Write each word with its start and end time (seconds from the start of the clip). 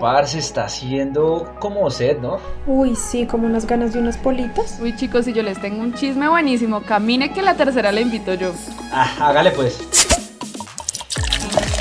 Parce, 0.00 0.38
está 0.38 0.64
haciendo 0.64 1.54
como 1.60 1.90
sed, 1.90 2.18
¿no? 2.18 2.38
Uy, 2.66 2.96
sí, 2.96 3.26
como 3.26 3.46
unas 3.46 3.66
ganas 3.66 3.92
de 3.92 4.00
unas 4.00 4.16
politas. 4.16 4.78
Uy, 4.80 4.96
chicos, 4.96 5.24
si 5.24 5.32
yo 5.32 5.42
les 5.42 5.60
tengo 5.60 5.82
un 5.82 5.94
chisme 5.94 6.28
buenísimo, 6.28 6.82
camine 6.82 7.32
que 7.32 7.42
la 7.42 7.54
tercera 7.54 7.92
la 7.92 8.00
invito 8.00 8.34
yo. 8.34 8.52
Ah, 8.92 9.10
hágale 9.20 9.50
pues. 9.50 9.78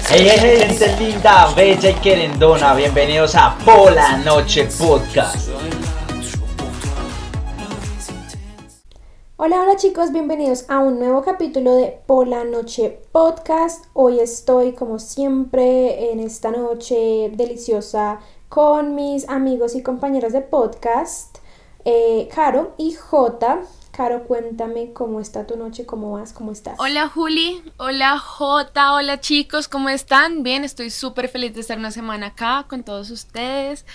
Hey, 0.09 0.28
hey, 0.29 0.39
hey, 0.39 0.65
gente 0.67 0.96
linda, 0.99 1.47
bella 1.55 1.89
y 1.89 1.94
querendona, 1.96 2.75
bienvenidos 2.75 3.33
a 3.36 3.56
Pola 3.65 4.17
Noche 4.17 4.65
Podcast. 4.78 5.53
Hola, 9.46 9.60
hola 9.60 9.75
chicos, 9.75 10.13
bienvenidos 10.13 10.63
a 10.69 10.79
un 10.79 10.99
nuevo 10.99 11.21
capítulo 11.21 11.75
de 11.75 11.99
Pola 12.07 12.46
Noche 12.46 13.01
Podcast. 13.12 13.87
Hoy 13.92 14.21
estoy 14.21 14.71
como 14.71 14.99
siempre 14.99 16.13
en 16.13 16.21
esta 16.21 16.49
noche 16.49 17.30
deliciosa 17.34 18.21
con 18.48 18.95
mis 18.95 19.27
amigos 19.27 19.75
y 19.75 19.84
compañeros 19.84 20.31
de 20.31 20.39
podcast, 20.39 21.39
eh, 21.84 22.29
Caro 22.34 22.73
y 22.77 22.93
Jota. 22.93 23.63
Caro, 23.91 24.23
cuéntame 24.23 24.93
cómo 24.93 25.20
está 25.20 25.45
tu 25.45 25.57
noche, 25.57 25.85
cómo 25.85 26.13
vas, 26.13 26.31
cómo 26.31 26.53
estás. 26.53 26.79
Hola 26.79 27.09
Juli, 27.09 27.62
hola 27.75 28.17
Jota, 28.20 28.93
hola 28.93 29.20
chicos, 29.20 29.67
¿cómo 29.67 29.89
están? 29.89 30.43
Bien, 30.43 30.63
estoy 30.63 30.89
súper 30.89 31.27
feliz 31.27 31.53
de 31.53 31.59
estar 31.59 31.77
una 31.77 31.91
semana 31.91 32.27
acá 32.27 32.65
con 32.70 32.84
todos 32.85 33.12
ustedes. 33.12 33.85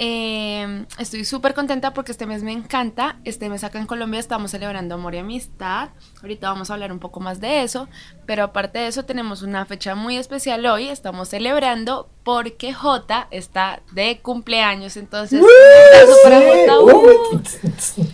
Eh, 0.00 0.84
estoy 1.00 1.24
súper 1.24 1.54
contenta 1.54 1.92
porque 1.92 2.12
este 2.12 2.24
mes 2.24 2.44
me 2.44 2.52
encanta. 2.52 3.16
Este 3.24 3.48
mes 3.48 3.64
acá 3.64 3.80
en 3.80 3.86
Colombia 3.86 4.20
estamos 4.20 4.52
celebrando 4.52 4.94
amor 4.94 5.16
y 5.16 5.18
amistad. 5.18 5.88
Ahorita 6.22 6.48
vamos 6.50 6.70
a 6.70 6.74
hablar 6.74 6.92
un 6.92 7.00
poco 7.00 7.18
más 7.18 7.40
de 7.40 7.64
eso. 7.64 7.88
Pero 8.24 8.44
aparte 8.44 8.78
de 8.78 8.86
eso 8.86 9.04
tenemos 9.04 9.42
una 9.42 9.66
fecha 9.66 9.96
muy 9.96 10.16
especial 10.16 10.64
hoy. 10.66 10.86
Estamos 10.88 11.30
celebrando 11.30 12.08
porque 12.22 12.72
J 12.72 13.26
está 13.32 13.82
de 13.90 14.20
cumpleaños. 14.20 14.96
Entonces, 14.96 15.40
un 15.42 15.48
abrazo 15.48 16.16
para 16.22 16.40
J. 16.42 16.80
Uh, 16.80 17.40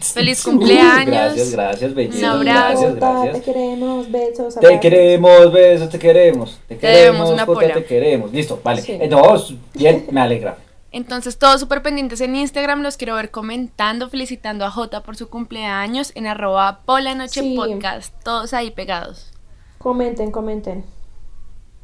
feliz 0.01 0.43
cumpleaños. 0.43 1.07
Gracias, 1.07 1.51
gracias, 1.51 1.95
belleza. 1.95 2.17
Un 2.17 2.49
abrazo. 2.49 2.81
Gracias, 2.81 2.95
gracias. 2.97 3.35
Te 3.35 3.43
queremos, 3.43 4.11
besos. 4.11 4.55
Te 4.55 4.59
abrazos. 4.67 4.81
queremos, 4.81 5.53
besos, 5.53 5.91
te 5.91 5.99
queremos. 5.99 6.59
Te 6.67 6.77
Te 6.77 6.87
debemos 6.87 7.05
queremos, 7.13 7.31
una 7.31 7.45
Jota, 7.45 7.61
pola. 7.61 7.75
te 7.75 7.85
queremos. 7.85 8.33
Listo, 8.33 8.59
vale. 8.65 8.81
Sí. 8.81 8.93
Eh, 8.93 9.07
no, 9.07 9.35
bien, 9.75 10.07
me 10.11 10.23
alegra. 10.23 10.64
Entonces, 10.95 11.39
todos 11.39 11.59
súper 11.61 11.83
pendientes 11.83 12.21
en 12.21 12.37
Instagram. 12.37 12.81
Los 12.81 12.97
quiero 12.97 13.17
ver 13.17 13.33
comentando, 13.33 14.09
felicitando 14.09 14.65
a 14.65 14.71
J 14.71 15.03
por 15.03 15.17
su 15.17 15.29
cumpleaños 15.29 16.13
en 16.15 16.29
arroba 16.29 16.83
Pola 16.85 17.17
Noche 17.17 17.41
Sí. 17.41 17.57
Podcast. 17.57 18.15
Todos 18.23 18.55
ahí 18.55 18.71
pegados. 18.71 19.33
Comenten, 19.79 20.31
comenten. 20.31 20.85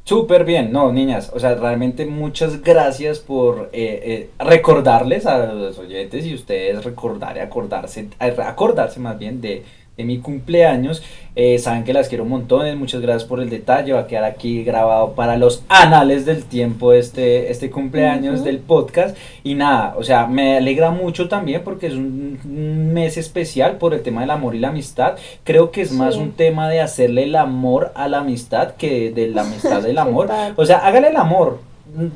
Súper 0.05 0.45
bien, 0.45 0.71
no, 0.71 0.93
niñas, 0.93 1.29
o 1.33 1.39
sea, 1.39 1.55
realmente 1.55 2.05
muchas 2.05 2.61
gracias 2.61 3.19
por 3.19 3.69
eh, 3.73 4.01
eh, 4.03 4.29
recordarles 4.39 5.25
a 5.25 5.45
los 5.53 5.77
oyentes 5.77 6.25
y 6.25 6.33
ustedes 6.33 6.83
recordar 6.83 7.35
y 7.35 7.41
acordarse, 7.41 8.07
acordarse 8.17 8.99
más 8.99 9.19
bien 9.19 9.41
de, 9.41 9.63
de 10.01 10.05
mi 10.05 10.19
cumpleaños. 10.19 11.03
Eh, 11.33 11.59
saben 11.59 11.85
que 11.85 11.93
las 11.93 12.09
quiero 12.09 12.25
montones, 12.25 12.75
muchas 12.75 12.99
gracias 12.99 13.23
por 13.23 13.39
el 13.39 13.49
detalle, 13.49 13.93
va 13.93 14.01
a 14.01 14.07
quedar 14.07 14.25
aquí 14.25 14.65
grabado 14.65 15.13
para 15.13 15.37
los 15.37 15.63
anales 15.69 16.25
del 16.25 16.43
tiempo 16.43 16.91
este, 16.91 17.49
este 17.49 17.69
cumpleaños 17.69 18.43
del 18.43 18.59
podcast. 18.59 19.15
Y 19.41 19.55
nada, 19.55 19.95
o 19.97 20.03
sea, 20.03 20.27
me 20.27 20.57
alegra 20.57 20.91
mucho 20.91 21.29
también 21.29 21.61
porque 21.63 21.87
es 21.87 21.93
un, 21.93 22.39
mes 22.93 23.15
especial 23.15 23.77
por 23.77 23.93
el 23.93 24.01
tema 24.01 24.21
del 24.21 24.31
amor 24.31 24.55
y 24.55 24.59
la 24.59 24.69
amistad. 24.69 25.15
Creo 25.45 25.71
que 25.71 25.81
es 25.81 25.93
más 25.93 26.17
un 26.17 26.33
tema 26.33 26.67
de 26.67 26.81
hacerle 26.81 27.23
el 27.23 27.35
amor 27.37 27.93
a 27.95 28.09
la 28.09 28.19
amistad 28.19 28.75
que 28.75 29.11
de 29.11 29.29
la 29.29 29.43
amistad 29.43 29.81
del 29.81 29.95
¿Qué 29.95 30.01
amor. 30.01 30.29
O 30.57 30.65
sea, 30.65 30.79
hágale 30.79 31.09
el 31.09 31.15
amor, 31.17 31.59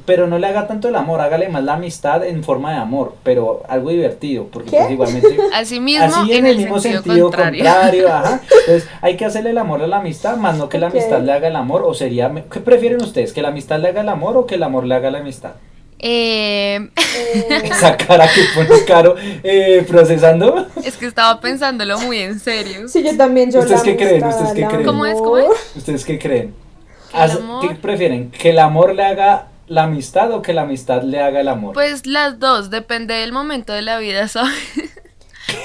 pero 0.06 0.28
no 0.28 0.38
le 0.38 0.48
haga 0.48 0.68
tanto 0.68 0.88
el 0.88 0.96
amor, 0.96 1.22
hágale 1.22 1.50
más 1.50 1.64
la 1.64 1.74
amistad 1.74 2.26
en 2.26 2.44
forma 2.44 2.72
de 2.72 2.78
amor, 2.78 3.16
pero 3.24 3.64
algo 3.68 3.90
divertido, 3.90 4.48
porque 4.52 4.72
pues 4.72 4.92
igualmente... 4.92 5.38
Así 5.54 5.80
mismo, 5.80 6.06
Así 6.06 6.34
en, 6.34 6.46
el, 6.46 6.58
mismo 6.58 6.80
sentido, 6.80 7.32
contrario. 7.32 8.08
ajá. 8.14 8.42
Entonces, 8.44 8.90
hay 9.02 9.18
que 9.18 9.26
hacerle 9.26 9.52
el 9.52 9.58
amor 9.58 9.82
a 9.82 9.88
la 9.88 9.98
amistad, 9.98 10.38
más 10.38 10.58
no 10.58 10.70
que 10.70 10.78
la 10.78 10.88
amistad 10.88 11.22
le 11.22 11.32
haga 11.32 11.48
el 11.48 11.56
amor, 11.56 11.84
o 11.86 11.94
sería, 11.94 12.32
¿qué 12.52 12.60
prefieren 12.60 13.02
ustedes? 13.02 13.34
¿Que 13.34 13.42
la 13.42 13.50
amistad 13.50 13.80
le 13.80 13.90
haga 13.90 14.02
el 14.02 14.10
amor 14.10 14.38
o 14.38 14.46
que 14.46 14.56
el 14.56 14.64
amor 14.64 14.86
le 14.86 14.96
haga 14.96 15.12
la 15.12 15.20
amistad? 15.20 15.52
Eh, 16.00 16.90
Eh, 17.16 17.62
Esa 17.64 17.98
cara 17.98 18.28
que 18.28 18.42
pone 18.54 18.84
caro 18.86 19.16
eh, 19.44 19.86
procesando. 19.88 20.68
es 20.84 20.98
que 20.98 21.06
estaba 21.06 21.40
pensándolo 21.40 22.00
muy 22.00 22.20
en 22.20 22.40
serio. 22.40 22.88
sí, 22.88 23.04
yo 23.04 23.16
también. 23.16 23.52
Yo 23.52 23.60
¿Ustedes 23.60 23.80
la 23.80 23.86
qué 23.86 23.98
creen? 23.98 24.24
¿Ustedes 24.24 24.54
qué 24.54 24.66
creen? 24.66 24.86
¿Cómo 24.86 25.06
es? 25.06 25.16
¿Cómo 25.16 25.38
es? 25.38 25.48
¿Ustedes 25.76 26.06
qué 26.06 26.20
creen? 26.20 26.54
¿Qué 27.62 27.76
prefieren? 27.76 28.32
¿Que 28.32 28.50
el 28.50 28.60
amor 28.60 28.94
le 28.94 29.04
haga 29.04 29.48
la 29.68 29.84
amistad 29.84 30.32
o 30.32 30.42
que 30.42 30.54
la 30.54 30.62
amistad 30.64 31.04
le 31.04 31.20
haga 31.22 31.40
el 31.42 31.48
amor? 31.48 31.74
Pues 31.74 32.06
las 32.06 32.40
dos, 32.40 32.70
depende 32.70 33.14
del 33.16 33.32
momento 33.32 33.74
de 33.74 33.82
la 33.82 33.98
vida, 34.00 34.28
¿sabes? 34.28 34.54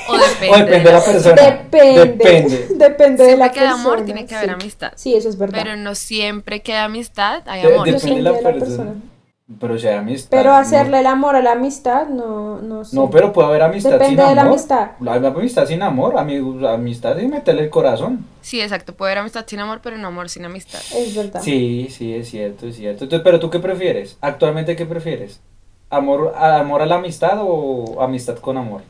O 0.09 0.13
depende. 0.19 0.51
o 0.51 0.59
depende 0.59 0.85
de 0.91 0.93
la 0.93 1.03
persona. 1.05 1.35
Depende. 1.43 2.01
Depende. 2.05 2.67
Depende 2.73 3.25
de 3.25 3.37
la 3.39 3.51
que 3.51 3.61
persona. 3.61 3.81
amor, 3.81 4.05
tiene 4.05 4.27
que 4.27 4.35
haber 4.35 4.51
sí. 4.51 4.55
amistad. 4.55 4.93
Sí, 4.95 5.15
eso 5.15 5.29
es 5.31 5.39
verdad. 5.39 5.59
Pero 5.63 5.77
no 5.77 5.95
siempre 5.95 6.61
que 6.61 6.75
hay 6.75 6.85
amistad, 6.85 7.43
hay 7.47 7.63
De- 7.63 7.73
amor. 7.75 7.87
depende 7.87 8.17
de 8.17 8.23
la, 8.23 8.33
Depende 8.33 8.53
de 8.53 8.59
la 8.61 8.67
persona. 8.67 8.85
persona. 8.91 9.10
Pero 9.59 9.77
si 9.79 9.89
hay 9.89 9.97
amistad. 9.97 10.29
Pero 10.31 10.51
no- 10.51 10.57
hacerle 10.57 11.01
el 11.01 11.07
amor 11.07 11.35
a 11.35 11.43
la 11.43 11.53
amistad, 11.53 12.07
no, 12.09 12.61
no 12.61 12.85
sé. 12.85 12.95
No, 12.95 13.11
pero 13.11 13.33
puede 13.33 13.49
haber 13.49 13.63
amistad 13.63 13.91
Depende 13.91 14.09
sin 14.11 14.17
de 14.17 14.23
amor. 14.23 14.37
la 14.37 14.43
amistad. 14.43 14.91
Hay 15.09 15.27
amistad 15.27 15.67
sin 15.67 15.83
amor, 15.83 16.17
amigo, 16.19 16.69
amistad 16.69 17.17
sin 17.19 17.31
meterle 17.31 17.63
el 17.65 17.71
corazón. 17.71 18.25
Sí, 18.43 18.61
exacto, 18.61 18.95
puede 18.95 19.11
haber 19.11 19.23
amistad 19.23 19.45
sin 19.49 19.59
amor, 19.59 19.81
pero 19.83 19.99
no 19.99 20.07
amor 20.09 20.29
sin 20.29 20.45
amistad. 20.45 20.79
Es 20.97 21.17
verdad. 21.17 21.41
Sí, 21.43 21.89
sí, 21.91 22.15
es 22.15 22.29
cierto, 22.31 22.69
es 22.69 22.77
cierto. 22.77 23.05
Entonces, 23.05 23.25
pero 23.25 23.41
tú 23.41 23.51
qué 23.51 23.59
prefieres? 23.59 24.17
Actualmente, 24.21 24.77
¿qué 24.77 24.87
prefieres? 24.87 25.41
¿Amor 25.89 26.33
a, 26.37 26.61
amor 26.61 26.83
a 26.83 26.87
la 26.87 26.97
amistad 26.97 27.39
o 27.41 28.01
amistad 28.01 28.37
con 28.39 28.57
amor? 28.57 28.83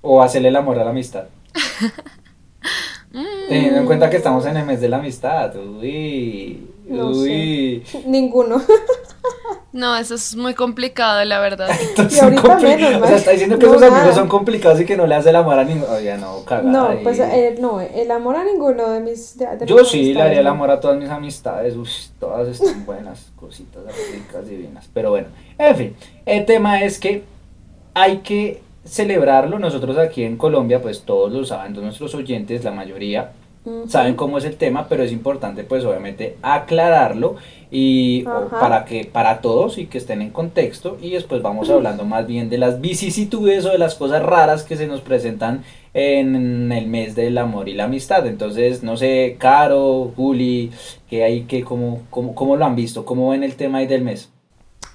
¿O 0.00 0.22
hacerle 0.22 0.48
el 0.48 0.56
amor 0.56 0.78
a 0.78 0.84
la 0.84 0.90
amistad? 0.90 1.24
Mm, 3.12 3.48
Teniendo 3.48 3.80
en 3.80 3.86
cuenta 3.86 4.08
que 4.08 4.18
estamos 4.18 4.46
en 4.46 4.56
el 4.56 4.64
mes 4.64 4.80
de 4.80 4.88
la 4.88 4.98
amistad. 4.98 5.52
Uy, 5.56 6.64
No 6.86 7.08
uy. 7.08 7.82
Ninguno. 8.06 8.62
No, 9.72 9.96
eso 9.96 10.16
es 10.16 10.34
muy 10.34 10.54
complicado, 10.54 11.24
la 11.24 11.38
verdad. 11.38 11.68
Entonces, 11.90 12.18
Y 12.18 12.24
ahorita 12.24 12.56
menos, 12.58 13.02
o 13.02 13.06
sea, 13.06 13.16
está 13.16 13.30
diciendo 13.30 13.56
que 13.58 13.66
No, 13.66 13.72
sus 13.74 13.82
amigos 13.82 14.00
nada. 14.02 14.14
son 14.14 14.28
complicados 14.28 14.80
y 14.80 14.84
que 14.84 14.96
no 14.96 15.06
le 15.06 15.14
hace 15.14 15.30
el 15.30 15.36
amor 15.36 15.58
a 15.60 15.64
ninguno. 15.64 15.92
Oye, 15.92 16.16
no, 16.18 16.44
cagada. 16.44 16.68
No, 16.70 16.88
ahí. 16.88 17.00
pues 17.04 17.20
eh, 17.20 17.54
no, 17.60 17.80
el 17.80 18.10
amor 18.10 18.34
a 18.36 18.44
ninguno 18.44 18.90
de 18.90 19.00
mis. 19.00 19.38
de- 19.38 19.56
de 19.58 19.66
Yo 19.66 19.76
mis 19.76 19.88
sí 19.88 20.12
le 20.12 20.22
haría 20.22 20.40
el 20.40 20.46
amor 20.48 20.70
a 20.72 20.80
todas 20.80 20.98
mis 20.98 21.08
amistades, 21.08 21.76
Uy, 21.76 21.88
todas 22.18 22.48
están 22.48 22.84
buenas, 22.86 23.30
cositas 23.36 23.82
ricas, 24.12 24.48
divinas. 24.48 24.88
Pero 24.92 25.10
bueno, 25.10 25.28
en 25.56 25.76
fin, 25.76 25.96
el 26.26 26.44
tema 26.46 26.82
es 26.82 26.98
que 26.98 27.22
hay 27.94 28.18
que 28.18 28.62
celebrarlo. 28.84 29.60
Nosotros 29.60 29.96
aquí 29.98 30.24
en 30.24 30.36
Colombia, 30.36 30.82
pues 30.82 31.02
todos 31.02 31.30
lo 31.30 31.44
saben, 31.44 31.74
todos 31.74 31.84
nuestros 31.84 32.12
oyentes, 32.16 32.64
la 32.64 32.72
mayoría, 32.72 33.30
saben 33.88 34.16
cómo 34.16 34.38
es 34.38 34.44
el 34.46 34.56
tema, 34.56 34.88
pero 34.88 35.04
es 35.04 35.12
importante 35.12 35.62
pues 35.64 35.84
obviamente 35.84 36.36
aclararlo 36.42 37.36
y 37.70 38.22
para 38.22 38.84
que 38.84 39.04
para 39.04 39.40
todos 39.40 39.78
y 39.78 39.86
que 39.86 39.98
estén 39.98 40.22
en 40.22 40.30
contexto 40.30 40.98
y 41.00 41.10
después 41.10 41.40
vamos 41.40 41.70
hablando 41.70 42.04
más 42.04 42.26
bien 42.26 42.50
de 42.50 42.58
las 42.58 42.80
vicisitudes 42.80 43.64
o 43.64 43.70
de 43.70 43.78
las 43.78 43.94
cosas 43.94 44.22
raras 44.22 44.64
que 44.64 44.76
se 44.76 44.88
nos 44.88 45.00
presentan 45.00 45.62
en 45.94 46.70
el 46.72 46.86
mes 46.86 47.14
del 47.14 47.38
amor 47.38 47.68
y 47.68 47.74
la 47.74 47.84
amistad. 47.84 48.26
Entonces, 48.26 48.82
no 48.82 48.96
sé, 48.96 49.36
Caro, 49.38 50.12
Juli, 50.16 50.70
que 51.08 51.24
hay 51.24 51.42
que 51.42 51.62
cómo, 51.62 52.02
cómo, 52.10 52.34
cómo 52.34 52.56
lo 52.56 52.64
han 52.64 52.76
visto, 52.76 53.04
cómo 53.04 53.30
ven 53.30 53.42
el 53.42 53.54
tema 53.54 53.78
ahí 53.78 53.86
del 53.86 54.02
mes. 54.02 54.30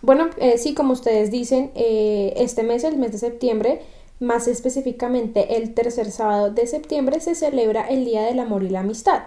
Bueno, 0.01 0.29
eh, 0.37 0.57
sí, 0.57 0.73
como 0.73 0.93
ustedes 0.93 1.31
dicen, 1.31 1.71
eh, 1.75 2.33
este 2.37 2.63
mes, 2.63 2.83
el 2.83 2.97
mes 2.97 3.11
de 3.11 3.17
septiembre, 3.17 3.81
más 4.19 4.47
específicamente 4.47 5.57
el 5.57 5.73
tercer 5.73 6.11
sábado 6.11 6.51
de 6.51 6.67
septiembre, 6.67 7.19
se 7.19 7.35
celebra 7.35 7.87
el 7.87 8.05
Día 8.05 8.23
del 8.23 8.39
Amor 8.39 8.63
y 8.63 8.69
la 8.69 8.81
Amistad. 8.81 9.23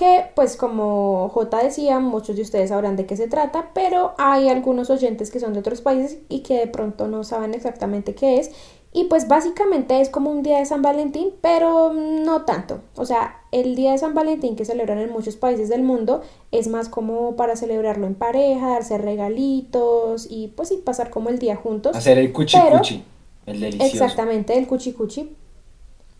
Que, 0.00 0.30
pues 0.34 0.56
como 0.56 1.28
J 1.28 1.62
decía, 1.62 2.00
muchos 2.00 2.34
de 2.34 2.40
ustedes 2.40 2.70
sabrán 2.70 2.96
de 2.96 3.04
qué 3.04 3.18
se 3.18 3.28
trata, 3.28 3.68
pero 3.74 4.14
hay 4.16 4.48
algunos 4.48 4.88
oyentes 4.88 5.30
que 5.30 5.40
son 5.40 5.52
de 5.52 5.58
otros 5.60 5.82
países 5.82 6.20
y 6.30 6.40
que 6.40 6.56
de 6.56 6.68
pronto 6.68 7.06
no 7.06 7.22
saben 7.22 7.52
exactamente 7.52 8.14
qué 8.14 8.38
es. 8.38 8.50
Y 8.94 9.04
pues 9.04 9.28
básicamente 9.28 10.00
es 10.00 10.08
como 10.08 10.30
un 10.30 10.42
día 10.42 10.58
de 10.58 10.64
San 10.64 10.80
Valentín, 10.80 11.32
pero 11.42 11.92
no 11.92 12.46
tanto. 12.46 12.80
O 12.96 13.04
sea, 13.04 13.42
el 13.52 13.76
día 13.76 13.92
de 13.92 13.98
San 13.98 14.14
Valentín 14.14 14.56
que 14.56 14.64
celebran 14.64 15.00
en 15.00 15.12
muchos 15.12 15.36
países 15.36 15.68
del 15.68 15.82
mundo 15.82 16.22
es 16.50 16.68
más 16.68 16.88
como 16.88 17.36
para 17.36 17.54
celebrarlo 17.54 18.06
en 18.06 18.14
pareja, 18.14 18.70
darse 18.70 18.96
regalitos 18.96 20.26
y 20.30 20.48
pues 20.56 20.70
sí, 20.70 20.80
pasar 20.82 21.10
como 21.10 21.28
el 21.28 21.38
día 21.38 21.56
juntos. 21.56 21.94
Hacer 21.94 22.16
el 22.16 22.32
cuchi 22.32 22.56
cuchi, 22.58 23.04
el 23.44 23.60
delicioso. 23.60 23.92
Exactamente, 23.92 24.56
el 24.56 24.66
cuchi 24.66 24.94
cuchi, 24.94 25.36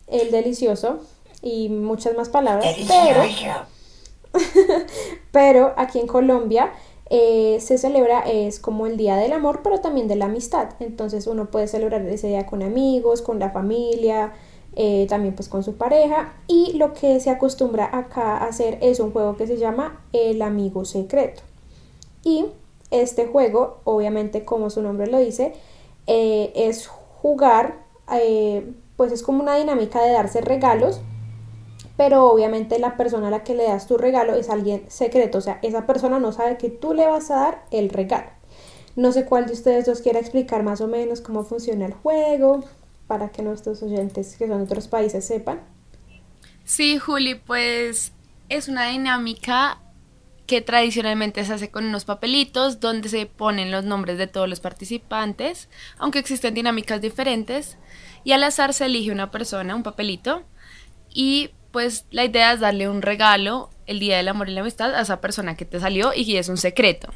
el 0.06 0.30
delicioso 0.30 1.00
y 1.42 1.68
muchas 1.68 2.16
más 2.16 2.28
palabras. 2.28 2.76
Pero, 2.86 3.22
pero 5.32 5.74
aquí 5.76 5.98
en 5.98 6.06
Colombia 6.06 6.72
eh, 7.12 7.58
se 7.60 7.76
celebra, 7.76 8.20
es 8.20 8.60
como 8.60 8.86
el 8.86 8.96
Día 8.96 9.16
del 9.16 9.32
Amor, 9.32 9.60
pero 9.64 9.80
también 9.80 10.06
de 10.06 10.14
la 10.14 10.26
amistad. 10.26 10.70
Entonces 10.78 11.26
uno 11.26 11.50
puede 11.50 11.66
celebrar 11.66 12.02
ese 12.02 12.28
día 12.28 12.46
con 12.46 12.62
amigos, 12.62 13.20
con 13.20 13.40
la 13.40 13.50
familia, 13.50 14.32
eh, 14.76 15.06
también 15.08 15.34
pues 15.34 15.48
con 15.48 15.64
su 15.64 15.74
pareja. 15.74 16.34
Y 16.46 16.74
lo 16.74 16.94
que 16.94 17.18
se 17.18 17.30
acostumbra 17.30 17.90
acá 17.92 18.36
a 18.38 18.46
hacer 18.46 18.78
es 18.80 19.00
un 19.00 19.10
juego 19.10 19.36
que 19.36 19.48
se 19.48 19.56
llama 19.56 20.04
El 20.12 20.40
Amigo 20.40 20.84
Secreto. 20.84 21.42
Y 22.22 22.46
este 22.92 23.26
juego, 23.26 23.80
obviamente 23.82 24.44
como 24.44 24.70
su 24.70 24.80
nombre 24.80 25.08
lo 25.08 25.18
dice, 25.18 25.54
eh, 26.06 26.52
es 26.54 26.86
jugar, 26.86 27.78
pues 28.96 29.12
es 29.12 29.22
como 29.22 29.42
una 29.42 29.56
dinámica 29.56 30.02
de 30.02 30.12
darse 30.12 30.40
regalos, 30.40 31.00
pero 32.00 32.24
obviamente 32.24 32.78
la 32.78 32.96
persona 32.96 33.28
a 33.28 33.30
la 33.30 33.44
que 33.44 33.54
le 33.54 33.64
das 33.64 33.86
tu 33.86 33.98
regalo 33.98 34.34
es 34.34 34.48
alguien 34.48 34.84
secreto, 34.88 35.36
o 35.36 35.40
sea, 35.42 35.58
esa 35.60 35.84
persona 35.84 36.18
no 36.18 36.32
sabe 36.32 36.56
que 36.56 36.70
tú 36.70 36.94
le 36.94 37.06
vas 37.06 37.30
a 37.30 37.36
dar 37.36 37.66
el 37.70 37.90
regalo. 37.90 38.30
No 38.96 39.12
sé 39.12 39.26
cuál 39.26 39.44
de 39.44 39.52
ustedes 39.52 39.84
dos 39.84 40.00
quiera 40.00 40.18
explicar 40.18 40.62
más 40.62 40.80
o 40.80 40.88
menos 40.88 41.20
cómo 41.20 41.44
funciona 41.44 41.84
el 41.84 41.92
juego, 41.92 42.64
para 43.06 43.28
que 43.28 43.42
nuestros 43.42 43.82
oyentes 43.82 44.34
que 44.38 44.48
son 44.48 44.56
de 44.56 44.64
otros 44.64 44.88
países 44.88 45.26
sepan. 45.26 45.60
Sí, 46.64 46.96
Juli, 46.96 47.34
pues 47.34 48.12
es 48.48 48.68
una 48.68 48.86
dinámica 48.86 49.82
que 50.46 50.62
tradicionalmente 50.62 51.44
se 51.44 51.52
hace 51.52 51.70
con 51.70 51.84
unos 51.84 52.06
papelitos 52.06 52.80
donde 52.80 53.10
se 53.10 53.26
ponen 53.26 53.70
los 53.70 53.84
nombres 53.84 54.16
de 54.16 54.26
todos 54.26 54.48
los 54.48 54.60
participantes, 54.60 55.68
aunque 55.98 56.18
existen 56.18 56.54
dinámicas 56.54 57.02
diferentes, 57.02 57.76
y 58.24 58.32
al 58.32 58.42
azar 58.42 58.72
se 58.72 58.86
elige 58.86 59.12
una 59.12 59.30
persona, 59.30 59.76
un 59.76 59.82
papelito, 59.82 60.44
y 61.12 61.50
pues 61.72 62.04
la 62.10 62.24
idea 62.24 62.52
es 62.52 62.60
darle 62.60 62.88
un 62.88 63.02
regalo 63.02 63.70
el 63.86 63.98
día 63.98 64.16
del 64.16 64.28
amor 64.28 64.48
y 64.48 64.52
la 64.52 64.60
amistad 64.60 64.94
a 64.94 65.00
esa 65.00 65.20
persona 65.20 65.56
que 65.56 65.64
te 65.64 65.80
salió 65.80 66.12
y 66.14 66.36
es 66.36 66.48
un 66.48 66.56
secreto. 66.56 67.08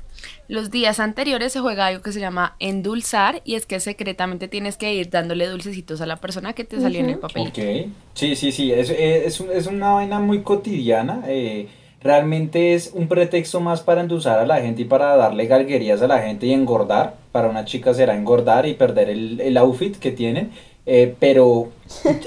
Los 0.49 0.71
días 0.71 0.99
anteriores 0.99 1.53
se 1.53 1.61
juega 1.61 1.87
algo 1.87 2.03
que 2.03 2.11
se 2.11 2.19
llama 2.19 2.56
endulzar 2.59 3.43
y 3.45 3.55
es 3.55 3.65
que 3.65 3.79
secretamente 3.79 4.49
tienes 4.49 4.77
que 4.77 4.93
ir 4.93 5.09
dándole 5.09 5.47
dulcecitos 5.47 6.01
a 6.01 6.06
la 6.06 6.17
persona 6.17 6.53
que 6.53 6.65
te 6.65 6.81
salió 6.81 7.01
en 7.01 7.11
el 7.11 7.19
papelito. 7.19 7.61
Ok, 7.61 7.93
sí, 8.15 8.35
sí, 8.35 8.51
sí, 8.51 8.73
es, 8.73 8.91
es, 8.91 9.41
es 9.41 9.67
una 9.67 9.93
vaina 9.93 10.19
muy 10.19 10.43
cotidiana. 10.43 11.23
Eh, 11.29 11.69
realmente 12.03 12.75
es 12.75 12.91
un 12.93 13.06
pretexto 13.06 13.61
más 13.61 13.81
para 13.81 14.01
endulzar 14.01 14.39
a 14.41 14.47
la 14.47 14.61
gente 14.61 14.83
y 14.83 14.85
para 14.85 15.17
darle 15.17 15.47
galguerías 15.47 16.03
a 16.03 16.09
la 16.09 16.21
gente 16.23 16.47
y 16.47 16.53
engordar. 16.53 17.15
Para 17.31 17.49
una 17.49 17.65
chica 17.65 17.95
será 17.95 18.17
engordar 18.17 18.67
y 18.67 18.75
perder 18.75 19.11
el, 19.11 19.41
el 19.41 19.56
outfit 19.59 19.97
que 19.97 20.11
tienen. 20.11 20.51
Eh, 20.87 21.15
pero 21.19 21.71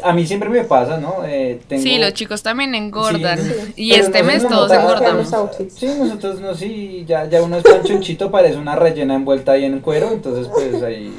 a 0.04 0.14
mí 0.14 0.26
siempre 0.26 0.50
me 0.50 0.64
pasa, 0.64 0.98
¿no? 0.98 1.18
Eh, 1.26 1.60
Sí, 1.70 1.98
los 1.98 2.14
chicos 2.14 2.42
también 2.42 2.74
engordan. 2.74 3.40
Y 3.76 3.94
este 3.94 4.24
mes 4.24 4.48
todos 4.48 4.72
engordamos. 4.72 5.30
Sí, 5.70 5.88
nosotros 6.00 6.42
no, 6.42 6.56
sí, 6.56 7.04
ya, 7.08 7.30
ya 7.30 7.42
uno 7.44 7.58
es 7.58 7.64
panchonchito, 7.64 8.32
parece 8.32 8.58
una 8.58 8.76
rellena 8.76 9.16
envuelta 9.16 9.52
ahí 9.54 9.66
en 9.66 9.80
cuero, 9.80 10.12
entonces 10.12 10.48
pues 10.54 10.82
ahí 10.82 11.14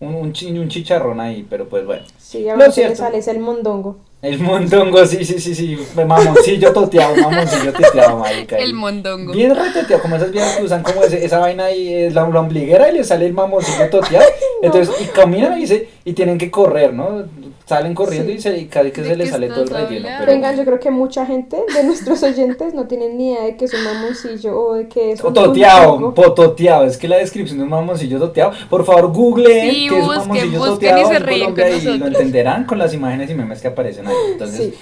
un, 0.00 0.14
un, 0.16 0.58
un 0.58 0.68
chicharrón 0.68 1.20
ahí, 1.20 1.46
pero 1.48 1.68
pues 1.68 1.86
bueno. 1.86 2.02
Sí, 2.18 2.48
a 2.48 2.56
veces 2.56 2.98
sale 2.98 3.18
es 3.18 3.28
el 3.28 3.38
mondongo. 3.38 3.98
El 4.24 4.38
mondongo, 4.40 5.04
sí, 5.06 5.24
sí, 5.24 5.38
sí, 5.38 5.54
sí. 5.54 5.78
Mamoncillo 5.94 6.72
toteado, 6.72 7.14
mamoncillo 7.16 7.72
toteado, 7.72 8.18
marica. 8.18 8.56
El 8.56 8.72
mondongo. 8.72 9.32
Bien 9.32 9.54
reteteado, 9.54 10.00
como 10.02 10.16
esas 10.16 10.30
viejas 10.30 10.56
que 10.56 10.62
usan 10.64 10.82
como 10.82 11.02
ese, 11.02 11.24
esa 11.24 11.38
vaina 11.38 11.66
ahí, 11.66 12.08
la, 12.10 12.26
la 12.28 12.40
ombliguera 12.40 12.90
y 12.90 12.94
le 12.94 13.04
sale 13.04 13.26
el 13.26 13.34
mamoncillo 13.34 13.90
toteado. 13.90 14.24
Entonces, 14.62 14.94
y 15.02 15.04
caminan 15.08 15.60
y, 15.60 15.66
se, 15.66 15.88
y 16.04 16.14
tienen 16.14 16.38
que 16.38 16.50
correr, 16.50 16.94
¿no? 16.94 17.24
Salen 17.66 17.94
corriendo 17.94 18.30
y, 18.30 18.38
se, 18.40 18.58
y 18.58 18.66
casi 18.66 18.90
que 18.90 19.02
se 19.04 19.16
les 19.16 19.30
sale 19.30 19.48
todo 19.48 19.62
el 19.62 19.70
relleno. 19.70 20.08
Pero... 20.18 20.32
Venga, 20.32 20.54
yo 20.54 20.64
creo 20.64 20.78
que 20.78 20.90
mucha 20.90 21.24
gente 21.24 21.56
de 21.74 21.84
nuestros 21.84 22.22
oyentes 22.22 22.74
no 22.74 22.86
tienen 22.86 23.16
ni 23.16 23.30
idea 23.30 23.44
de 23.44 23.56
que 23.56 23.64
es 23.64 23.72
un 23.72 23.84
mamoncillo 23.84 24.58
o 24.58 24.74
de 24.74 24.88
que 24.88 25.12
es 25.12 25.24
un 25.24 25.32
Toteado, 25.32 26.12
pototeado. 26.12 26.84
Es 26.84 26.98
que 26.98 27.08
la 27.08 27.16
descripción 27.16 27.58
de 27.58 27.64
un 27.64 27.70
mamoncillo 27.70 28.18
toteado, 28.18 28.52
por 28.68 28.84
favor, 28.84 29.12
googleen 29.12 29.70
sí, 29.70 29.88
que 29.88 29.98
es 29.98 30.04
un 30.04 30.16
mamoncillo 30.16 30.62
toteado 30.62 31.12
en 31.12 31.24
Colombia 31.24 31.70
y 31.70 31.98
lo 31.98 32.06
entenderán 32.06 32.64
con 32.64 32.78
las 32.78 32.92
imágenes 32.92 33.30
y 33.30 33.34
memes 33.34 33.62
que 33.62 33.68
aparecen 33.68 34.06
ahí. 34.06 34.13
Entonces, 34.32 34.74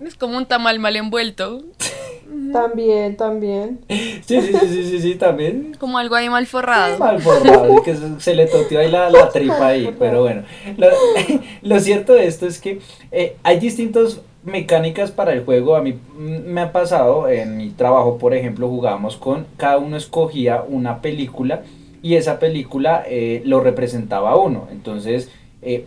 Es 0.00 0.14
como 0.14 0.36
un 0.36 0.46
tamal 0.46 0.78
mal 0.78 0.96
envuelto. 0.96 1.62
También, 2.52 3.16
también. 3.16 3.80
Sí, 3.88 4.40
sí, 4.40 4.52
sí, 4.52 4.84
sí, 4.84 5.00
sí, 5.00 5.14
también. 5.14 5.76
Como 5.78 5.98
algo 5.98 6.16
ahí 6.16 6.28
mal 6.28 6.46
forrado. 6.46 6.98
Mal 6.98 7.20
forrado, 7.20 7.82
que 7.82 7.96
se 8.18 8.34
le 8.34 8.46
toteó 8.46 8.80
ahí 8.80 8.90
la, 8.90 9.10
la 9.10 9.28
tripa 9.30 9.68
ahí, 9.68 9.94
pero 9.98 10.22
bueno. 10.22 10.42
Lo, 10.76 10.88
lo, 11.62 11.80
cierto 11.80 12.14
de 12.14 12.26
esto 12.26 12.46
es 12.46 12.60
que 12.60 12.80
eh, 13.12 13.36
hay 13.42 13.58
distintas 13.58 14.20
mecánicas 14.44 15.10
para 15.10 15.32
el 15.32 15.44
juego. 15.44 15.76
A 15.76 15.82
mí 15.82 15.98
me 16.16 16.62
ha 16.62 16.72
pasado 16.72 17.28
en 17.28 17.56
mi 17.56 17.70
trabajo, 17.70 18.18
por 18.18 18.34
ejemplo, 18.34 18.68
jugábamos 18.68 19.16
con, 19.16 19.46
cada 19.56 19.78
uno 19.78 19.96
escogía 19.96 20.62
una 20.66 21.02
película 21.02 21.62
y 22.02 22.14
esa 22.14 22.38
película 22.38 23.04
eh, 23.06 23.42
lo 23.44 23.60
representaba 23.60 24.30
a 24.30 24.36
uno. 24.36 24.68
Entonces, 24.70 25.30
eh, 25.62 25.86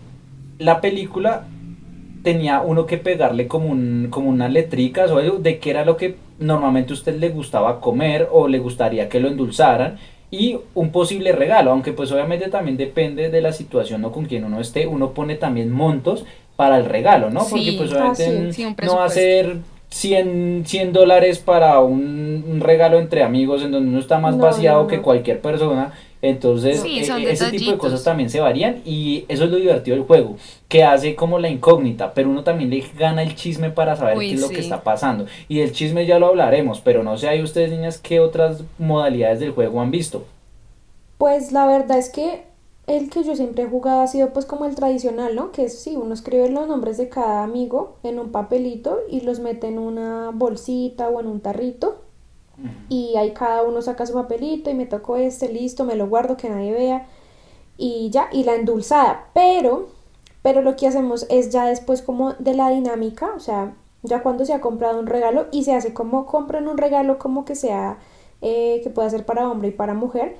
la 0.57 0.81
película 0.81 1.45
tenía 2.23 2.61
uno 2.61 2.85
que 2.85 2.97
pegarle 2.97 3.47
como, 3.47 3.69
un, 3.69 4.07
como 4.09 4.29
unas 4.29 4.51
letricas 4.51 5.11
o 5.11 5.17
algo 5.17 5.37
de 5.37 5.59
qué 5.59 5.71
era 5.71 5.85
lo 5.85 5.97
que 5.97 6.15
normalmente 6.39 6.93
a 6.93 6.95
usted 6.95 7.17
le 7.17 7.29
gustaba 7.29 7.79
comer 7.79 8.27
o 8.31 8.47
le 8.47 8.59
gustaría 8.59 9.09
que 9.09 9.19
lo 9.19 9.27
endulzaran 9.27 9.97
y 10.31 10.57
un 10.75 10.91
posible 10.91 11.31
regalo, 11.31 11.71
aunque 11.71 11.91
pues 11.91 12.11
obviamente 12.11 12.49
también 12.49 12.77
depende 12.77 13.29
de 13.29 13.41
la 13.41 13.51
situación 13.51 14.05
o 14.05 14.11
con 14.11 14.25
quien 14.25 14.43
uno 14.43 14.59
esté, 14.59 14.85
uno 14.85 15.11
pone 15.11 15.35
también 15.35 15.71
montos 15.71 16.25
para 16.55 16.77
el 16.77 16.85
regalo, 16.85 17.29
¿no? 17.29 17.45
Porque 17.49 17.73
pues 17.77 17.91
obviamente 17.91 18.75
no 18.85 18.97
va 18.97 19.05
a 19.05 19.09
ser 19.09 19.57
100, 19.89 20.63
100 20.67 20.93
dólares 20.93 21.39
para 21.39 21.79
un, 21.79 22.43
un, 22.47 22.59
regalo 22.59 22.99
entre 22.99 23.23
amigos 23.23 23.63
en 23.63 23.71
donde 23.71 23.89
uno 23.89 23.99
está 23.99 24.19
más 24.19 24.35
no, 24.35 24.43
vaciado 24.43 24.83
no. 24.83 24.87
que 24.87 25.01
cualquier 25.01 25.39
persona 25.41 25.93
entonces, 26.21 26.81
sí, 26.81 26.99
e 26.99 27.31
ese 27.31 27.49
tipo 27.51 27.71
de 27.71 27.77
cosas 27.77 28.03
también 28.03 28.29
se 28.29 28.41
varían 28.41 28.81
y 28.83 29.23
eso 29.29 29.45
es 29.45 29.51
lo 29.51 29.57
divertido 29.57 29.95
del 29.95 30.05
juego, 30.05 30.35
que 30.67 30.83
hace 30.83 31.15
como 31.15 31.39
la 31.39 31.47
incógnita, 31.49 32.13
pero 32.13 32.29
uno 32.29 32.43
también 32.43 32.69
le 32.69 32.83
gana 32.97 33.23
el 33.23 33.35
chisme 33.35 33.69
para 33.69 33.95
saber 33.95 34.17
Uy, 34.17 34.29
qué 34.29 34.35
es 34.35 34.41
sí. 34.41 34.47
lo 34.47 34.53
que 34.53 34.59
está 34.59 34.83
pasando. 34.83 35.27
Y 35.47 35.59
del 35.59 35.71
chisme 35.71 36.05
ya 36.05 36.19
lo 36.19 36.27
hablaremos, 36.27 36.81
pero 36.81 37.03
no 37.03 37.17
sé, 37.17 37.29
hay 37.29 37.41
ustedes 37.41 37.71
niñas 37.71 37.99
qué 37.99 38.19
otras 38.19 38.63
modalidades 38.77 39.39
del 39.39 39.51
juego 39.51 39.79
han 39.81 39.91
visto. 39.91 40.25
Pues 41.17 41.51
la 41.53 41.65
verdad 41.65 41.97
es 41.97 42.09
que 42.09 42.43
el 42.87 43.09
que 43.09 43.23
yo 43.23 43.35
siempre 43.35 43.63
he 43.63 43.69
jugado 43.69 44.01
ha 44.01 44.07
sido 44.07 44.33
pues 44.33 44.45
como 44.45 44.65
el 44.65 44.75
tradicional, 44.75 45.35
¿no? 45.35 45.51
Que 45.51 45.65
es 45.65 45.79
sí, 45.79 45.95
uno 45.95 46.13
escribe 46.13 46.49
los 46.49 46.67
nombres 46.67 46.97
de 46.97 47.07
cada 47.07 47.43
amigo 47.43 47.97
en 48.03 48.19
un 48.19 48.31
papelito 48.31 48.99
y 49.09 49.21
los 49.21 49.39
mete 49.39 49.67
en 49.67 49.79
una 49.79 50.31
bolsita 50.33 51.07
o 51.07 51.19
en 51.21 51.27
un 51.27 51.39
tarrito 51.39 52.08
y 52.89 53.15
ahí 53.17 53.31
cada 53.33 53.63
uno 53.63 53.81
saca 53.81 54.05
su 54.05 54.13
papelito 54.13 54.69
y 54.69 54.73
me 54.73 54.85
tocó 54.85 55.17
este, 55.17 55.49
listo, 55.49 55.85
me 55.85 55.95
lo 55.95 56.07
guardo 56.07 56.37
que 56.37 56.49
nadie 56.49 56.71
vea 56.73 57.07
y 57.77 58.09
ya, 58.11 58.27
y 58.31 58.43
la 58.43 58.55
endulzada, 58.55 59.27
pero, 59.33 59.87
pero 60.41 60.61
lo 60.61 60.75
que 60.75 60.87
hacemos 60.87 61.25
es 61.29 61.49
ya 61.51 61.65
después 61.65 62.01
como 62.01 62.33
de 62.33 62.53
la 62.53 62.69
dinámica, 62.69 63.31
o 63.35 63.39
sea, 63.39 63.73
ya 64.03 64.21
cuando 64.21 64.45
se 64.45 64.53
ha 64.53 64.61
comprado 64.61 64.99
un 64.99 65.07
regalo 65.07 65.47
y 65.51 65.63
se 65.63 65.73
hace 65.75 65.93
como 65.93 66.25
compran 66.25 66.67
un 66.67 66.77
regalo 66.77 67.17
como 67.19 67.45
que 67.45 67.55
sea, 67.55 67.97
eh, 68.41 68.81
que 68.83 68.89
pueda 68.89 69.09
ser 69.09 69.25
para 69.25 69.49
hombre 69.49 69.69
y 69.69 69.71
para 69.71 69.93
mujer, 69.93 70.35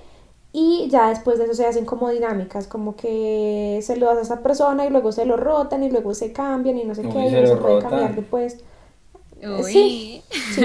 y 0.52 0.88
ya 0.90 1.10
después 1.10 1.38
de 1.38 1.46
eso 1.46 1.54
se 1.54 1.66
hacen 1.66 1.86
como 1.86 2.10
dinámicas, 2.10 2.68
como 2.68 2.96
que 2.96 3.80
se 3.84 3.96
lo 3.98 4.08
das 4.08 4.18
a 4.18 4.22
esa 4.22 4.42
persona 4.44 4.86
y 4.86 4.90
luego 4.90 5.12
se 5.12 5.26
lo 5.26 5.38
rotan 5.38 5.84
y 5.84 5.92
luego 5.92 6.14
se 6.16 6.34
cambian 6.34 6.78
y 6.78 6.84
no 6.86 6.96
sé 6.96 7.06
Uy, 7.06 7.14
qué, 7.14 7.28
y 7.28 7.30
se 7.30 7.42
no 7.42 7.48
se 7.48 7.56
puede 7.58 7.76
rotan. 7.76 7.90
cambiar 7.92 8.16
después. 8.16 8.58
Uy. 9.42 9.64
Sí, 9.64 10.24
sí, 10.30 10.64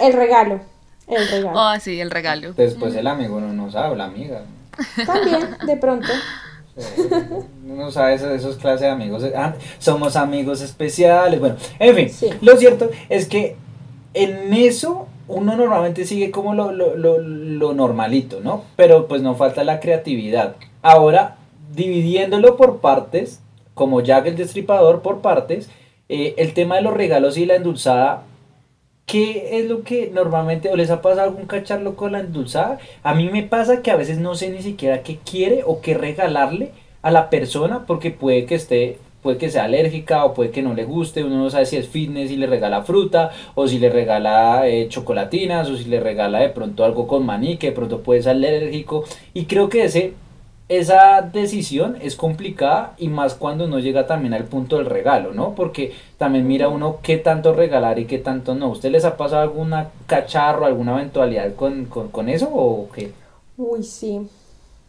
el 0.00 0.12
regalo. 0.14 0.60
El 1.08 1.28
regalo. 1.28 1.52
Oh, 1.60 1.74
sí, 1.80 2.00
el 2.00 2.10
regalo. 2.10 2.52
Después 2.54 2.94
el 2.94 3.06
amigo 3.06 3.40
no, 3.40 3.52
no 3.52 3.70
sabe, 3.70 3.96
la 3.96 4.04
amiga. 4.06 4.42
También, 5.06 5.40
de 5.66 5.76
pronto. 5.76 6.08
Sí, 6.76 7.02
Uno 7.68 7.90
sabe 7.92 8.14
esos, 8.14 8.30
esos 8.32 8.56
clases 8.56 8.80
de 8.82 8.88
amigos. 8.88 9.24
Ah, 9.36 9.54
somos 9.78 10.16
amigos 10.16 10.60
especiales. 10.60 11.38
Bueno, 11.38 11.56
en 11.78 11.94
fin, 11.94 12.08
Sí. 12.10 12.30
lo 12.40 12.56
cierto 12.56 12.90
es 13.08 13.26
que 13.28 13.56
en 14.14 14.52
eso 14.52 15.06
uno 15.28 15.56
normalmente 15.56 16.04
sigue 16.04 16.30
como 16.30 16.54
lo, 16.54 16.72
lo, 16.72 16.96
lo, 16.96 17.18
lo 17.18 17.74
normalito, 17.74 18.40
¿no? 18.40 18.64
Pero 18.76 19.06
pues 19.06 19.22
no 19.22 19.34
falta 19.36 19.62
la 19.64 19.80
creatividad. 19.80 20.56
Ahora, 20.82 21.36
dividiéndolo 21.74 22.56
por 22.56 22.78
partes, 22.80 23.40
como 23.74 24.00
Jack 24.00 24.26
el 24.26 24.36
Destripador 24.36 25.02
por 25.02 25.20
partes, 25.20 25.68
eh, 26.08 26.34
el 26.38 26.54
tema 26.54 26.76
de 26.76 26.82
los 26.82 26.94
regalos 26.94 27.36
y 27.38 27.46
la 27.46 27.54
endulzada 27.56 28.22
¿Qué 29.06 29.58
es 29.58 29.68
lo 29.68 29.82
que 29.82 30.10
normalmente 30.12 30.70
o 30.70 30.76
les 30.76 30.90
ha 30.90 31.02
pasado 31.02 31.28
algún 31.28 31.46
cacharlo 31.46 31.94
con 31.94 32.12
la 32.12 32.20
endulzada? 32.20 32.78
A 33.02 33.14
mí 33.14 33.28
me 33.28 33.42
pasa 33.42 33.82
que 33.82 33.90
a 33.90 33.96
veces 33.96 34.18
no 34.18 34.34
sé 34.34 34.50
ni 34.50 34.62
siquiera 34.62 35.02
qué 35.02 35.18
quiere 35.18 35.62
o 35.66 35.80
qué 35.82 35.94
regalarle 35.94 36.72
a 37.02 37.10
la 37.10 37.28
persona 37.28 37.84
porque 37.86 38.10
puede 38.10 38.46
que 38.46 38.54
esté 38.54 38.98
puede 39.22 39.38
que 39.38 39.50
sea 39.50 39.64
alérgica 39.64 40.24
o 40.26 40.34
puede 40.34 40.50
que 40.50 40.62
no 40.62 40.74
le 40.74 40.84
guste, 40.84 41.24
uno 41.24 41.38
no 41.38 41.48
sabe 41.48 41.64
si 41.64 41.78
es 41.78 41.88
fitness 41.88 42.30
y 42.30 42.36
le 42.36 42.46
regala 42.46 42.82
fruta 42.82 43.30
o 43.54 43.66
si 43.66 43.78
le 43.78 43.88
regala 43.88 44.68
eh, 44.68 44.86
chocolatinas 44.90 45.70
o 45.70 45.76
si 45.78 45.86
le 45.86 45.98
regala 45.98 46.40
de 46.40 46.50
pronto 46.50 46.84
algo 46.84 47.06
con 47.06 47.24
maní 47.24 47.56
que 47.56 47.68
de 47.68 47.72
pronto 47.72 48.02
puede 48.02 48.22
ser 48.22 48.32
alérgico 48.32 49.04
y 49.32 49.46
creo 49.46 49.70
que 49.70 49.84
ese 49.84 50.12
esa 50.68 51.20
decisión 51.20 51.96
es 52.00 52.16
complicada 52.16 52.94
y 52.96 53.08
más 53.08 53.34
cuando 53.34 53.66
uno 53.66 53.78
llega 53.80 54.06
también 54.06 54.32
al 54.32 54.44
punto 54.44 54.78
del 54.78 54.86
regalo, 54.86 55.34
¿no? 55.34 55.54
Porque 55.54 55.92
también 56.16 56.46
mira 56.46 56.68
uno 56.68 57.00
qué 57.02 57.18
tanto 57.18 57.52
regalar 57.52 57.98
y 57.98 58.06
qué 58.06 58.18
tanto 58.18 58.54
no. 58.54 58.70
¿Usted 58.70 58.90
les 58.90 59.04
ha 59.04 59.16
pasado 59.16 59.42
alguna 59.42 59.90
cacharro, 60.06 60.64
alguna 60.64 60.94
eventualidad 60.94 61.54
con, 61.54 61.84
con, 61.84 62.08
con 62.08 62.28
eso 62.30 62.48
o 62.50 62.88
qué? 62.92 63.12
Uy, 63.58 63.82
sí. 63.82 64.26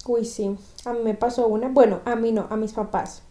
Uy, 0.07 0.23
sí. 0.23 0.55
A 0.85 0.93
mí 0.93 0.99
me 1.03 1.13
pasó 1.13 1.47
una. 1.47 1.67
Bueno, 1.67 1.99
a 2.05 2.15
mí 2.15 2.31
no, 2.31 2.47
a 2.49 2.55
mis 2.55 2.73
papás 2.73 3.23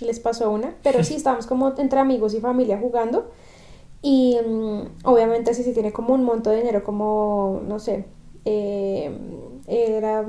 les 0.00 0.20
pasó 0.20 0.50
una. 0.50 0.74
Pero 0.82 1.02
sí, 1.04 1.14
estábamos 1.16 1.46
como 1.46 1.74
entre 1.78 2.00
amigos 2.00 2.34
y 2.34 2.40
familia 2.40 2.78
jugando. 2.78 3.30
Y 4.02 4.36
mm, 4.46 4.80
obviamente 5.04 5.54
si 5.54 5.64
se 5.64 5.72
tiene 5.72 5.92
como 5.92 6.14
un 6.14 6.22
monto 6.22 6.50
de 6.50 6.58
dinero, 6.58 6.84
como, 6.84 7.62
no 7.66 7.78
sé, 7.78 8.04
eh, 8.44 9.10
era 9.68 10.24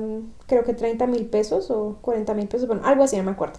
creo 0.46 0.64
que 0.64 0.74
30 0.74 1.06
mil 1.06 1.26
pesos 1.26 1.70
o 1.70 1.96
40 2.02 2.34
mil 2.34 2.46
pesos, 2.46 2.66
bueno, 2.66 2.82
algo 2.84 3.02
así, 3.02 3.16
no 3.16 3.22
me 3.22 3.30
acuerdo. 3.32 3.58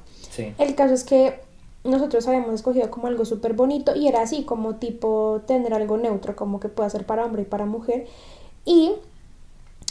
El 0.58 0.76
caso 0.76 0.94
es 0.94 1.04
que 1.04 1.40
nosotros 1.84 2.28
habíamos 2.28 2.54
escogido 2.54 2.90
como 2.92 3.08
algo 3.08 3.26
súper 3.26 3.54
bonito 3.54 3.96
y 3.96 4.08
era 4.08 4.22
así, 4.22 4.44
como 4.44 4.76
tipo 4.76 5.42
tener 5.48 5.74
algo 5.74 5.98
neutro, 5.98 6.36
como 6.36 6.60
que 6.60 6.70
pueda 6.70 6.90
ser 6.90 7.06
para 7.06 7.26
hombre 7.26 7.42
y 7.42 7.46
para 7.46 7.66
mujer. 7.66 8.06
Y 8.66 8.94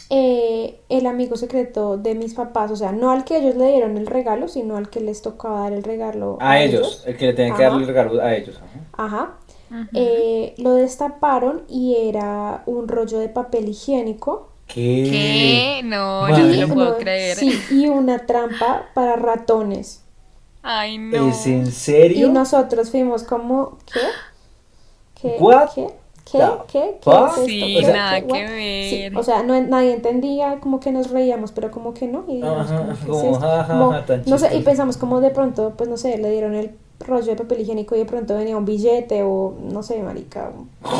eh, 0.08 0.80
el 0.88 1.06
amigo 1.06 1.36
secreto 1.36 1.96
de 1.96 2.14
mis 2.14 2.34
papás, 2.34 2.70
o 2.70 2.76
sea, 2.76 2.92
no 2.92 3.10
al 3.10 3.24
que 3.24 3.38
ellos 3.38 3.56
le 3.56 3.72
dieron 3.72 3.96
el 3.96 4.06
regalo, 4.06 4.48
sino 4.48 4.76
al 4.76 4.90
que 4.90 5.00
les 5.00 5.22
tocaba 5.22 5.60
dar 5.60 5.72
el 5.72 5.82
regalo 5.82 6.38
a, 6.40 6.60
ellos, 6.60 7.04
el 7.06 7.16
que 7.16 7.26
le 7.26 7.32
tenían 7.32 7.56
que 7.56 7.62
dar 7.62 7.72
el 7.72 7.86
regalo 7.86 8.20
a 8.20 8.34
ellos. 8.34 8.60
Ajá. 8.92 9.36
Eh, 9.94 10.54
lo 10.58 10.74
destaparon 10.74 11.62
y 11.68 11.94
era 12.08 12.64
un 12.66 12.88
rollo 12.88 13.18
de 13.18 13.28
papel 13.28 13.68
higiénico. 13.68 14.49
¿Qué? 14.72 15.08
¿Qué? 15.10 15.80
No, 15.84 16.28
yo 16.28 16.46
no 16.46 16.66
lo 16.66 16.74
puedo 16.74 16.98
creer. 16.98 17.36
Sí, 17.36 17.60
y 17.70 17.88
una 17.88 18.26
trampa 18.26 18.86
para 18.94 19.16
ratones. 19.16 20.02
Ay, 20.62 20.98
no. 20.98 21.28
¿Es 21.28 21.46
en 21.46 21.70
serio? 21.72 22.28
Y 22.28 22.30
nosotros 22.30 22.90
fuimos 22.90 23.22
como, 23.22 23.78
¿qué? 23.92 24.00
¿Qué? 25.20 25.36
¿Qué? 25.74 25.86
¿Qué? 26.30 26.38
¿Qué? 26.70 26.98
¿Qué? 27.02 27.10
Sí, 27.44 27.76
o 27.78 27.80
sea, 27.80 27.92
nada 27.92 28.20
que 28.20 28.46
ver. 29.08 29.16
o 29.16 29.22
sea, 29.22 29.42
no, 29.42 29.60
nadie 29.60 29.92
entendía, 29.92 30.60
como 30.60 30.78
que 30.78 30.92
nos 30.92 31.10
reíamos, 31.10 31.50
pero 31.50 31.70
como 31.70 31.92
que 31.92 32.06
no. 32.06 32.24
Y 32.28 32.40
no 32.40 34.38
sé, 34.38 34.56
y 34.56 34.62
pensamos 34.62 34.96
como 34.96 35.20
de 35.20 35.30
pronto, 35.30 35.74
pues 35.76 35.88
no 35.88 35.96
sé, 35.96 36.18
le 36.18 36.30
dieron 36.30 36.54
el 36.54 36.70
rollo 37.00 37.26
de 37.26 37.36
papel 37.36 37.60
higiénico 37.60 37.96
y 37.96 38.00
de 38.00 38.04
pronto 38.04 38.36
venía 38.36 38.56
un 38.56 38.64
billete 38.64 39.22
o 39.24 39.54
no 39.60 39.82
sé, 39.82 40.02
marica, 40.02 40.52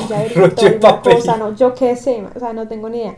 ya 0.09 0.25
rollo 0.35 0.81
papel. 0.81 1.17
cosa, 1.17 1.37
no, 1.37 1.55
yo 1.55 1.75
qué 1.75 1.95
sé, 1.95 2.25
o 2.35 2.39
sea, 2.39 2.53
no 2.53 2.67
tengo 2.67 2.89
ni 2.89 2.99
idea. 2.99 3.17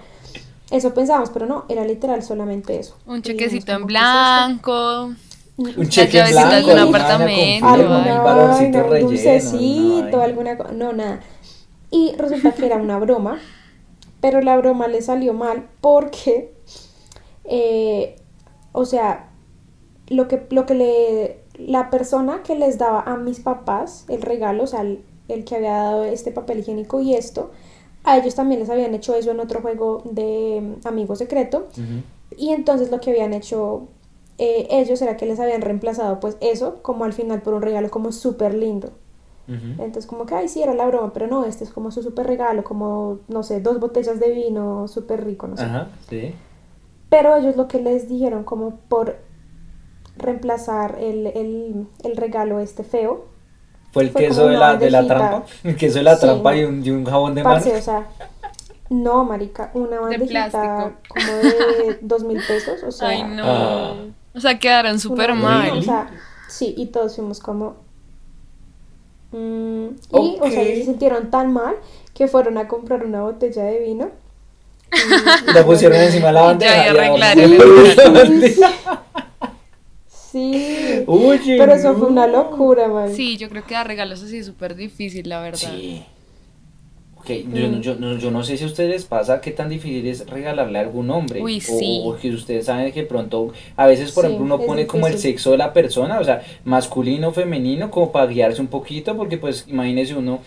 Eso 0.73 0.95
pensábamos, 0.95 1.31
pero 1.31 1.47
no, 1.47 1.67
era 1.69 1.85
literal 1.85 2.23
solamente 2.23 2.79
eso. 2.79 2.97
Un 3.07 3.21
chequecito 3.23 3.73
en 3.73 3.87
blanco. 3.87 5.13
Un 5.57 5.89
cheque 5.89 6.19
en 6.19 6.31
blanco, 6.31 6.73
un 6.73 6.79
apartamento, 6.79 7.69
alguna 7.69 8.59
un 8.63 9.01
dulcecito, 9.01 10.21
alguna 10.21 10.57
cosa, 10.57 10.73
no, 10.73 10.93
nada. 10.93 11.21
Y 11.91 12.15
resulta 12.17 12.53
que 12.53 12.65
era 12.65 12.77
una 12.77 12.99
broma, 12.99 13.39
pero 14.23 14.41
la 14.41 14.57
broma 14.57 14.89
le 14.89 15.03
salió 15.03 15.35
mal 15.35 15.69
porque, 15.83 16.55
eh, 17.45 18.17
o 18.73 18.87
sea, 18.87 19.29
lo 20.09 20.27
que, 20.27 20.47
lo 20.51 20.65
que 20.65 20.75
le, 20.75 21.41
la 21.59 21.91
persona 21.91 22.43
que 22.43 22.55
les 22.55 22.79
daba 22.79 23.03
a 23.03 23.17
mis 23.17 23.41
papás 23.41 24.07
el 24.09 24.23
regalo, 24.23 24.65
o 24.65 24.67
sea, 24.67 24.81
el, 24.81 25.05
que 25.45 25.57
había 25.57 25.73
dado 25.73 26.05
este 26.05 26.33
papel 26.33 26.61
higiénico 26.61 27.01
y 27.01 27.15
esto, 27.15 27.51
a 28.05 28.19
ellos 28.19 28.35
también 28.35 28.61
les 28.61 28.71
habían 28.71 28.95
hecho 28.95 29.15
eso 29.15 29.31
en 29.31 29.41
otro 29.41 29.61
juego 29.61 30.03
de 30.05 30.61
mm, 30.83 30.87
amigo 30.87 31.17
secreto. 31.17 31.69
Y 32.37 32.51
entonces 32.51 32.91
lo 32.91 33.01
que 33.01 33.11
habían 33.11 33.35
hecho 33.35 33.89
eh, 34.39 34.67
ellos 34.71 35.01
era 35.03 35.17
que 35.17 35.27
les 35.27 35.39
habían 35.39 35.61
reemplazado 35.61 36.19
pues 36.19 36.37
eso 36.41 36.83
como 36.83 37.05
al 37.05 37.13
final 37.13 37.43
por 37.43 37.55
un 37.55 37.63
regalo 37.63 37.91
como 37.91 38.13
súper 38.13 38.55
lindo. 38.55 38.91
Entonces 39.49 40.07
como 40.07 40.25
que, 40.25 40.35
ay, 40.35 40.49
sí, 40.49 40.63
era 40.63 40.73
la 40.73 40.87
broma, 40.87 41.13
pero 41.13 41.27
no, 41.27 41.45
este 41.45 41.65
es 41.65 41.71
como 41.71 41.91
su 41.91 42.03
súper 42.03 42.27
regalo, 42.27 42.65
como, 42.65 43.19
no 43.29 43.43
sé, 43.43 43.61
dos 43.61 43.81
botellas 43.81 44.19
de 44.19 44.31
vino 44.31 44.89
súper 44.89 45.25
rico, 45.27 45.47
no 45.47 45.59
sé. 45.59 45.65
Ajá, 45.65 45.89
sí. 46.09 46.35
Pero 47.11 47.37
ellos 47.37 47.57
lo 47.57 47.69
que 47.69 47.79
les 47.79 48.09
dijeron 48.09 48.45
como 48.45 48.77
por 48.89 49.17
reemplazar 50.17 50.97
el, 51.01 51.27
el, 51.27 51.87
el 52.03 52.17
regalo 52.17 52.61
este 52.61 52.83
feo. 52.83 53.27
Fue 53.93 54.05
el 54.05 54.13
queso 54.13 54.47
de 54.47 54.57
la, 54.57 54.77
de 54.77 54.91
la 54.91 55.07
trampa, 55.07 55.45
el 55.63 55.77
queso 55.77 55.99
de 55.99 56.05
la 56.05 56.19
trampa 56.19 56.57
y, 56.57 56.65
un, 56.65 56.85
y, 56.85 56.91
un, 56.91 57.05
jabón 57.05 57.35
de 57.35 57.43
parce, 57.43 57.77
o 57.77 57.83
sea, 57.83 58.07
no, 58.89 59.25
marica, 59.25 59.71
una 59.75 60.01
bandejita 60.01 60.93
como 61.09 61.27
de 61.27 61.99
dos 62.03 62.25
mil 62.25 62.41
pesos, 62.47 62.83
o 62.83 62.91
sea. 62.91 63.09
Ay, 63.09 63.23
no. 63.23 63.43
Ah. 63.45 63.95
O 64.35 64.41
sea, 64.41 64.59
quedaron 64.59 64.99
súper 64.99 65.35
mal. 65.35 65.71
O 65.73 65.83
sea, 65.83 66.11
sí, 66.49 66.75
y 66.77 66.87
todos 66.87 67.17
fuimos 67.17 67.39
como, 67.39 67.77
Mm, 69.33 69.87
y, 70.13 70.39
o 70.41 70.51
sea, 70.51 70.63
se 70.63 70.85
sintieron 70.85 71.31
tan 71.31 71.53
mal 71.53 71.75
que 72.15 72.29
fueron 72.29 72.59
a 72.59 72.69
comprar 72.69 73.05
una 73.05 73.23
botella 73.23 73.65
de 73.65 73.81
vino. 73.81 74.11
Y 74.93 75.53
la 75.55 75.65
pusieron 75.65 75.99
encima 75.99 76.27
de 76.29 76.33
la 76.35 76.43
bandeja. 76.43 76.93
Sí. 80.33 81.05
pero 81.59 81.75
eso 81.75 81.95
fue 81.95 82.09
una 82.09 82.27
locura, 82.27 82.89
man. 82.89 83.13
Sí, 83.13 83.37
yo 83.37 83.51
creo 83.51 83.65
que 83.67 83.75
dar 83.75 83.87
regalos 83.87 84.23
así 84.23 84.39
es 84.39 84.47
súper 84.47 84.75
difícil, 84.75 85.29
la 85.29 85.43
verdad. 85.43 85.59
Sí. 85.59 86.03
Okay, 87.17 87.47
yo, 87.53 87.69
mm. 87.69 87.81
yo, 87.83 88.17
yo, 88.17 88.31
no 88.33 88.43
sé 88.43 88.57
si 88.57 88.65
a 88.65 88.67
ustedes 88.67 88.91
les 88.91 89.05
pasa 89.05 89.41
qué 89.41 89.53
tan 89.53 89.69
difícil 89.69 90.05
es 90.09 90.27
regalarle 90.27 90.79
a 90.79 90.83
algún 90.83 91.09
hombre. 91.11 91.41
o, 91.41 92.17
que 92.17 92.31
ustedes 92.31 92.67
saben 92.67 92.91
que 92.93 93.05
pronto, 93.05 93.53
a 93.77 93.87
veces, 93.87 94.11
por 94.11 94.25
ejemplo, 94.25 94.45
uno 94.45 94.59
pone 94.59 94.87
como 94.87 95.07
el 95.07 95.19
sexo 95.19 95.53
de 95.53 95.59
la 95.59 95.73
persona, 95.73 96.19
o 96.19 96.25
sea, 96.25 96.43
masculino, 96.65 97.31
femenino, 97.31 97.93
como 97.93 98.11
para 98.11 98.27
guiarse 98.27 98.61
un 98.61 98.67
poquito, 98.67 99.17
porque 99.17 99.37
pues 99.37 99.67
imagínese 99.69 100.17
uno, 100.17 100.41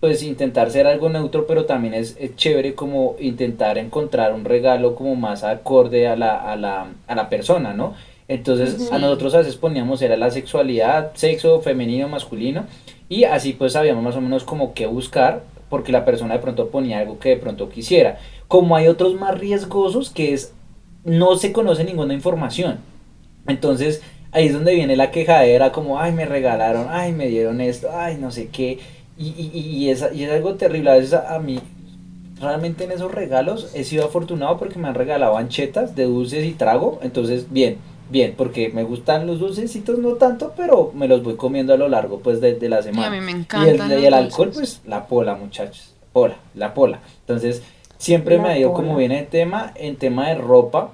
pues 0.00 0.22
intentar 0.22 0.70
ser 0.70 0.86
algo 0.86 1.08
neutro, 1.08 1.46
pero 1.46 1.64
también 1.64 1.94
es, 1.94 2.18
chévere 2.36 2.74
como 2.74 3.16
intentar 3.18 3.78
encontrar 3.78 4.34
un 4.34 4.44
regalo 4.44 4.96
como 4.96 5.14
más 5.14 5.42
acorde 5.42 6.06
a 6.06 6.16
la, 6.16 6.36
a 6.36 6.56
la, 6.56 6.88
a 7.06 7.14
la 7.14 7.28
persona, 7.30 7.72
¿no? 7.72 7.94
Entonces, 8.30 8.92
a 8.92 8.98
nosotros 9.00 9.34
a 9.34 9.38
veces 9.38 9.56
poníamos, 9.56 10.00
era 10.02 10.16
la 10.16 10.30
sexualidad, 10.30 11.10
sexo 11.14 11.60
femenino, 11.62 12.08
masculino, 12.08 12.66
y 13.08 13.24
así 13.24 13.54
pues 13.54 13.72
sabíamos 13.72 14.04
más 14.04 14.14
o 14.14 14.20
menos 14.20 14.44
como 14.44 14.72
qué 14.72 14.86
buscar 14.86 15.42
porque 15.68 15.90
la 15.90 16.04
persona 16.04 16.34
de 16.34 16.40
pronto 16.40 16.68
ponía 16.68 17.00
algo 17.00 17.18
que 17.18 17.30
de 17.30 17.36
pronto 17.38 17.68
quisiera. 17.68 18.20
Como 18.46 18.76
hay 18.76 18.86
otros 18.86 19.16
más 19.16 19.36
riesgosos 19.36 20.10
que 20.10 20.32
es 20.32 20.52
no 21.04 21.34
se 21.34 21.50
conoce 21.50 21.82
ninguna 21.82 22.14
información. 22.14 22.78
Entonces 23.48 24.00
ahí 24.30 24.46
es 24.46 24.52
donde 24.52 24.76
viene 24.76 24.94
la 24.94 25.10
quejadera 25.10 25.72
como, 25.72 25.98
ay, 25.98 26.12
me 26.12 26.24
regalaron, 26.24 26.86
ay, 26.88 27.10
me 27.10 27.26
dieron 27.26 27.60
esto, 27.60 27.88
ay, 27.92 28.16
no 28.16 28.30
sé 28.30 28.46
qué. 28.46 28.78
Y, 29.18 29.26
y, 29.26 29.58
y, 29.58 29.90
es, 29.90 30.06
y 30.14 30.22
es 30.22 30.30
algo 30.30 30.54
terrible. 30.54 30.90
A 30.90 30.94
veces 30.94 31.14
a, 31.14 31.36
mí, 31.40 31.58
realmente 32.40 32.84
en 32.84 32.92
esos 32.92 33.10
regalos 33.10 33.72
he 33.74 33.82
sido 33.82 34.04
afortunado 34.04 34.56
porque 34.56 34.78
me 34.78 34.86
han 34.86 34.94
regalado 34.94 35.36
anchetas 35.36 35.96
de 35.96 36.04
dulces 36.04 36.46
y 36.46 36.52
trago. 36.52 37.00
Entonces, 37.02 37.50
bien, 37.50 37.78
bien, 38.10 38.34
porque 38.36 38.70
me 38.70 38.82
gustan 38.82 39.26
los 39.26 39.38
dulcecitos 39.38 39.98
no 39.98 40.14
tanto, 40.14 40.52
pero 40.56 40.92
me 40.94 41.08
los 41.08 41.22
voy 41.22 41.36
comiendo 41.36 41.72
a 41.72 41.76
lo 41.76 41.88
largo 41.88 42.18
pues 42.18 42.40
de, 42.40 42.56
la 42.68 42.82
semana. 42.82 43.04
Y 43.04 43.06
a 43.06 43.20
mí 43.20 43.24
me 43.24 43.32
encanta. 43.32 43.98
Y 43.98 44.04
el, 44.04 44.14
alcohol, 44.14 44.50
pues 44.52 44.80
la 44.86 45.06
pola, 45.06 45.36
muchachos. 45.36 45.94
Pola, 46.12 46.36
la 46.54 46.74
pola. 46.74 47.00
Entonces, 47.20 47.62
siempre 47.98 48.38
me 48.38 48.48
ha 48.48 48.58
ido 48.58 48.72
como 48.72 48.96
viene 48.96 49.20
el 49.20 49.26
tema, 49.28 49.72
en 49.76 49.96
tema 49.96 50.28
de 50.28 50.34
ropa. 50.34 50.90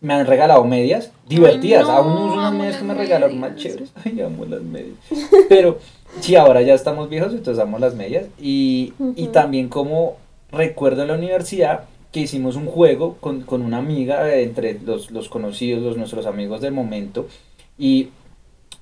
Me 0.00 0.14
han 0.14 0.26
regalado 0.26 0.64
medias 0.64 1.12
divertidas. 1.28 1.88
Aún 1.88 2.14
no 2.14 2.26
uso 2.26 2.34
unas 2.34 2.52
medias 2.52 2.76
que 2.76 2.84
me 2.84 2.94
regalaron 2.94 3.38
más 3.38 3.56
chéveres. 3.56 3.92
Ay, 4.04 4.20
amo 4.20 4.44
las 4.44 4.62
medias. 4.62 4.96
Pero 5.48 5.78
sí, 6.20 6.34
ahora 6.36 6.60
ya 6.62 6.74
estamos 6.74 7.08
viejos, 7.08 7.32
entonces 7.32 7.62
amo 7.62 7.78
las 7.78 7.94
medias. 7.94 8.26
Y, 8.40 8.92
y 9.14 9.28
también 9.28 9.68
como 9.68 10.16
recuerdo 10.50 11.02
en 11.02 11.08
la 11.08 11.14
universidad, 11.14 11.84
que 12.12 12.20
hicimos 12.20 12.56
un 12.56 12.66
juego 12.66 13.16
con, 13.20 13.42
con 13.42 13.62
una 13.62 13.78
amiga 13.78 14.34
entre 14.36 14.78
los, 14.80 15.10
los, 15.10 15.28
conocidos, 15.28 15.82
los 15.82 15.96
nuestros 15.96 16.26
amigos 16.26 16.60
del 16.60 16.72
momento, 16.72 17.26
y 17.78 18.08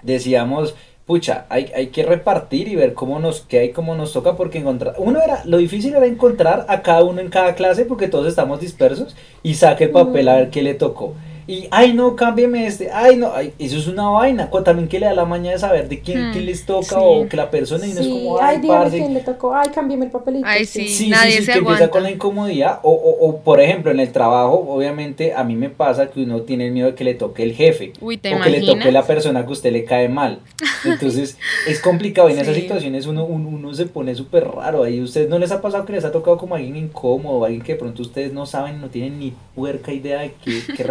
decíamos, 0.02 0.75
pucha, 1.07 1.47
hay, 1.49 1.71
hay 1.75 1.88
que 1.88 2.04
repartir 2.04 2.69
y 2.69 2.76
ver 2.76 2.95
cómo 2.95 3.19
nos 3.19 3.40
queda 3.40 3.64
y 3.64 3.73
cómo 3.73 3.95
nos 3.97 4.12
toca, 4.12 4.37
porque 4.37 4.59
encontrar, 4.59 4.95
uno 4.99 5.21
era, 5.21 5.45
lo 5.45 5.59
difícil 5.59 5.95
era 5.95 6.07
encontrar 6.07 6.66
a 6.69 6.83
cada 6.83 7.04
uno 7.04 7.21
en 7.21 7.31
cada 7.31 7.54
clase, 7.54 7.85
porque 7.85 8.09
todos 8.09 8.26
estamos 8.26 8.61
dispersos, 8.61 9.16
y 9.43 9.54
saque 9.54 9.88
papel 9.88 10.28
a 10.28 10.37
ver 10.37 10.50
qué 10.50 10.62
le 10.62 10.75
tocó 10.75 11.14
y 11.47 11.69
ay 11.71 11.93
no, 11.93 12.17
cámbiame 12.17 12.67
este, 12.67 12.91
ay 12.91 13.17
no, 13.17 13.33
ay, 13.35 13.53
eso 13.59 13.77
es 13.77 13.87
una 13.87 14.09
vaina, 14.09 14.51
también 14.65 14.89
que 14.89 14.99
le 14.99 15.07
da 15.07 15.15
la 15.15 15.25
maña 15.25 15.51
de 15.51 15.59
saber 15.59 15.89
de 15.89 16.01
quién, 16.01 16.33
quién 16.33 16.45
hmm, 16.45 16.47
les 16.47 16.65
toca 16.65 16.99
o 17.01 17.29
que 17.29 17.37
la 17.37 17.51
persona 17.51 17.87
y 17.87 17.93
no 17.93 18.01
es 18.01 18.09
como, 18.09 18.39
ay, 18.41 18.61
ay 18.69 18.91
quién 18.91 19.15
le 19.15 19.21
tocó, 19.21 19.55
ay, 19.55 19.69
cámbiame 19.75 20.07
el 20.07 20.11
papelito. 20.11 20.47
Ay, 20.47 20.65
sí, 20.65 20.89
sí, 20.89 21.09
nadie 21.09 21.39
sí, 21.39 21.45
se 21.45 21.53
que 21.53 21.59
empieza 21.59 21.91
con 21.91 22.03
la 22.03 22.11
incomodidad, 22.11 22.81
o, 22.83 22.93
o, 22.93 23.29
o, 23.29 23.41
por 23.41 23.61
ejemplo 23.61 23.91
en 23.91 24.01
el 24.01 24.11
trabajo, 24.13 24.65
obviamente 24.69 25.35
a 25.35 25.45
mí 25.45 25.55
me 25.55 25.71
pasa 25.71 26.11
que 26.11 26.23
uno 26.23 26.43
tiene 26.43 26.67
el 26.67 26.73
miedo 26.73 26.89
de 26.89 26.95
que 26.95 27.05
le 27.05 27.15
toque 27.15 27.43
el 27.43 27.53
jefe, 27.55 27.93
Uy, 28.01 28.17
o 28.17 28.43
que 28.43 28.51
le 28.51 28.63
toque 28.63 28.91
la 28.91 29.07
persona 29.07 29.43
que 29.43 29.49
a 29.49 29.53
usted 29.53 29.73
le 29.73 29.85
cae 29.85 30.09
mal, 30.09 30.39
entonces 30.85 31.37
es 31.67 31.81
complicado, 31.81 32.29
en 32.29 32.39
esas 32.39 32.55
situaciones 32.57 33.07
uno, 33.07 33.25
uno, 33.25 33.75
se 33.75 33.87
pone 33.87 34.15
súper 34.15 34.49
raro, 34.49 34.83
ahí 34.85 35.01
ustedes 35.01 35.29
no 35.29 35.39
les 35.39 35.51
ha 35.53 35.61
pasado 35.61 35.85
que 35.85 35.93
les 35.93 36.05
ha 36.05 36.13
tocado 36.13 36.39
como 36.39 36.55
alguien 36.55 36.77
incómodo, 36.77 37.45
alguien 37.45 37.63
que 37.63 37.73
de 37.73 37.79
pronto 37.79 38.03
ustedes 38.03 38.33
no 38.33 38.47
saben, 38.47 38.81
no 38.81 38.89
tienen 38.89 39.19
ni 39.19 39.33
puerca 39.55 39.93
idea 39.93 40.21
de 40.21 40.35
qué, 40.45 40.63
qué 40.77 40.83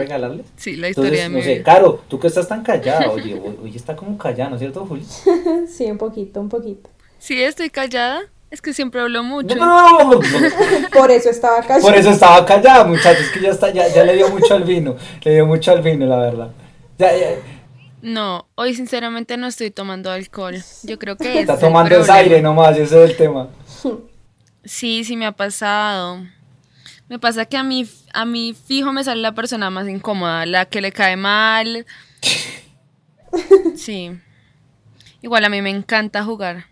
regalarles. 0.44 0.64
Sí, 0.64 0.76
la 0.76 0.90
historia 0.90 1.30
no 1.30 1.42
sé, 1.42 1.64
Caro, 1.64 2.02
tú 2.08 2.20
que 2.20 2.28
estás 2.28 2.48
tan 2.48 2.64
callada, 2.64 3.10
oye, 3.10 3.40
oye, 3.64 3.78
está 3.78 3.96
como 3.96 4.18
callada, 4.18 4.50
¿no 4.50 4.56
es 4.56 4.60
cierto, 4.60 4.86
Juli? 4.86 5.06
sí, 5.68 5.86
un 5.90 5.98
poquito, 5.98 6.40
un 6.40 6.50
poquito. 6.50 6.90
Sí, 7.20 7.42
estoy 7.42 7.70
callada. 7.70 8.22
Es 8.52 8.62
que 8.62 8.72
siempre 8.72 9.02
hablo 9.02 9.24
mucho. 9.24 9.56
Por 10.94 11.10
eso 11.10 11.32
estaba 11.32 11.62
callada. 11.62 11.82
Por 11.82 11.96
eso 11.96 12.12
estaba 12.12 12.46
callada, 12.46 12.84
muchachos, 12.84 13.26
que 13.34 13.42
ya 13.42 13.50
está, 13.50 13.72
ya, 13.72 13.88
ya 13.88 14.04
le 14.04 14.16
dio 14.16 14.30
mucho 14.30 14.54
al 14.54 14.64
vino. 14.64 14.96
Le 15.24 15.34
dio 15.34 15.48
mucho 15.48 15.72
al 15.72 15.82
vino, 15.82 16.06
la 16.06 16.18
verdad. 16.18 16.52
No, 18.04 18.46
hoy 18.56 18.76
sinceramente 18.76 19.38
no 19.38 19.48
estoy 19.48 19.72
tomando 19.72 20.12
alcohol. 20.12 20.58
Yo 20.84 21.00
creo 21.00 21.18
que 21.18 21.40
Está 21.40 21.58
tomando 21.58 21.96
el 21.96 22.10
aire 22.12 22.44
nomás, 22.44 22.78
ese 22.78 23.04
es 23.04 23.10
el 23.10 23.18
tema. 23.18 23.48
Sí, 24.64 25.04
sí 25.04 25.18
me 25.18 25.26
ha 25.26 25.32
pasado. 25.32 26.20
Me 27.10 27.20
pasa 27.20 27.46
que 27.46 27.58
a 27.58 27.64
mí, 27.64 27.88
a 28.14 28.26
mí 28.26 28.54
fijo 28.54 28.92
me 28.94 29.04
sale 29.04 29.22
la 29.22 29.36
persona 29.36 29.70
más 29.70 29.88
incómoda, 29.88 30.46
la 30.46 30.66
que 30.66 30.82
le 30.82 30.92
cae 30.92 31.16
mal. 31.16 31.86
Sí. 33.76 34.12
Igual 35.24 35.44
a 35.46 35.50
mí 35.50 35.62
me 35.64 35.72
encanta 35.72 36.24
jugar. 36.24 36.66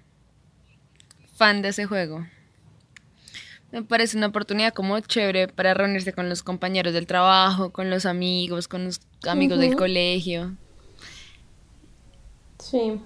Fan 1.33 1.63
de 1.63 1.69
ese 1.69 1.85
juego. 1.85 2.27
Me 3.71 3.81
parece 3.81 4.17
una 4.17 4.27
oportunidad 4.27 4.73
como 4.73 4.99
chévere 4.99 5.47
para 5.47 5.73
reunirse 5.73 6.13
con 6.13 6.27
los 6.29 6.43
compañeros 6.43 6.93
del 6.93 7.07
trabajo, 7.07 7.71
con 7.71 7.89
los 7.89 8.05
amigos, 8.05 8.67
con 8.67 8.83
los 8.85 8.99
amigos 9.25 9.59
del 9.59 9.75
colegio. 9.75 10.55
Sí. 12.59 12.99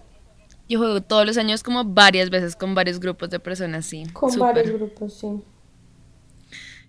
Yo 0.67 0.79
juego 0.79 1.01
todos 1.01 1.25
los 1.25 1.38
años 1.38 1.62
como 1.62 1.86
varias 1.86 2.32
veces 2.32 2.55
con 2.55 2.74
varios 2.74 3.00
grupos 3.00 3.29
de 3.29 3.39
personas, 3.39 3.86
sí. 3.86 4.03
Con 4.12 4.38
varios 4.39 4.72
grupos, 4.72 5.13
sí. 5.13 5.27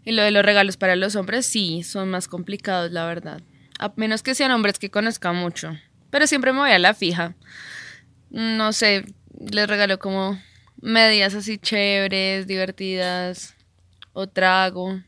Y 0.06 0.12
lo 0.12 0.22
de 0.22 0.30
los 0.30 0.42
regalos 0.44 0.78
para 0.78 0.96
los 0.96 1.16
hombres, 1.16 1.44
sí, 1.44 1.82
son 1.82 2.10
más 2.10 2.28
complicados, 2.28 2.92
la 2.92 3.04
verdad. 3.06 3.42
A 3.78 3.92
menos 3.96 4.22
que 4.22 4.34
sean 4.34 4.52
hombres 4.52 4.78
que 4.78 4.90
conozca 4.90 5.32
mucho. 5.34 5.72
Pero 6.10 6.26
siempre 6.26 6.52
me 6.54 6.60
voy 6.60 6.70
a 6.70 6.78
la 6.78 6.94
fija. 6.94 7.34
No 8.30 8.72
sé, 8.72 9.04
les 9.38 9.68
regalo 9.68 9.98
como 9.98 10.40
medias 10.80 11.34
así 11.34 11.58
chéveres, 11.58 12.46
divertidas, 12.46 13.54
o 14.14 14.26
trago, 14.28 15.00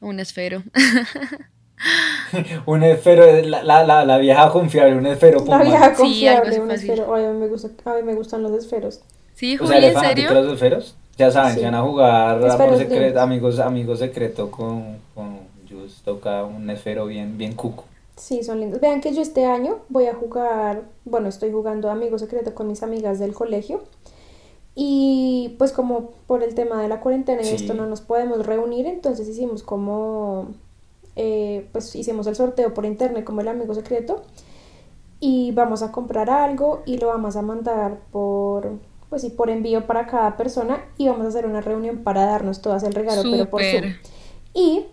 o 0.00 0.06
un 0.08 0.18
esfero. 0.18 0.64
un 2.66 2.82
esfero, 2.82 3.42
la, 3.42 3.62
la, 3.62 3.84
la, 3.84 4.04
la 4.04 4.18
vieja 4.18 4.50
confiable, 4.50 4.96
un 4.96 5.06
esfero. 5.06 5.44
La 5.46 5.58
vieja 5.62 5.94
Sí, 5.94 6.26
algo 6.26 6.44
confiable, 6.44 6.50
así 6.50 6.60
un 6.60 6.68
fácil. 6.68 6.90
esfero. 6.90 7.14
Ay, 7.14 7.24
a 7.24 7.30
mí 7.30 7.38
me, 7.38 7.48
gusta, 7.48 7.68
a 7.90 7.94
mí 7.96 8.02
me 8.02 8.14
gustan 8.14 8.42
los 8.42 8.52
esferos. 8.52 9.00
Sí, 9.34 9.56
O 9.60 9.66
Juli, 9.66 9.68
sea, 9.68 9.78
¿eres 9.78 9.94
¿en 9.94 10.00
serio? 10.00 10.34
los 10.34 10.52
esferos? 10.54 10.96
Ya 11.20 11.30
saben, 11.30 11.52
Sí. 11.52 11.58
si 11.60 11.64
van 11.64 11.74
a 11.74 11.82
jugar 11.82 12.36
amor 12.50 12.76
secreto, 12.78 13.20
amigos, 13.20 13.58
amigos 13.60 13.98
secreto 14.00 14.50
con, 14.50 14.96
con 15.14 15.38
Jus, 15.68 16.02
toca 16.04 16.44
un 16.44 16.68
esfero 16.70 17.06
bien, 17.06 17.36
bien 17.38 17.54
cuco. 17.54 17.84
Sí, 18.16 18.42
son 18.42 18.60
lindos. 18.60 18.80
Vean 18.80 19.00
que 19.00 19.14
yo 19.14 19.22
este 19.22 19.46
año 19.46 19.78
voy 19.88 20.06
a 20.06 20.14
jugar, 20.14 20.82
bueno, 21.04 21.28
estoy 21.28 21.52
jugando 21.52 21.90
Amigo 21.90 22.18
Secreto 22.18 22.54
con 22.54 22.66
mis 22.68 22.82
amigas 22.82 23.18
del 23.18 23.32
colegio. 23.34 23.82
Y 24.74 25.56
pues 25.58 25.72
como 25.72 26.10
por 26.26 26.42
el 26.42 26.54
tema 26.54 26.80
de 26.80 26.88
la 26.88 27.00
cuarentena 27.00 27.42
y 27.42 27.44
Sí. 27.44 27.54
esto 27.56 27.74
no 27.74 27.86
nos 27.86 28.00
podemos 28.00 28.46
reunir, 28.46 28.86
entonces 28.86 29.28
hicimos 29.28 29.62
como, 29.62 30.48
eh, 31.16 31.66
pues 31.72 31.94
hicimos 31.96 32.26
el 32.26 32.36
sorteo 32.36 32.72
por 32.72 32.84
internet 32.86 33.24
como 33.24 33.40
el 33.40 33.48
Amigo 33.48 33.74
Secreto. 33.74 34.22
Y 35.18 35.52
vamos 35.52 35.82
a 35.82 35.92
comprar 35.92 36.30
algo 36.30 36.82
y 36.86 36.96
lo 36.98 37.08
vamos 37.08 37.36
a 37.36 37.42
mandar 37.42 37.98
por, 38.10 38.70
pues 39.10 39.22
sí, 39.22 39.30
por 39.30 39.50
envío 39.50 39.86
para 39.86 40.06
cada 40.06 40.36
persona. 40.38 40.82
Y 40.96 41.08
vamos 41.08 41.26
a 41.26 41.28
hacer 41.28 41.44
una 41.46 41.60
reunión 41.60 41.98
para 41.98 42.24
darnos 42.24 42.62
todas 42.62 42.82
el 42.84 42.94
regalo, 42.94 43.22
pero 43.30 43.50
por 43.50 43.62
Zoom. 43.62 43.92
Y 44.54 44.84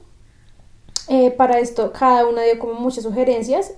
eh, 1.07 1.31
para 1.31 1.59
esto 1.59 1.91
cada 1.97 2.25
una 2.27 2.43
dio 2.43 2.59
como 2.59 2.73
muchas 2.73 3.03
sugerencias 3.03 3.73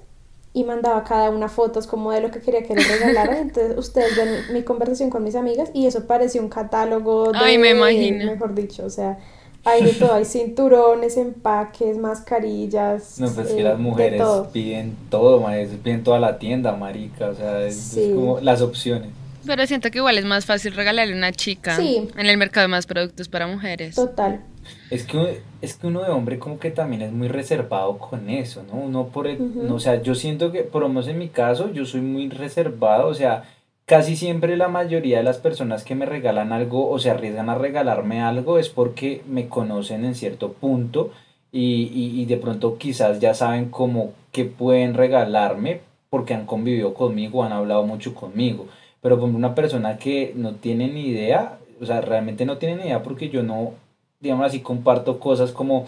y 0.52 0.64
mandaba 0.64 1.04
cada 1.04 1.30
una 1.30 1.48
fotos 1.48 1.86
como 1.86 2.12
de 2.12 2.22
lo 2.22 2.32
que 2.32 2.40
quería 2.40 2.64
que 2.64 2.74
le 2.74 2.82
regalaran. 2.84 3.38
Entonces 3.50 3.78
ustedes 3.78 4.16
ven 4.18 4.54
mi 4.54 4.64
conversación 4.64 5.10
con 5.12 5.24
mis 5.24 5.36
amigas 5.36 5.70
y 5.74 5.86
eso 5.86 6.06
parecía 6.08 6.42
un 6.42 6.50
catálogo 6.50 7.32
de, 7.32 7.38
Ay, 7.38 7.58
me 7.60 7.70
imagino. 7.72 8.26
mejor 8.26 8.56
dicho, 8.56 8.84
o 8.86 8.90
sea, 8.90 9.20
hay 9.66 9.84
de 9.84 9.94
todo, 9.94 10.14
hay 10.14 10.26
cinturones, 10.26 11.18
empaques, 11.18 11.98
mascarillas, 11.98 13.20
No, 13.20 13.30
pues 13.30 13.52
eh, 13.52 13.58
que 13.58 13.64
las 13.64 13.78
mujeres 13.78 14.20
todo. 14.22 14.50
piden 14.52 14.96
todo, 15.10 15.40
marica, 15.42 15.74
piden 15.84 16.04
toda 16.04 16.20
la 16.20 16.40
tienda, 16.40 16.72
marica, 16.74 17.28
o 17.30 17.36
sea, 17.36 17.62
es, 17.66 17.76
es 17.76 17.84
Sí. 17.92 18.12
como 18.16 18.40
las 18.40 18.62
opciones. 18.62 19.10
Pero 19.46 19.66
siento 19.68 19.90
que 19.92 20.00
igual 20.00 20.18
es 20.18 20.26
más 20.26 20.46
fácil 20.46 20.74
regalarle 20.74 21.14
a 21.14 21.18
una 21.18 21.32
chica. 21.32 21.76
Sí. 21.78 22.08
En 22.18 22.26
el 22.26 22.38
mercado 22.38 22.66
hay 22.66 22.72
más 22.72 22.86
productos 22.86 23.28
para 23.30 23.48
mujeres. 23.48 23.96
Total. 23.96 24.42
Es 24.92 25.04
que, 25.04 25.18
uno- 25.18 25.28
es 25.62 25.76
que 25.76 25.88
uno 25.88 26.02
de 26.04 26.10
hombre 26.12 26.38
como 26.40 26.60
que 26.60 26.72
también 26.72 27.02
es 27.02 27.12
muy 27.12 27.28
reservado 27.28 27.98
con 27.98 28.30
eso, 28.30 28.64
¿no? 28.64 28.74
Uno 28.80 29.08
por 29.08 29.28
el, 29.28 29.40
no, 29.68 29.76
o 29.76 29.80
sea, 29.80 30.02
yo 30.02 30.14
siento 30.16 30.52
que, 30.52 30.64
por 30.64 30.82
lo 30.82 30.90
menos 30.90 31.08
en 31.08 31.18
mi 31.18 31.30
caso, 31.30 31.72
yo 31.72 31.86
soy 31.86 32.02
muy 32.02 32.30
reservado, 32.30 33.08
o 33.08 33.14
sea, 33.14 33.46
casi 33.86 34.16
siempre 34.16 34.58
la 34.58 34.68
mayoría 34.68 35.18
de 35.18 35.24
las 35.24 35.38
personas 35.38 35.84
que 35.84 35.96
me 35.96 36.06
regalan 36.06 36.52
algo 36.54 36.90
o 36.90 37.00
se 37.00 37.10
arriesgan 37.10 37.50
a 37.50 37.56
regalarme 37.56 38.22
algo 38.22 38.60
es 38.60 38.70
porque 38.70 39.24
me 39.28 39.48
conocen 39.48 40.06
en 40.06 40.14
cierto 40.16 40.54
punto 40.54 41.12
y, 41.52 41.90
y, 41.94 42.22
y 42.22 42.26
de 42.26 42.38
pronto 42.38 42.78
quizás 42.78 43.20
ya 43.20 43.34
saben 43.34 43.70
cómo 43.70 44.14
que 44.32 44.46
pueden 44.46 44.94
regalarme 44.94 45.82
porque 46.12 46.34
han 46.36 46.46
convivido 46.46 46.94
conmigo, 46.94 47.44
han 47.44 47.54
hablado 47.54 47.84
mucho 47.84 48.14
conmigo. 48.14 48.68
Pero 49.02 49.20
como 49.20 49.38
una 49.38 49.56
persona 49.56 49.98
que 49.98 50.34
no 50.36 50.54
tiene 50.56 50.88
ni 50.88 51.08
idea, 51.08 51.58
o 51.82 51.86
sea, 51.86 52.02
realmente 52.02 52.46
no 52.46 52.58
tiene 52.58 52.76
ni 52.76 52.84
idea 52.84 53.02
porque 53.04 53.30
yo 53.30 53.44
no, 53.44 53.72
digamos 54.20 54.46
así, 54.46 54.60
comparto 54.60 55.20
cosas 55.20 55.52
como, 55.52 55.86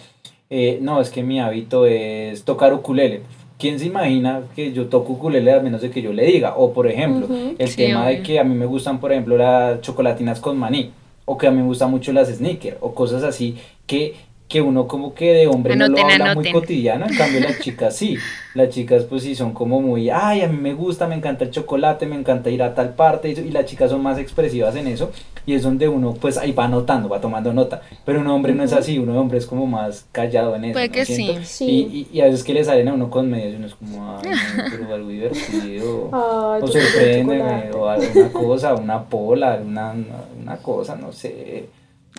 eh, 0.49 0.79
no, 0.81 1.01
es 1.01 1.09
que 1.09 1.23
mi 1.23 1.39
hábito 1.39 1.85
es 1.85 2.43
tocar 2.43 2.73
ukulele. 2.73 3.21
¿Quién 3.59 3.77
se 3.77 3.85
imagina 3.85 4.41
que 4.55 4.71
yo 4.73 4.87
toco 4.87 5.13
ukulele 5.13 5.51
a 5.53 5.59
menos 5.59 5.81
de 5.81 5.91
que 5.91 6.01
yo 6.01 6.13
le 6.13 6.25
diga? 6.25 6.55
O 6.57 6.73
por 6.73 6.87
ejemplo, 6.87 7.27
el 7.59 7.67
Sí, 7.67 7.75
tema 7.75 8.07
de 8.07 8.23
que 8.23 8.39
a 8.39 8.43
mí 8.43 8.55
me 8.55 8.65
gustan, 8.65 8.99
por 8.99 9.11
ejemplo, 9.11 9.37
las 9.37 9.81
chocolatinas 9.81 10.39
con 10.39 10.57
maní, 10.57 10.91
o 11.25 11.37
que 11.37 11.47
a 11.47 11.51
mí 11.51 11.57
me 11.57 11.67
gustan 11.67 11.91
mucho 11.91 12.11
las 12.11 12.27
sneakers, 12.29 12.77
o 12.81 12.93
cosas 12.95 13.23
así 13.23 13.57
que, 13.85 14.15
que 14.51 14.61
uno 14.61 14.85
como 14.87 15.13
que 15.13 15.31
de 15.33 15.47
hombre 15.47 15.75
no 15.77 15.87
lo 15.87 15.97
Anoten, 15.97 16.21
habla 16.21 16.35
muy 16.35 16.45
anoten. 16.47 16.53
cotidiano, 16.53 17.05
en 17.07 17.15
cambio 17.15 17.39
las 17.39 17.59
chicas 17.61 17.95
sí, 17.95 18.17
las 18.53 18.69
chicas 18.69 19.05
pues 19.05 19.23
sí 19.23 19.33
son 19.33 19.53
como 19.53 19.81
muy, 19.81 20.09
ay, 20.09 20.41
a 20.41 20.47
mí 20.47 20.57
me 20.57 20.73
gusta, 20.73 21.07
me 21.07 21.15
encanta 21.15 21.45
el 21.45 21.51
chocolate, 21.51 22.05
me 22.05 22.15
encanta 22.17 22.49
ir 22.49 22.61
a 22.61 22.75
tal 22.75 22.93
parte, 22.95 23.29
y, 23.31 23.35
las 23.51 23.65
chicas 23.65 23.89
son 23.91 24.01
más 24.03 24.17
expresivas 24.19 24.75
en 24.75 24.87
eso, 24.87 25.11
y 25.45 25.53
es 25.53 25.63
donde 25.63 25.87
uno 25.87 26.13
pues 26.13 26.37
ahí 26.37 26.51
va 26.51 26.65
anotando, 26.65 27.07
va 27.07 27.21
tomando 27.21 27.53
nota, 27.53 27.81
pero 28.05 28.19
un 28.19 28.27
hombre 28.27 28.53
no 28.53 28.63
es 28.63 28.73
así, 28.73 28.99
un 28.99 29.09
hombre 29.15 29.37
es 29.37 29.45
como 29.45 29.65
más 29.67 30.05
callado 30.11 30.55
en 30.55 30.65
eso, 30.65 30.73
Puede 30.73 30.87
¿no? 30.89 30.93
que 30.93 31.05
sí. 31.05 31.37
Sí. 31.43 31.65
Y, 31.65 32.07
y, 32.13 32.17
y 32.17 32.21
a 32.21 32.25
veces 32.25 32.43
que 32.43 32.53
le 32.53 32.63
salen 32.65 32.89
a 32.89 32.93
uno 32.93 33.09
con 33.09 33.29
medias 33.29 33.53
y 33.53 33.55
uno 33.55 33.67
es 33.67 33.75
como, 33.75 34.17
ay, 34.19 34.31
pero 34.69 34.93
algo 34.93 35.07
divertido. 35.07 36.09
Ay, 36.13 36.61
O 36.61 36.67
sorpréndeme, 36.67 37.71
o 37.71 37.87
alguna 37.89 38.29
cosa, 38.33 38.75
una 38.75 39.03
pola, 39.05 39.59
una, 39.65 39.95
una 40.41 40.57
cosa, 40.57 40.95
no 40.95 41.13
sé. 41.13 41.65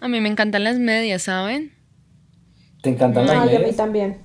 A 0.00 0.08
mí 0.08 0.20
me 0.20 0.28
encantan 0.30 0.64
las 0.64 0.78
medias, 0.78 1.22
¿saben? 1.22 1.72
¿Te 2.82 2.90
encantan 2.90 3.26
las 3.26 3.34
Ay, 3.36 3.40
a 3.40 3.44
mí 3.52 3.58
medias? 3.58 3.76
también. 3.76 4.18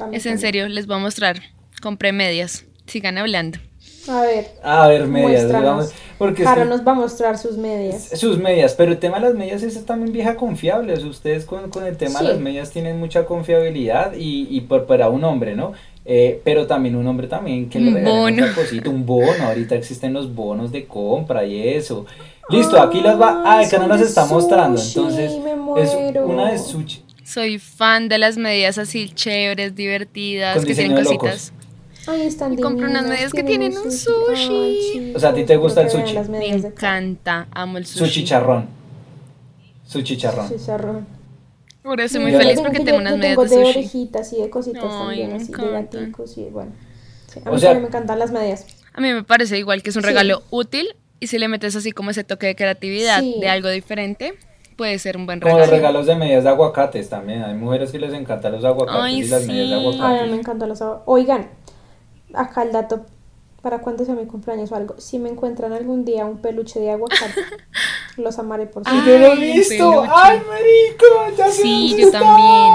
A 0.00 0.06
mí 0.06 0.16
Es 0.16 0.24
en 0.26 0.38
serio, 0.38 0.68
les 0.68 0.86
voy 0.86 0.96
a 0.96 1.00
mostrar. 1.00 1.40
Compré 1.82 2.12
medias. 2.12 2.64
Sigan 2.86 3.18
hablando. 3.18 3.58
A 4.08 4.22
ver, 4.22 4.48
A 4.62 4.88
ver, 4.88 5.06
medias, 5.06 5.46
digamos, 5.46 5.92
porque 6.18 6.42
nos 6.42 6.86
va 6.86 6.92
a 6.92 6.94
mostrar 6.94 7.36
sus 7.38 7.56
medias. 7.58 8.08
sus 8.18 8.38
medias, 8.38 8.74
pero 8.74 8.92
el 8.92 8.98
tema 8.98 9.18
de 9.20 9.26
las 9.26 9.34
medias 9.34 9.62
es 9.62 9.84
también 9.84 10.12
vieja 10.12 10.36
confiable, 10.36 10.94
o 10.94 10.96
sea, 10.96 11.06
ustedes 11.08 11.44
con, 11.44 11.68
con 11.70 11.84
el 11.86 11.96
tema 11.98 12.18
Sí. 12.18 12.26
de 12.26 12.32
las 12.32 12.40
medias 12.40 12.70
tienen 12.70 12.98
mucha 12.98 13.26
confiabilidad 13.26 14.14
y, 14.16 14.48
y 14.50 14.62
por, 14.62 14.86
para 14.86 15.10
un 15.10 15.22
hombre, 15.24 15.54
¿no? 15.54 15.72
Eh, 16.06 16.40
pero 16.44 16.66
también 16.66 16.96
un 16.96 17.06
hombre 17.06 17.26
también 17.28 17.68
que 17.68 17.78
le 17.78 17.88
Un 17.90 17.94
regalen 17.94 18.36
bono. 18.40 18.54
cosita, 18.54 18.88
un 18.90 19.04
bono, 19.06 19.44
ahorita 19.46 19.74
existen 19.76 20.14
los 20.14 20.34
bonos 20.34 20.72
de 20.72 20.86
compra 20.86 21.44
y 21.44 21.68
eso. 21.68 22.06
Listo, 22.48 22.80
aquí 22.80 23.00
las 23.02 23.20
va, 23.20 23.42
ah, 23.44 23.62
no 23.62 23.68
son 23.68 23.88
las 23.88 24.00
está 24.00 24.24
mostrando, 24.26 24.78
sushi, 24.78 24.98
entonces 24.98 25.38
me 25.38 25.50
es 25.52 25.94
muero. 25.94 26.26
una 26.26 26.50
de 26.50 26.58
sushi. 26.58 27.02
Soy 27.32 27.60
fan 27.60 28.08
de 28.08 28.18
las 28.18 28.36
medias 28.38 28.76
así 28.76 29.08
chéveres, 29.10 29.76
divertidas, 29.76 30.56
Con 30.56 30.64
que 30.66 30.74
tienen 30.74 30.96
cositas. 30.96 31.52
Ay, 32.08 32.22
están 32.22 32.54
Y 32.54 32.56
compro 32.56 32.88
unas 32.90 33.06
medias 33.06 33.32
que 33.32 33.44
tienen 33.44 33.76
un 33.78 33.92
sushi. 33.92 35.12
O 35.14 35.20
sea, 35.20 35.28
¿a 35.28 35.34
ti 35.34 35.44
te 35.44 35.56
gusta 35.56 35.82
el 35.82 35.90
sushi? 35.90 36.18
Me 36.28 36.48
encanta, 36.48 37.46
amo 37.52 37.78
el 37.78 37.86
Su 37.86 38.00
sushi. 38.00 38.22
chicharrón. 38.22 38.66
Su 39.86 40.02
chicharrón. 40.02 40.48
Chicharrón. 40.48 41.06
Ahora 41.84 42.04
estoy 42.04 42.20
muy 42.20 42.32
Yo- 42.32 42.38
feliz 42.38 42.58
porque 42.60 42.78
tengo- 42.78 42.86
tengo 42.86 42.98
unas 42.98 43.16
medias 43.16 43.36
tengo 43.36 43.44
de 43.44 43.56
de 43.56 43.64
sushi. 43.64 43.78
orejitas 43.78 44.32
y 44.32 44.36
de 44.42 44.50
cositas 44.50 44.82
Ay, 44.84 44.90
también, 44.90 45.32
así, 45.34 45.52
de 45.52 45.70
gaticos 45.70 46.36
y 46.36 46.44
bueno. 46.46 46.72
Sí, 47.32 47.40
a 47.44 47.48
O 47.50 47.54
mí 47.54 47.60
sea- 47.60 47.68
también 47.70 47.82
me 47.82 47.88
encantan 47.90 48.18
las 48.18 48.32
medias. 48.32 48.66
A 48.92 49.00
mí 49.00 49.12
me 49.12 49.22
parece 49.22 49.56
igual 49.56 49.84
que 49.84 49.90
es 49.90 49.96
un 49.96 50.02
Sí. 50.02 50.08
regalo 50.08 50.42
útil 50.50 50.88
y 51.20 51.28
si 51.28 51.38
le 51.38 51.46
metes 51.46 51.76
así 51.76 51.92
como 51.92 52.10
ese 52.10 52.24
toque 52.24 52.48
de 52.48 52.56
creatividad 52.56 53.20
Sí. 53.20 53.36
de 53.40 53.48
algo 53.48 53.68
diferente, 53.68 54.34
puede 54.80 54.98
ser 54.98 55.18
un 55.18 55.26
buen 55.26 55.40
Como 55.40 55.58
los 55.58 55.66
regalo. 55.68 55.76
regalos 55.88 56.06
de 56.06 56.14
medias 56.16 56.42
de 56.44 56.48
aguacates 56.48 57.10
también. 57.10 57.42
Hay 57.42 57.52
mujeres 57.54 57.92
que 57.92 57.98
les 57.98 58.14
encantan 58.14 58.52
los 58.52 58.64
aguacates 58.64 59.02
Ay, 59.02 59.18
y 59.20 59.28
las 59.28 59.44
medias 59.46 59.68
de 59.68 59.76
sí. 59.76 59.76
Ay, 59.76 59.76
a 59.76 59.82
mí 59.82 59.92
me 59.92 60.06
aguacates. 60.06 60.38
encantan 60.38 60.68
los 60.70 60.80
sab- 60.80 61.00
Oigan, 61.04 61.48
acá 62.32 62.62
el 62.62 62.72
dato 62.72 63.04
para 63.60 63.80
cuando 63.80 64.06
sea 64.06 64.14
mi 64.14 64.24
cumpleaños 64.24 64.72
o 64.72 64.76
algo. 64.76 64.94
Si 64.98 65.18
me 65.18 65.28
encuentran 65.28 65.74
algún 65.74 66.06
día 66.06 66.24
un 66.24 66.38
peluche 66.38 66.80
de 66.80 66.92
aguacate, 66.92 67.34
los 68.16 68.38
amaré 68.38 68.64
por 68.66 68.82
Ay, 68.86 68.92
siempre. 69.02 69.12
yo 69.12 69.18
lo 69.18 69.32
he 69.34 69.52
visto. 69.52 70.04
¡Ay, 70.16 70.38
marico! 70.48 71.36
Ya 71.36 71.46
sé 71.50 71.62
Sí, 71.62 71.88
dónde 71.90 72.00
yo 72.02 72.06
está. 72.08 72.20
también. 72.20 72.72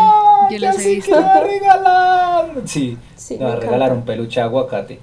Yo 0.51 0.57
ya 0.57 0.73
los 0.73 0.81
he 0.85 0.89
visto. 0.95 1.15
que 1.15 1.19
va 1.21 1.33
a 1.33 1.39
regalar. 1.43 2.51
Sí, 2.65 2.97
Sí, 3.15 3.37
le 3.39 3.45
va 3.45 3.51
me 3.51 3.57
a 3.57 3.59
regalar 3.61 3.93
un 3.93 4.03
peluche 4.03 4.39
de 4.39 4.45
aguacate. 4.45 4.99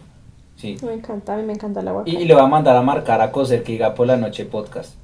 Sí. 0.55 0.77
Me 0.87 0.93
encanta, 0.95 1.35
a 1.35 1.37
mí 1.39 1.43
me 1.43 1.55
encanta 1.55 1.81
el 1.81 1.87
Y, 1.87 1.89
aguacate. 1.89 2.11
y 2.13 2.25
le 2.27 2.35
va 2.35 2.43
a 2.45 2.47
mandar 2.47 2.77
a 2.77 2.83
marcar 2.83 3.21
a 3.21 3.33
coser 3.33 3.65
que 3.65 3.73
diga 3.73 3.95
por 3.95 4.07
la 4.07 4.17
noche 4.17 4.45
podcast. 4.45 4.95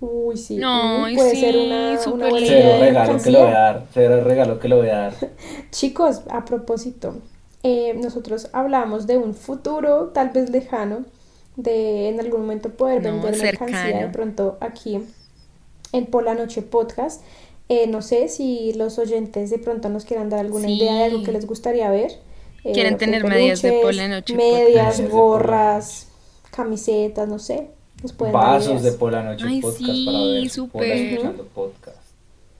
Uy, 0.00 0.36
sí. 0.36 0.60
No, 0.60 1.04
uy, 1.04 1.16
puede 1.16 1.34
sí, 1.34 1.36
ser 1.36 1.56
una, 1.56 2.04
una 2.06 2.28
buena 2.28 2.46
idea 2.48 2.68
de 2.68 2.76
regalo 2.76 3.20
que 3.22 3.30
le 3.30 3.38
voy 3.38 3.50
a 3.50 3.52
mercancía. 3.52 3.60
dar. 3.60 3.86
Cero 3.92 4.22
regalo 4.24 4.58
que 4.58 4.68
le 4.68 4.76
voy 4.76 4.88
a 4.88 4.96
dar. 4.98 5.14
Chicos, 5.70 6.22
a 6.30 6.44
propósito, 6.44 7.16
eh, 7.62 7.94
nosotros 7.94 8.48
hablamos 8.52 9.06
de 9.06 9.16
un 9.18 9.34
futuro 9.34 10.08
tal 10.14 10.30
vez 10.30 10.50
lejano, 10.50 11.04
de 11.56 12.08
en 12.08 12.20
algún 12.20 12.42
momento 12.42 12.70
poder 12.76 13.02
No, 13.02 13.02
vender 13.02 13.36
mercancía 13.36 13.98
de 13.98 14.08
cercano. 14.08 14.12
pronto 14.12 14.58
aquí 14.60 15.00
en 15.92 16.06
Por 16.06 16.24
la 16.24 16.34
Noche 16.34 16.62
Podcast. 16.62 17.22
Eh, 17.68 17.86
no 17.86 18.02
sé 18.02 18.28
si 18.28 18.74
los 18.74 18.98
oyentes 18.98 19.50
de 19.50 19.58
pronto 19.58 19.88
nos 19.88 20.04
quieran 20.04 20.28
dar 20.30 20.40
alguna 20.40 20.70
idea 20.70 20.94
de 20.96 21.04
algo 21.04 21.22
que 21.22 21.32
les 21.32 21.46
gustaría 21.46 21.90
ver. 21.90 22.12
Eh, 22.64 22.72
Quieren 22.72 22.98
tener 22.98 23.24
medias 23.24 23.62
de 23.62 23.72
pola 23.82 24.08
noche. 24.08 24.34
Medias, 24.36 25.00
gorras, 25.10 26.08
camisetas, 26.50 27.28
no 27.28 27.38
sé. 27.38 27.73
Vasos 28.32 28.82
de 28.82 28.92
pola 28.92 29.22
noche 29.22 29.46
podcast 29.60 30.04
para 30.04 30.18
ver 30.18 30.50
super. 30.50 30.82
escuchando 30.82 31.44
podcast. 31.54 31.96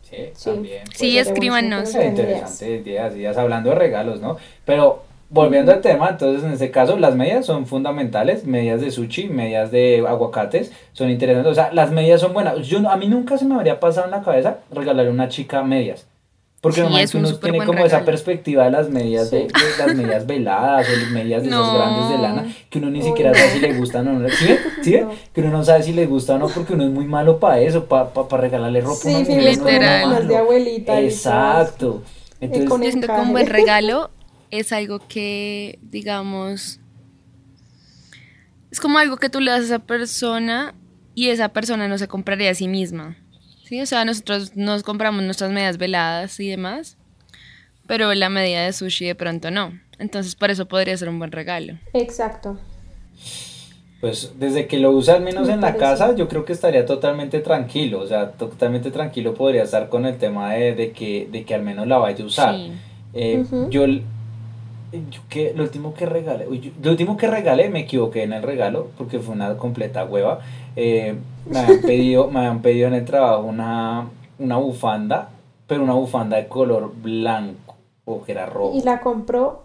Sí, 0.03 0.17
sí. 0.35 0.51
también. 0.51 0.83
Sí, 0.95 1.19
escríbanos. 1.19 1.95
Interesante 1.95 2.77
ideas, 2.77 3.17
ideas, 3.17 3.37
hablando 3.37 3.71
de 3.71 3.77
regalos, 3.77 4.21
¿no? 4.21 4.37
Pero 4.65 5.03
volviendo 5.31 5.73
al 5.73 5.81
tema, 5.81 6.11
entonces 6.11 6.45
en 6.45 6.53
este 6.53 6.71
caso 6.71 6.97
las 6.97 7.17
medias 7.17 7.47
son 7.47 7.67
fundamentales, 7.67 8.45
medias 8.45 8.81
de 8.81 8.91
sushi, 8.91 9.29
medias 9.29 9.71
de 9.71 10.05
aguacates, 10.07 10.73
son 10.93 11.11
interesantes, 11.11 11.53
o 11.53 11.55
sea, 11.55 11.73
las 11.73 11.91
medias 11.91 12.21
son 12.21 12.33
buenas. 12.33 12.67
Yo 12.67 12.89
a 12.89 12.97
mí 12.97 13.09
nunca 13.09 13.37
se 13.37 13.45
me 13.45 13.55
habría 13.55 13.81
pasado 13.81 14.07
en 14.07 14.13
la 14.13 14.23
cabeza 14.23 14.59
regalarle 14.71 15.11
a 15.11 15.15
una 15.15 15.29
chica 15.29 15.63
medias. 15.63 16.07
Porque 16.65 16.81
normalmente 16.81 17.19
uno 17.19 17.35
tiene 17.37 17.63
como 17.67 17.85
esa 17.85 18.07
perspectiva 18.07 18.65
de 18.65 18.71
las 18.71 18.89
medias 18.89 19.31
de, 19.31 19.49
las 19.79 19.95
medias 19.95 20.27
veladas 20.27 20.89
o 20.89 20.97
las 20.97 21.11
medias 21.11 21.43
de 21.43 21.51
esas 21.51 21.75
grandes 21.75 22.09
de 22.09 22.19
lana, 22.23 22.55
que 22.71 22.79
uno 22.79 22.91
ni 22.91 23.03
siquiera 23.03 23.35
sabe 23.35 23.51
si 23.51 23.61
le 23.61 23.75
gustan 23.75 24.09
o 24.09 24.19
no. 24.19 24.29
¿Sí? 24.31 24.57
¿Sí? 24.83 25.01
Que 25.35 25.43
uno 25.43 25.51
no 25.51 25.63
sabe 25.63 25.83
si 25.83 25.93
le 25.93 26.07
gusta 26.07 26.37
o 26.37 26.39
no 26.39 26.49
porque 26.49 26.73
uno 26.73 26.85
es 26.85 26.91
muy 26.91 27.05
malo 27.05 27.39
para 27.39 27.61
eso, 27.61 27.85
para 27.85 28.15
pa, 28.15 28.39
regalarle 28.39 28.81
ropa. 28.81 28.97
Sí, 28.97 29.27
literal. 29.27 30.27
de 30.27 30.37
abuelita. 30.39 30.99
Exacto. 31.03 32.03
Entonces, 32.41 32.71
yo 32.71 32.79
siento 32.79 33.09
que 33.09 33.21
un 33.21 33.33
buen 33.33 33.47
regalo 33.47 34.11
es 34.51 34.73
algo 34.73 35.01
que, 35.07 35.79
digamos, 35.83 36.81
es 38.71 38.81
como 38.81 38.99
algo 38.99 39.19
que 39.19 39.29
tú 39.29 39.41
le 39.41 39.51
das 39.51 39.61
a 39.61 39.65
esa 39.65 39.79
persona 39.81 40.75
y 41.15 41.29
esa 41.29 41.51
persona 41.51 41.89
no 41.89 41.99
se 41.99 42.09
compraría 42.09 42.51
a 42.51 42.55
sí 42.55 42.69
misma. 42.69 43.19
Sí, 43.65 43.81
o 43.81 43.87
sea, 43.87 44.05
nosotros 44.05 44.57
nos 44.57 44.83
compramos 44.83 45.23
nuestras 45.23 45.51
medias 45.51 45.79
veladas 45.79 46.39
y 46.39 46.49
demás, 46.49 46.97
pero 47.87 48.13
la 48.15 48.29
medida 48.29 48.65
de 48.65 48.73
sushi 48.73 49.07
de 49.07 49.15
pronto 49.15 49.51
no. 49.51 49.73
Entonces, 49.99 50.35
por 50.35 50.51
eso 50.51 50.67
podría 50.67 50.97
ser 50.97 51.09
un 51.09 51.19
buen 51.19 51.33
regalo. 51.33 51.75
Exacto. 51.95 52.59
Pues 54.01 54.33
desde 54.39 54.67
que 54.67 54.77
lo 54.79 54.91
usa 54.91 55.15
al 55.15 55.23
menos 55.23 55.49
en 55.49 55.63
la 55.63 55.77
casa, 55.77 56.15
yo 56.15 56.29
creo 56.29 56.45
que 56.45 56.53
estaría 56.53 56.85
totalmente 56.85 57.41
tranquilo. 57.41 58.01
O 58.01 58.07
sea, 58.07 58.33
totalmente 58.33 58.91
tranquilo 58.91 59.33
podría 59.33 59.63
estar 59.63 59.89
con 59.89 60.05
el 60.05 60.19
tema 60.19 60.53
de, 60.53 60.93
que, 60.93 61.27
de 61.33 61.45
que 61.45 61.55
al 61.55 61.63
menos 61.63 61.87
la 61.87 61.97
vaya 61.97 62.23
a 62.23 62.27
usar. 62.27 62.55
Eh, 63.15 63.45
yo 63.71 63.87
yo 65.11 65.21
que 65.29 65.53
lo 65.57 65.63
último 65.63 65.95
que 65.95 66.07
regalé, 66.07 66.47
lo 66.83 66.91
último 66.91 67.17
que 67.17 67.27
regalé 67.27 67.69
me 67.69 67.81
equivoqué 67.81 68.23
en 68.23 68.33
el 68.33 68.43
regalo 68.43 68.91
porque 68.97 69.19
fue 69.19 69.35
una 69.35 69.57
completa 69.57 70.05
hueva. 70.05 70.41
Eh, 70.77 71.15
me 71.47 71.59
habían 71.59 71.81
pedido, 71.81 72.31
me 72.31 72.41
habían 72.41 72.63
pedido 72.63 72.89
en 72.89 72.95
el 72.95 73.05
trabajo 73.05 73.45
una, 73.45 74.09
una 74.39 74.57
bufanda, 74.57 75.31
pero 75.67 75.83
una 75.83 75.95
bufanda 75.95 76.37
de 76.37 76.49
color 76.49 76.93
blanco 76.95 77.77
o 78.05 78.23
que 78.23 78.33
era 78.33 78.47
rojo. 78.47 78.77
Y 78.77 78.83
la 78.83 79.01
compró 79.01 79.65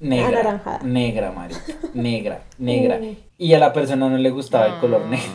negra, 0.00 0.28
anaranjada. 0.28 0.80
Negra, 0.82 1.32
marica, 1.32 1.60
negra, 1.94 2.42
negra. 2.58 3.00
Y 3.38 3.54
a 3.54 3.58
la 3.58 3.72
persona 3.72 4.08
no 4.08 4.16
le 4.16 4.30
gustaba 4.30 4.66
el 4.66 4.80
color 4.80 5.06
negro. 5.06 5.32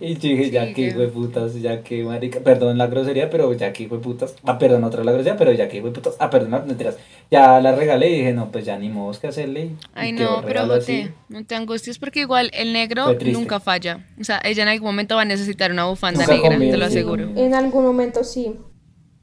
Y 0.00 0.14
yo 0.14 0.20
dije, 0.20 0.50
ya 0.50 0.74
que 0.74 0.92
fue 0.92 1.08
putas, 1.08 1.54
ya 1.60 1.82
que 1.82 2.04
marica, 2.04 2.40
perdón 2.40 2.76
la 2.76 2.88
grosería, 2.88 3.30
pero 3.30 3.54
ya 3.54 3.72
que 3.72 3.88
fue 3.88 4.00
putas, 4.00 4.34
ah, 4.44 4.58
perdón 4.58 4.84
otra 4.84 5.02
la 5.02 5.12
grosería, 5.12 5.38
pero 5.38 5.50
ya 5.52 5.68
que 5.68 5.80
fue 5.80 5.92
putas, 5.92 6.14
ah, 6.18 6.28
perdón, 6.28 6.50
no, 6.50 6.66
mentiras, 6.66 6.98
ya 7.30 7.58
la 7.60 7.74
regalé 7.74 8.10
y 8.10 8.18
dije, 8.18 8.32
no, 8.34 8.50
pues 8.52 8.66
ya 8.66 8.78
ni 8.78 8.90
modo 8.90 9.18
que 9.18 9.28
hacerle. 9.28 9.70
Ay, 9.94 10.12
no, 10.12 10.42
pero 10.44 10.66
Jote, 10.66 11.12
no 11.30 11.44
te 11.46 11.54
angusties 11.54 11.98
porque 11.98 12.20
igual 12.20 12.50
el 12.52 12.74
negro 12.74 13.16
nunca 13.24 13.60
falla, 13.60 14.06
o 14.20 14.24
sea, 14.24 14.42
ella 14.44 14.62
en 14.64 14.68
algún 14.68 14.88
momento 14.88 15.16
va 15.16 15.22
a 15.22 15.26
necesitar 15.26 15.72
una 15.72 15.86
bufanda 15.86 16.26
negra, 16.26 16.58
te 16.58 16.76
lo 16.76 16.84
aseguro. 16.84 17.30
En 17.34 17.54
algún 17.54 17.84
momento 17.84 18.24
sí, 18.24 18.54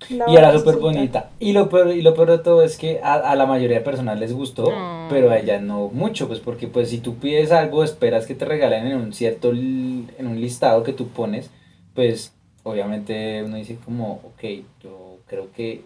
y 0.08 0.36
era 0.36 0.58
súper 0.58 0.78
bonita. 0.78 1.30
Y 1.40 1.54
lo, 1.54 1.70
peor, 1.70 1.90
y 1.90 2.02
lo 2.02 2.14
peor 2.14 2.32
de 2.32 2.38
todo 2.40 2.64
es 2.64 2.78
que 2.78 3.00
a, 3.04 3.36
la 3.36 3.46
mayoría 3.46 3.80
de 3.80 3.84
personas 3.84 4.20
les 4.20 4.34
gustó, 4.34 4.72
pero 5.10 5.32
a 5.32 5.38
ella 5.38 5.60
no 5.60 5.90
mucho, 5.90 6.28
pues 6.28 6.40
porque 6.40 6.68
pues 6.68 6.90
si 6.90 7.00
tú 7.00 7.16
pides 7.16 7.52
algo, 7.52 7.84
esperas 7.84 8.26
que 8.26 8.36
te 8.36 8.46
regalen 8.46 8.88
en 8.88 8.98
un 8.98 9.14
cierto, 9.14 9.52
en 9.52 10.08
un 10.20 10.40
listado 10.40 10.84
que 10.84 10.94
tú 10.94 11.10
pones, 11.10 11.50
pues 11.94 12.34
obviamente 12.64 13.44
uno 13.44 13.58
dice 13.58 13.78
como, 13.84 14.22
ok, 14.24 14.64
yo 14.84 15.18
creo 15.28 15.52
que 15.52 15.84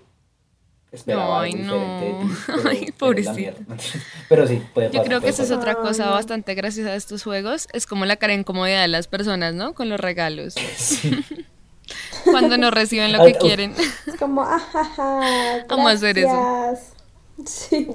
esperaba 0.91 1.41
algo 1.41 1.57
diferente 1.57 2.05
de 2.05 2.13
ti. 2.13 2.93
Pero, 2.99 3.13
pero 4.29 4.47
sí, 4.47 4.61
puede 4.73 4.91
Yo 4.91 5.03
creo 5.03 5.21
que 5.21 5.29
esa 5.29 5.43
es 5.43 5.51
otra 5.51 5.75
cosa 5.75 6.09
bastante 6.09 6.53
graciosa 6.53 6.91
de 6.91 6.97
estos 6.97 7.23
juegos, 7.23 7.67
es 7.73 7.85
como 7.85 8.05
la 8.05 8.15
cara 8.17 8.33
incomodidad 8.33 8.81
de 8.81 8.87
las 8.87 9.07
personas, 9.07 9.53
¿no? 9.55 9.73
Con 9.73 9.89
los 9.89 9.99
regalos. 9.99 10.55
Cuando 12.25 12.57
no 12.57 12.71
reciben 12.71 13.11
lo 13.11 13.23
que 13.25 13.33
quieren. 13.33 13.73
Es 14.07 14.15
como, 14.17 14.41
ajaja. 14.41 15.65
Vamos 15.67 15.91
a 15.91 15.93
hacer 15.93 16.17
eso. 16.19 16.77
Sí. 17.45 17.89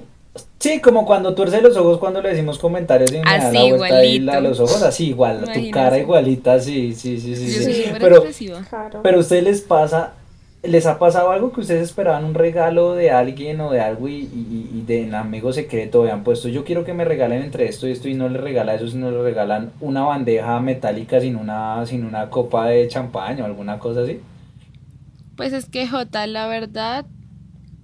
Sí, 0.59 0.81
como 0.81 1.07
cuando 1.07 1.35
tuerce 1.35 1.61
los 1.61 1.77
ojos 1.77 1.99
cuando 1.99 2.21
le 2.21 2.31
decimos 2.31 2.59
comentarios 2.59 3.13
y 3.13 3.19
me 3.19 3.23
da 3.23 3.53
la 3.53 3.75
vuelta 3.77 4.05
y 4.05 4.19
la, 4.19 4.41
los 4.41 4.59
ojos 4.59 4.83
así 4.83 5.09
igual, 5.09 5.45
tu 5.53 5.71
cara 5.71 5.99
igualita, 5.99 6.59
sí, 6.59 6.95
sí, 6.95 7.21
sí, 7.21 7.37
sí. 7.37 7.49
sí. 7.49 7.85
Pero, 7.99 8.25
pero 9.03 9.19
a 9.19 9.21
ustedes 9.21 9.45
les 9.45 9.61
pasa 9.61 10.15
¿Les 10.63 10.87
ha 10.87 10.99
pasado 10.99 11.31
algo 11.31 11.53
que 11.53 11.61
ustedes 11.61 11.83
esperaban 11.83 12.25
un 12.25 12.35
regalo 12.35 12.95
de 12.95 13.13
alguien 13.13 13.61
o 13.61 13.71
de 13.71 13.81
algo 13.81 14.09
y, 14.09 14.29
y, 14.33 14.83
de 14.85 15.05
un 15.05 15.15
amigo 15.15 15.53
secreto 15.53 16.03
habían 16.03 16.25
puesto 16.25 16.49
yo 16.49 16.65
quiero 16.65 16.85
que 16.85 16.95
me 16.95 17.05
regalen 17.05 17.43
entre 17.43 17.67
esto 17.67 17.87
y 17.87 17.93
esto 17.93 18.09
y 18.09 18.15
no 18.15 18.29
le 18.29 18.39
regala 18.39 18.75
eso, 18.75 18.89
sino 18.89 19.11
le 19.11 19.23
regalan 19.23 19.71
una 19.81 20.03
bandeja 20.03 20.59
metálica 20.59 21.21
sin 21.21 21.37
una, 21.37 21.87
sin 21.87 22.05
una 22.05 22.29
copa 22.29 22.67
de 22.67 22.89
champán 22.89 23.41
o 23.41 23.45
alguna 23.45 23.79
cosa 23.79 24.03
así? 24.03 24.21
Pues 25.37 25.53
es 25.53 25.67
que 25.67 25.87
J, 25.87 26.27
la 26.27 26.49
verdad, 26.49 27.07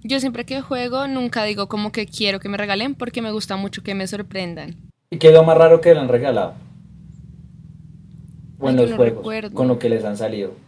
yo 0.03 0.19
siempre 0.19 0.45
que 0.45 0.59
juego 0.59 1.07
nunca 1.07 1.45
digo 1.45 1.69
como 1.69 1.93
que 1.93 2.05
quiero 2.05 2.41
que 2.41 2.49
me 2.49 2.57
regalen 2.57 2.93
porque 2.93 3.21
me 3.21 3.31
gusta 3.31 3.55
mucho 3.55 3.83
que 3.83 3.95
me 3.95 4.05
sorprendan. 4.05 4.75
¿Y 5.09 5.17
qué 5.17 5.27
es 5.29 5.33
lo 5.33 5.43
más 5.43 5.57
raro 5.57 5.79
que 5.79 5.93
le 5.93 6.01
han 6.01 6.09
regalado? 6.09 6.55
O 8.59 8.69
en 8.69 8.75
los 8.75 8.91
juegos, 8.91 9.51
con 9.53 9.69
lo 9.69 9.79
que 9.79 9.87
les 9.87 10.03
han 10.03 10.17
salido. 10.17 10.64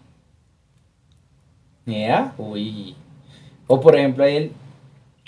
Yeah, 1.87 2.33
uy. 2.37 2.95
O 3.65 3.81
por 3.81 3.95
ejemplo, 3.95 4.25
él. 4.25 4.51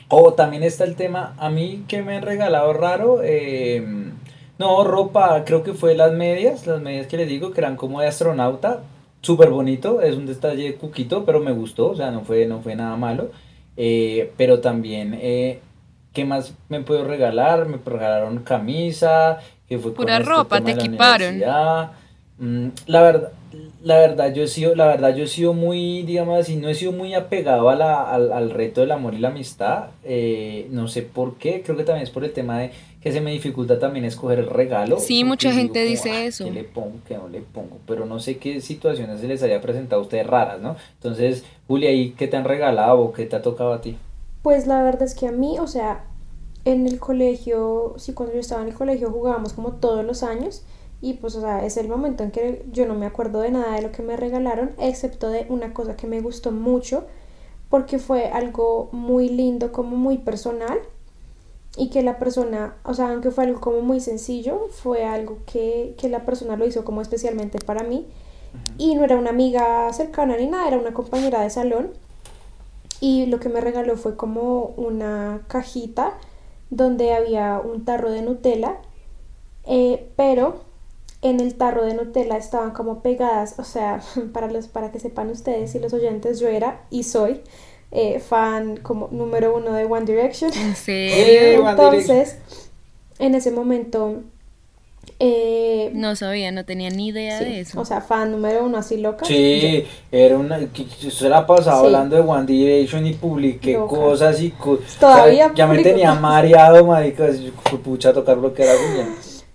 O 0.10 0.34
también 0.34 0.64
está 0.64 0.84
el 0.84 0.96
tema, 0.96 1.36
a 1.38 1.50
mí 1.50 1.86
que 1.88 2.02
me 2.02 2.18
han 2.18 2.24
regalado 2.24 2.74
raro. 2.74 3.24
Em, 3.24 4.12
no, 4.58 4.84
ropa, 4.84 5.44
creo 5.46 5.64
que 5.64 5.74
fue 5.74 5.96
las 5.96 6.12
medias, 6.14 6.68
las 6.68 6.82
medias 6.82 7.08
que 7.08 7.18
les 7.18 7.30
digo 7.30 7.52
que 7.52 7.62
eran 7.62 7.76
como 7.76 8.02
de 8.02 8.08
astronauta. 8.08 8.82
Súper 9.22 9.50
bonito, 9.50 10.02
es 10.02 10.16
un 10.16 10.26
detalle 10.26 10.76
cuquito, 10.76 11.26
pero 11.26 11.40
me 11.42 11.52
gustó, 11.52 11.92
o 11.92 11.96
sea, 11.96 12.10
no 12.12 12.22
fue, 12.22 12.46
no 12.46 12.62
fue 12.62 12.76
nada 12.76 12.96
malo. 12.96 13.32
Eh, 13.78 14.34
pero 14.38 14.60
también, 14.60 15.18
eh, 15.22 15.62
¿qué 16.14 16.26
más 16.26 16.54
me 16.70 16.82
puedo 16.82 17.06
regalar? 17.06 17.68
Me 17.68 17.78
regalaron 17.86 18.40
camisa, 18.40 19.40
que 19.68 19.78
fue 19.78 19.94
Pura 19.94 20.18
este 20.18 20.30
ropa, 20.30 20.62
te 20.62 20.72
equiparon. 20.72 21.40
Mm, 22.40 22.70
la 22.88 23.02
verdad, 23.02 23.32
la 23.84 24.00
verdad 24.00 24.34
yo 24.34 24.44
he 24.44 24.48
sido, 24.48 24.76
la 24.76 24.86
verdad 24.88 25.16
yo 25.16 25.24
he 25.24 25.28
sido 25.28 25.54
muy, 25.54 26.04
digamos 26.04 26.40
así, 26.40 26.56
no 26.56 26.70
he 26.70 26.76
sido 26.76 26.92
muy 26.92 27.14
apegado 27.14 27.70
a 27.70 27.76
la, 27.76 28.12
al, 28.12 28.50
reto 28.52 28.82
del 28.82 28.92
amor 28.92 29.14
y 29.14 29.20
la 29.20 29.30
amistad. 29.30 29.90
Eh, 30.04 30.68
no 30.72 30.88
sé 30.88 31.02
por 31.02 31.36
qué, 31.36 31.62
creo 31.64 31.78
que 31.78 31.84
también 31.84 32.04
es 32.04 32.12
por 32.12 32.24
el 32.24 32.32
tema 32.32 32.60
de 32.60 32.72
que 33.02 33.12
se 33.12 33.22
me 33.22 33.32
dificulta 33.32 33.80
también 33.80 34.06
escoger 34.06 34.40
el 34.40 34.50
regalo. 34.50 35.00
Sí, 35.00 35.24
mucha 35.24 35.52
gente 35.54 35.84
dice 35.84 36.12
ah, 36.12 36.26
eso. 36.26 36.46
¿Qué 36.46 36.52
le 36.52 36.64
pongo, 36.64 36.98
qué 37.08 37.16
no 37.16 37.30
le 37.30 37.42
pongo? 37.42 37.78
Pero 37.88 38.06
no 38.06 38.20
sé 38.20 38.38
qué 38.38 38.60
situaciones 38.60 39.22
se 39.22 39.28
les 39.28 39.42
haya 39.42 39.62
presentado 39.62 40.02
a 40.02 40.04
ustedes 40.04 40.28
raras, 40.28 40.60
¿no? 40.60 40.76
Entonces, 40.96 41.44
Julia, 41.68 41.92
¿y 41.92 42.12
qué 42.12 42.28
te 42.28 42.36
han 42.36 42.44
regalado 42.44 43.00
o 43.00 43.14
qué 43.14 43.26
te 43.26 43.38
ha 43.38 43.42
tocado 43.42 43.74
a 43.74 43.82
ti? 43.82 43.98
Pues 44.44 44.68
la 44.68 44.84
verdad 44.84 45.04
es 45.04 45.16
que 45.16 45.28
a 45.28 45.32
mí, 45.32 45.58
o 45.60 45.68
sea, 45.68 46.04
en 46.66 46.88
el 46.88 47.00
colegio, 47.00 47.96
sí, 47.98 48.14
cuando 48.14 48.34
yo 48.36 48.42
estaba 48.42 48.62
en 48.62 48.70
el 48.70 48.74
colegio 48.74 49.10
jugábamos 49.12 49.54
como 49.54 49.74
todos 49.74 50.06
los 50.06 50.24
años 50.24 50.64
y 51.02 51.14
pues, 51.14 51.36
o 51.36 51.42
sea, 51.42 51.66
es 51.66 51.78
el 51.78 51.88
momento 51.88 52.24
en 52.24 52.32
que 52.32 52.66
yo 52.72 52.86
no 52.86 52.94
me 52.94 53.06
acuerdo 53.06 53.40
de 53.40 53.52
nada 53.52 53.76
de 53.76 53.82
lo 53.82 53.92
que 53.92 54.04
me 54.04 54.18
regalaron, 54.18 54.72
excepto 54.78 55.30
de 55.30 55.46
una 55.50 55.74
cosa 55.74 55.96
que 55.96 56.08
me 56.08 56.20
gustó 56.20 56.52
mucho, 56.52 57.06
porque 57.70 58.00
fue 58.00 58.26
algo 58.28 58.90
muy 58.92 59.30
lindo, 59.30 59.72
como 59.72 59.96
muy 59.96 60.18
personal, 60.18 60.80
y 61.78 61.90
que 61.90 62.04
la 62.04 62.20
persona, 62.20 62.76
o 62.84 62.94
sea, 62.94 63.12
aunque 63.12 63.32
fue 63.32 63.46
algo 63.46 63.62
como 63.62 63.82
muy 63.82 64.02
sencillo, 64.02 64.68
fue 64.72 65.06
algo 65.06 65.38
que, 65.46 65.96
que 65.98 66.10
la 66.10 66.26
persona 66.26 66.58
lo 66.58 66.66
hizo 66.68 66.84
como 66.84 67.02
especialmente 67.02 67.60
para 67.60 67.84
mí. 67.84 68.08
Y 68.78 68.96
no 68.96 69.04
era 69.04 69.16
una 69.16 69.30
amiga 69.30 69.94
cercana 69.94 70.36
ni 70.36 70.48
nada, 70.48 70.68
era 70.68 70.78
una 70.78 70.94
compañera 70.94 71.42
de 71.42 71.50
salón. 71.50 71.92
Y 73.00 73.28
lo 73.28 73.40
que 73.40 73.48
me 73.48 73.62
regaló 73.62 73.96
fue 73.96 74.18
como 74.18 74.74
una 74.76 75.44
cajita 75.48 76.18
donde 76.70 77.14
había 77.14 77.62
un 77.64 77.86
tarro 77.86 78.12
de 78.12 78.24
Nutella, 78.24 78.78
eh, 79.66 80.12
pero 80.18 80.69
en 81.22 81.40
el 81.40 81.56
tarro 81.56 81.86
de 81.86 81.94
Nutella 81.94 82.38
estaban 82.38 82.72
como 82.72 83.02
pegadas, 83.02 83.56
o 83.60 83.64
sea, 83.64 84.02
para, 84.34 84.48
los, 84.48 84.68
para 84.68 84.92
que 84.92 85.00
sepan 85.00 85.30
ustedes 85.30 85.76
y 85.76 85.80
los 85.80 85.94
oyentes, 85.94 86.40
yo 86.40 86.48
era 86.48 86.82
y 86.90 87.04
soy 87.04 87.42
eh, 87.92 88.20
fan 88.20 88.78
como 88.78 89.10
número 89.12 89.56
uno 89.56 89.74
de 89.74 89.86
One 89.86 90.06
Direction. 90.06 90.52
¿En 90.54 90.76
serio? 90.76 91.68
Entonces, 91.70 92.38
en 93.18 93.36
ese 93.36 93.52
momento 93.52 94.22
Eh, 95.20 95.92
no 95.94 96.16
sabía, 96.16 96.52
no 96.52 96.64
tenía 96.64 96.90
ni 96.90 97.08
idea 97.08 97.40
de 97.40 97.62
eso. 97.62 97.82
O 97.82 97.86
sea, 97.86 98.00
fan 98.00 98.32
número 98.32 98.64
uno 98.64 98.78
así 98.78 98.98
loca. 98.98 99.26
Sí, 99.26 99.86
era 100.12 100.38
una. 100.38 100.60
Se 101.12 101.28
la 101.28 101.46
pasaba 101.46 101.80
hablando 101.80 102.16
de 102.16 102.22
One 102.22 102.46
Direction 102.46 103.06
y 103.06 103.14
publiqué 103.14 103.76
cosas 103.76 104.40
y. 104.42 104.54
Todavía. 105.00 105.52
ya, 105.56 105.68
me 105.68 105.82
tenía 105.84 106.14
mareado, 106.14 106.86
marica. 106.86 107.28
Pucha, 107.84 108.14
tocar 108.14 108.38
lo 108.38 108.54
que 108.54 108.64
era 108.64 108.74
bien. 108.74 109.10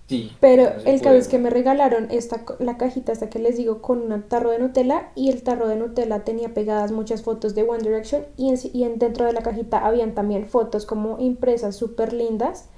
Sí, 0.09 0.31
Pero 0.41 0.69
el 0.85 1.01
caso 1.01 1.17
es 1.17 1.29
que 1.29 1.39
me 1.39 1.49
regalaron 1.51 2.09
esta, 2.11 2.45
la 2.59 2.77
cajita 2.77 3.13
hasta 3.13 3.31
que 3.31 3.39
les 3.39 3.57
digo 3.57 3.81
con 3.81 4.13
un 4.13 4.23
tarro 4.29 4.51
de 4.51 4.59
Nutella 4.59 5.11
y 5.15 5.31
el 5.31 5.43
tarro 5.43 5.67
de 5.67 5.77
Nutella 5.77 6.25
tenía 6.25 6.53
pegadas 6.53 6.93
muchas 6.93 7.23
fotos 7.23 7.55
de 7.55 7.63
One 7.63 7.83
Direction 7.83 8.25
y, 8.37 8.53
y 8.75 8.89
dentro 8.97 9.25
de 9.25 9.33
la 9.33 9.43
cajita 9.43 9.87
habían 9.87 10.15
también 10.15 10.47
fotos 10.47 10.85
como 10.85 11.19
impresas 11.19 11.77
súper 11.77 12.13
lindas 12.13 12.69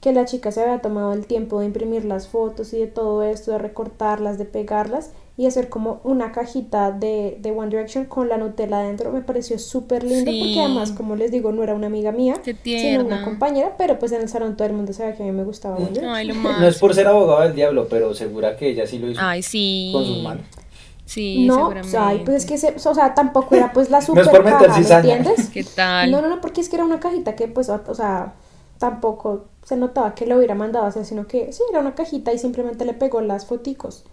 que 0.00 0.12
la 0.12 0.24
chica 0.26 0.52
se 0.52 0.62
había 0.62 0.80
tomado 0.80 1.12
el 1.12 1.26
tiempo 1.26 1.60
de 1.60 1.66
imprimir 1.66 2.04
las 2.04 2.28
fotos 2.28 2.72
y 2.74 2.78
de 2.80 2.86
todo 2.88 3.22
esto, 3.22 3.52
de 3.52 3.58
recortarlas, 3.58 4.38
de 4.38 4.44
pegarlas 4.46 5.12
y 5.38 5.46
hacer 5.46 5.68
como 5.68 6.00
una 6.02 6.32
cajita 6.32 6.90
de, 6.90 7.38
de 7.40 7.52
One 7.52 7.68
Direction 7.68 8.06
con 8.06 8.28
la 8.28 8.38
Nutella 8.38 8.80
adentro. 8.80 9.12
Me 9.12 9.20
pareció 9.20 9.56
súper 9.60 10.02
lindo 10.02 10.32
porque 10.32 10.58
además, 10.58 10.90
como 10.90 11.14
les 11.14 11.30
digo, 11.30 11.52
no 11.52 11.62
era 11.62 11.74
una 11.74 11.86
amiga 11.86 12.10
mía, 12.10 12.34
sino 12.64 13.04
una 13.04 13.24
compañera, 13.24 13.76
pero 13.78 14.00
pues 14.00 14.10
en 14.10 14.22
el 14.22 14.28
salón 14.28 14.56
todo 14.56 14.66
el 14.66 14.74
mundo 14.74 14.92
sabía 14.92 15.14
que 15.14 15.22
a 15.22 15.26
mí 15.26 15.30
me 15.30 15.44
gustaba 15.44 15.76
One 15.76 15.90
Direction. 15.90 16.42
no 16.42 16.66
es 16.66 16.76
por 16.78 16.92
ser 16.92 17.06
abogado 17.06 17.42
del 17.42 17.54
diablo, 17.54 17.86
pero 17.88 18.12
segura 18.14 18.56
que 18.56 18.70
ella 18.70 18.84
sí 18.84 18.98
lo 18.98 19.10
hizo 19.10 19.20
Ay, 19.22 19.42
sí. 19.42 19.90
con 19.92 20.04
sus 20.04 20.22
manos. 20.24 20.44
Sí, 21.04 21.46
no, 21.46 21.54
seguramente. 21.54 22.24
pues 22.24 22.36
es 22.38 22.44
que, 22.44 22.58
se, 22.58 22.74
o 22.88 22.94
sea, 22.94 23.14
tampoco 23.14 23.54
era 23.54 23.72
pues 23.72 23.90
la 23.90 24.02
super 24.02 24.24
no 24.26 24.30
es 24.32 24.36
por 24.36 24.44
meter 24.44 24.66
caja, 24.66 24.80
¿me 24.80 25.12
entiendes? 25.12 25.50
¿Qué 25.54 25.62
tal? 25.62 26.10
No, 26.10 26.20
no, 26.20 26.28
no, 26.28 26.40
porque 26.40 26.60
es 26.60 26.68
que 26.68 26.74
era 26.74 26.84
una 26.84 26.98
cajita 26.98 27.36
que 27.36 27.46
pues, 27.46 27.68
o 27.68 27.94
sea, 27.94 28.34
tampoco 28.78 29.44
se 29.62 29.76
notaba 29.76 30.16
que 30.16 30.26
lo 30.26 30.36
hubiera 30.36 30.56
mandado 30.56 30.84
a 30.84 30.88
hacer, 30.88 31.04
sino 31.04 31.28
que 31.28 31.52
sí, 31.52 31.62
era 31.70 31.78
una 31.78 31.94
cajita 31.94 32.32
y 32.32 32.38
simplemente 32.38 32.84
le 32.84 32.92
pegó 32.92 33.20
las 33.20 33.46
foticos. 33.46 34.04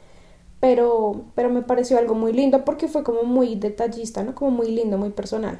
Pero, 0.59 1.25
pero 1.35 1.49
me 1.49 1.61
pareció 1.61 1.97
algo 1.97 2.15
muy 2.15 2.33
lindo 2.33 2.65
porque 2.65 2.87
fue 2.87 3.03
como 3.03 3.23
muy 3.23 3.55
detallista, 3.55 4.23
¿no? 4.23 4.33
Como 4.33 4.51
muy 4.51 4.71
lindo, 4.71 4.97
muy 4.97 5.09
personal. 5.09 5.59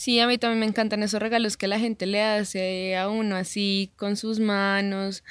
Sí, 0.00 0.18
a 0.18 0.26
mí 0.26 0.38
también 0.38 0.60
me 0.60 0.66
encantan 0.66 1.02
esos 1.02 1.20
regalos 1.20 1.58
que 1.58 1.68
la 1.68 1.78
gente 1.78 2.06
le 2.06 2.22
hace 2.22 2.96
a 2.96 3.10
uno 3.10 3.36
así 3.36 3.90
con 3.96 4.16
sus 4.16 4.40
manos. 4.40 5.22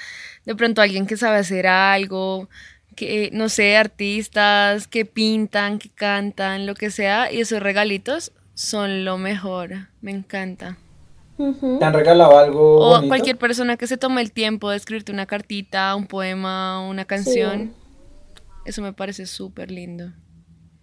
De 0.46 0.56
pronto 0.56 0.84
alguien 0.84 1.08
que 1.08 1.18
sabe 1.18 1.38
hacer 1.38 1.66
algo, 1.66 2.50
que 2.96 3.32
no 3.34 3.50
sé, 3.50 3.78
artistas 3.78 4.88
que 4.88 5.06
pintan, 5.06 5.80
que 5.80 5.90
cantan, 5.90 6.68
lo 6.68 6.76
que 6.76 6.92
sea, 6.92 7.32
y 7.32 7.40
esos 7.40 7.64
regalitos 7.64 8.32
son 8.54 9.06
lo 9.06 9.18
mejor. 9.18 9.88
Me 10.02 10.12
encanta. 10.12 10.78
¿Te 11.38 11.86
han 11.86 11.94
regalado 11.94 12.38
algo? 12.38 12.78
O 12.78 13.08
cualquier 13.08 13.38
persona 13.38 13.78
que 13.78 13.88
se 13.88 13.98
tome 13.98 14.22
el 14.22 14.34
tiempo 14.34 14.70
de 14.70 14.78
escribirte 14.78 15.12
una 15.12 15.26
cartita, 15.26 15.96
un 15.96 16.06
poema, 16.06 16.88
una 16.88 17.06
canción. 17.06 17.74
Eso 18.70 18.84
me 18.84 18.94
parece 18.94 19.26
súper 19.26 19.72
lindo. 19.72 20.12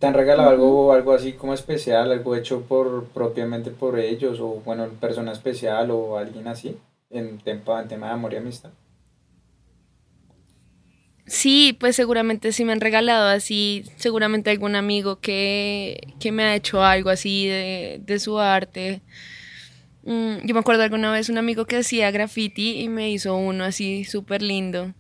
¿Te 0.01 0.09
han 0.09 0.15
regalado 0.15 0.51
algo, 0.51 0.93
algo 0.93 1.13
así 1.13 1.35
como 1.35 1.55
especial, 1.55 2.11
algo 2.11 2.35
hecho 2.35 2.63
por 2.63 3.05
propiamente 3.15 3.71
por 3.71 4.01
ellos, 4.01 4.41
o 4.41 4.61
bueno, 4.65 4.89
persona 5.01 5.31
especial 5.31 5.93
o 5.93 6.19
alguien 6.19 6.49
así, 6.49 6.77
en 7.11 7.39
tema, 7.39 7.81
en 7.81 7.87
tema 7.87 8.09
de 8.09 8.13
amor 8.13 8.33
y 8.33 8.39
amistad? 8.39 8.71
Sí, 11.27 11.77
pues 11.79 11.95
seguramente 11.95 12.51
sí 12.51 12.65
me 12.65 12.73
han 12.73 12.81
regalado 12.81 13.29
así, 13.29 13.85
seguramente 13.95 14.51
algún 14.51 14.75
amigo 14.75 15.21
que, 15.21 16.09
que 16.19 16.33
me 16.33 16.43
ha 16.43 16.57
hecho 16.57 16.83
algo 16.83 17.11
así 17.11 17.47
de, 17.47 18.01
de 18.05 18.19
su 18.19 18.41
arte. 18.41 19.01
Mm, 20.03 20.45
yo 20.45 20.55
me 20.55 20.61
acuerdo 20.61 20.83
alguna 20.83 21.13
vez 21.13 21.29
un 21.29 21.39
amigo 21.39 21.67
que 21.67 21.77
hacía 21.77 22.11
graffiti 22.11 22.81
y 22.81 22.89
me 22.89 23.13
hizo 23.13 23.37
uno 23.37 23.63
así 23.63 24.05
súper 24.05 24.43
lindo. 24.43 24.93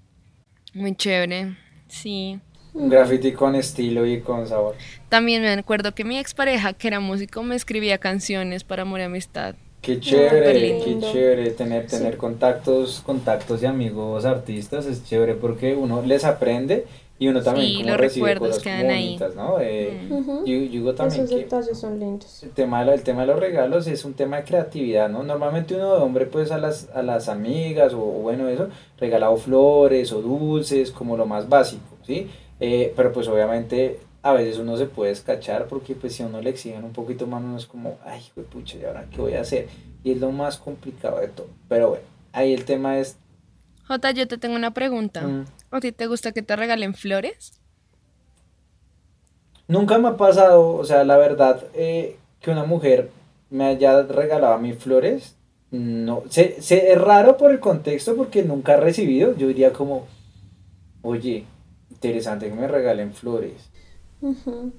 Muy 0.72 0.94
chévere, 0.94 1.56
sí. 1.88 2.38
Un 2.76 2.90
graffiti 2.90 3.32
con 3.32 3.54
estilo 3.54 4.06
y 4.06 4.20
con 4.20 4.46
sabor. 4.46 4.74
También 5.08 5.42
me 5.42 5.50
acuerdo 5.50 5.94
que 5.94 6.04
mi 6.04 6.18
expareja, 6.18 6.74
que 6.74 6.88
era 6.88 7.00
músico, 7.00 7.42
me 7.42 7.56
escribía 7.56 7.96
canciones 7.96 8.64
para 8.64 8.82
amor 8.82 9.00
y 9.00 9.04
amistad. 9.04 9.54
Qué 9.80 9.98
chévere, 9.98 10.82
qué 10.84 10.98
chévere 11.00 11.50
tener, 11.52 11.86
tener 11.86 12.16
contactos, 12.16 13.00
contactos 13.06 13.62
y 13.62 13.66
amigos 13.66 14.24
artistas, 14.24 14.84
es 14.84 15.04
chévere 15.04 15.34
porque 15.34 15.74
uno 15.74 16.02
les 16.02 16.24
aprende 16.24 16.86
y 17.18 17.28
uno 17.28 17.42
también 17.42 17.82
como 17.82 17.96
recibe 17.96 18.36
cosas 18.36 18.62
bonitas, 18.62 19.34
¿no? 19.34 19.58
Eh, 19.58 20.06
yo, 20.44 20.94
también 20.94 21.24
Esos 21.24 21.36
detalles 21.38 21.78
son 21.78 21.98
lindos. 21.98 22.42
El 22.42 22.50
tema, 22.50 22.84
de, 22.84 22.92
el 22.92 23.02
tema 23.02 23.22
de 23.22 23.28
los 23.28 23.40
regalos 23.40 23.86
es 23.86 24.04
un 24.04 24.12
tema 24.12 24.36
de 24.38 24.44
creatividad, 24.44 25.08
¿no? 25.08 25.22
Normalmente 25.22 25.74
uno 25.76 25.94
de 25.94 26.02
hombre 26.02 26.26
pues 26.26 26.50
a 26.50 26.58
las, 26.58 26.90
a 26.94 27.02
las 27.02 27.28
amigas 27.28 27.94
o, 27.94 27.98
bueno 28.00 28.48
eso, 28.48 28.68
regalado 28.98 29.36
flores 29.38 30.12
o 30.12 30.20
dulces 30.20 30.90
como 30.90 31.16
lo 31.16 31.24
más 31.24 31.48
básico, 31.48 31.96
¿sí? 32.06 32.28
Eh, 32.60 32.92
pero 32.96 33.12
pues 33.12 33.28
obviamente 33.28 34.00
a 34.22 34.32
veces 34.32 34.58
uno 34.58 34.76
se 34.76 34.86
puede 34.86 35.12
escachar 35.12 35.66
porque 35.68 35.94
pues 35.94 36.14
si 36.14 36.22
a 36.22 36.26
uno 36.26 36.40
le 36.40 36.50
exigen 36.50 36.84
un 36.84 36.92
poquito 36.92 37.26
más 37.26 37.42
uno 37.42 37.56
es 37.56 37.66
como, 37.66 37.98
ay, 38.04 38.22
pucha, 38.50 38.78
¿y 38.78 38.84
ahora 38.84 39.06
qué 39.10 39.20
voy 39.20 39.34
a 39.34 39.42
hacer? 39.42 39.68
Y 40.02 40.12
es 40.12 40.18
lo 40.18 40.32
más 40.32 40.56
complicado 40.56 41.20
de 41.20 41.28
todo. 41.28 41.48
Pero 41.68 41.90
bueno, 41.90 42.04
ahí 42.32 42.52
el 42.52 42.64
tema 42.64 42.98
es 42.98 43.18
Jota, 43.86 44.10
yo 44.10 44.26
te 44.26 44.36
tengo 44.36 44.56
una 44.56 44.74
pregunta. 44.74 45.22
Mm. 45.22 45.44
¿A 45.70 45.80
ti 45.80 45.92
te 45.92 46.06
gusta 46.06 46.32
que 46.32 46.42
te 46.42 46.56
regalen 46.56 46.94
flores? 46.94 47.60
Nunca 49.68 49.98
me 49.98 50.08
ha 50.08 50.16
pasado, 50.16 50.74
o 50.74 50.84
sea, 50.84 51.04
la 51.04 51.16
verdad, 51.16 51.64
eh, 51.74 52.16
que 52.40 52.50
una 52.50 52.64
mujer 52.64 53.10
me 53.50 53.64
haya 53.64 54.02
regalado 54.02 54.54
a 54.54 54.58
mí 54.58 54.72
flores. 54.72 55.36
No, 55.70 56.22
sé, 56.28 56.56
es 56.58 57.00
raro 57.00 57.36
por 57.36 57.50
el 57.50 57.60
contexto 57.60 58.16
porque 58.16 58.42
nunca 58.42 58.74
he 58.74 58.80
recibido. 58.80 59.36
Yo 59.36 59.48
diría 59.48 59.72
como, 59.72 60.06
oye, 61.02 61.44
interesante 61.96 62.48
que 62.48 62.54
me 62.54 62.68
regalen 62.68 63.12
flores. 63.12 63.70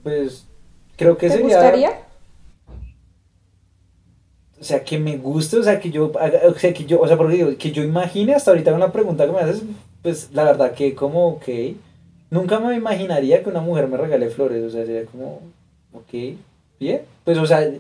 Pues 0.04 0.46
creo 0.96 1.18
que 1.18 1.28
¿Te 1.28 1.34
sería... 1.34 1.58
gustaría? 1.58 1.92
o 4.60 4.64
sea, 4.64 4.84
que 4.84 4.98
me 4.98 5.18
guste, 5.18 5.58
o 5.58 5.64
sea, 5.64 5.80
que 5.80 5.92
yo, 5.92 6.12
o 6.12 6.54
sea, 6.60 6.74
que 6.74 6.86
yo, 6.86 7.00
o 7.00 7.08
sea, 7.08 7.16
porque 7.18 7.36
digo, 7.36 7.58
que 7.58 7.72
yo 7.72 7.84
imagine 7.84 8.34
hasta 8.34 8.52
ahorita 8.52 8.74
una 8.74 8.92
pregunta 8.92 9.26
que 9.26 9.32
me 9.32 9.40
haces, 9.40 9.62
pues 10.02 10.30
la 10.34 10.46
verdad 10.46 10.74
que 10.74 10.96
como, 10.96 11.28
ok, 11.28 11.48
nunca 12.32 12.60
me 12.60 12.76
imaginaría 12.76 13.44
que 13.44 13.50
una 13.50 13.62
mujer 13.62 13.88
me 13.88 13.98
regale 13.98 14.30
flores, 14.30 14.64
o 14.64 14.70
sea, 14.70 14.86
sería 14.86 15.06
como, 15.06 15.42
ok, 15.94 16.38
bien, 16.80 17.02
pues, 17.24 17.38
o 17.38 17.46
sea, 17.46 17.72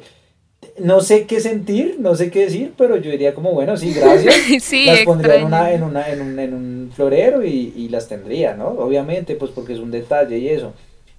no 0.80 1.02
sé 1.02 1.26
qué 1.26 1.40
sentir, 1.40 1.98
no 2.00 2.16
sé 2.16 2.32
qué 2.32 2.46
decir, 2.46 2.74
pero 2.78 2.98
yo 2.98 3.12
diría 3.12 3.34
como, 3.34 3.52
bueno, 3.54 3.78
sí, 3.78 3.94
gracias, 3.94 4.36
sí, 4.64 4.86
las 4.86 5.00
pondría 5.02 5.36
en, 5.36 5.46
una, 5.46 5.72
en, 5.72 5.84
una, 5.84 6.10
en, 6.10 6.22
un, 6.22 6.40
en 6.40 6.54
un 6.54 6.92
florero 6.96 7.44
y, 7.44 7.74
y 7.76 7.90
las 7.90 8.08
tendría, 8.08 8.56
¿no? 8.56 8.70
Obviamente, 8.70 9.36
pues 9.36 9.52
porque 9.52 9.74
es 9.74 9.80
un 9.80 9.92
detalle 9.92 10.38
y 10.38 10.50
eso, 10.50 10.74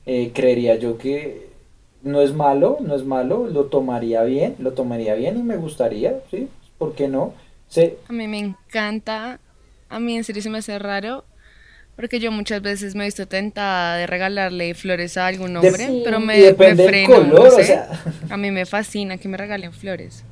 eh, 0.06 0.32
creería 0.34 0.76
yo 0.76 0.98
que 0.98 1.48
no 2.02 2.20
es 2.20 2.32
malo, 2.32 2.78
no 2.80 2.94
es 2.94 3.04
malo, 3.04 3.46
lo 3.46 3.64
tomaría 3.64 4.22
bien, 4.22 4.56
lo 4.58 4.72
tomaría 4.72 5.14
bien 5.14 5.38
y 5.38 5.42
me 5.42 5.56
gustaría, 5.56 6.20
¿sí? 6.30 6.48
¿Por 6.78 6.94
qué 6.94 7.08
no? 7.08 7.34
Sí. 7.68 7.94
A 8.08 8.12
mí 8.12 8.26
me 8.28 8.38
encanta, 8.38 9.40
a 9.88 10.00
mí 10.00 10.16
en 10.16 10.24
serio 10.24 10.42
se 10.42 10.50
me 10.50 10.58
hace 10.58 10.78
raro, 10.78 11.24
porque 11.98 12.20
yo 12.20 12.30
muchas 12.30 12.62
veces 12.62 12.94
me 12.94 13.02
he 13.02 13.06
visto 13.08 13.26
tentada 13.26 13.96
de 13.96 14.06
regalarle 14.06 14.72
flores 14.74 15.16
a 15.16 15.26
algún 15.26 15.56
hombre, 15.56 16.00
pero 16.04 16.20
me, 16.20 16.52
me 16.52 16.76
freno, 16.76 17.24
no 17.24 17.50
sé. 17.50 17.76
A 18.30 18.36
mí 18.36 18.52
me 18.52 18.66
fascina 18.66 19.18
que 19.18 19.26
me 19.26 19.36
regalen 19.36 19.72
flores. 19.72 20.22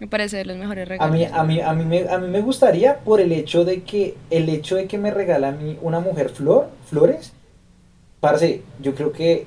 Me 0.00 0.08
parece 0.08 0.38
de 0.38 0.44
los 0.44 0.56
mejores 0.56 0.88
regalos. 0.88 1.14
A 1.14 1.16
mí, 1.16 1.24
a 1.24 1.44
mí, 1.44 1.60
a 1.60 1.72
mí, 1.72 1.84
me, 1.84 2.08
a 2.08 2.18
mí 2.18 2.26
me 2.26 2.40
gustaría 2.40 2.98
por 2.98 3.20
el 3.20 3.30
hecho 3.30 3.64
de 3.64 3.84
que, 3.84 4.16
el 4.28 4.48
hecho 4.48 4.74
de 4.74 4.88
que 4.88 4.98
me 4.98 5.12
regala 5.12 5.50
a 5.50 5.52
mí 5.52 5.78
una 5.82 6.00
mujer 6.00 6.30
flor, 6.30 6.68
flores, 6.90 7.32
parce, 8.18 8.62
yo 8.80 8.92
creo 8.96 9.12
que 9.12 9.46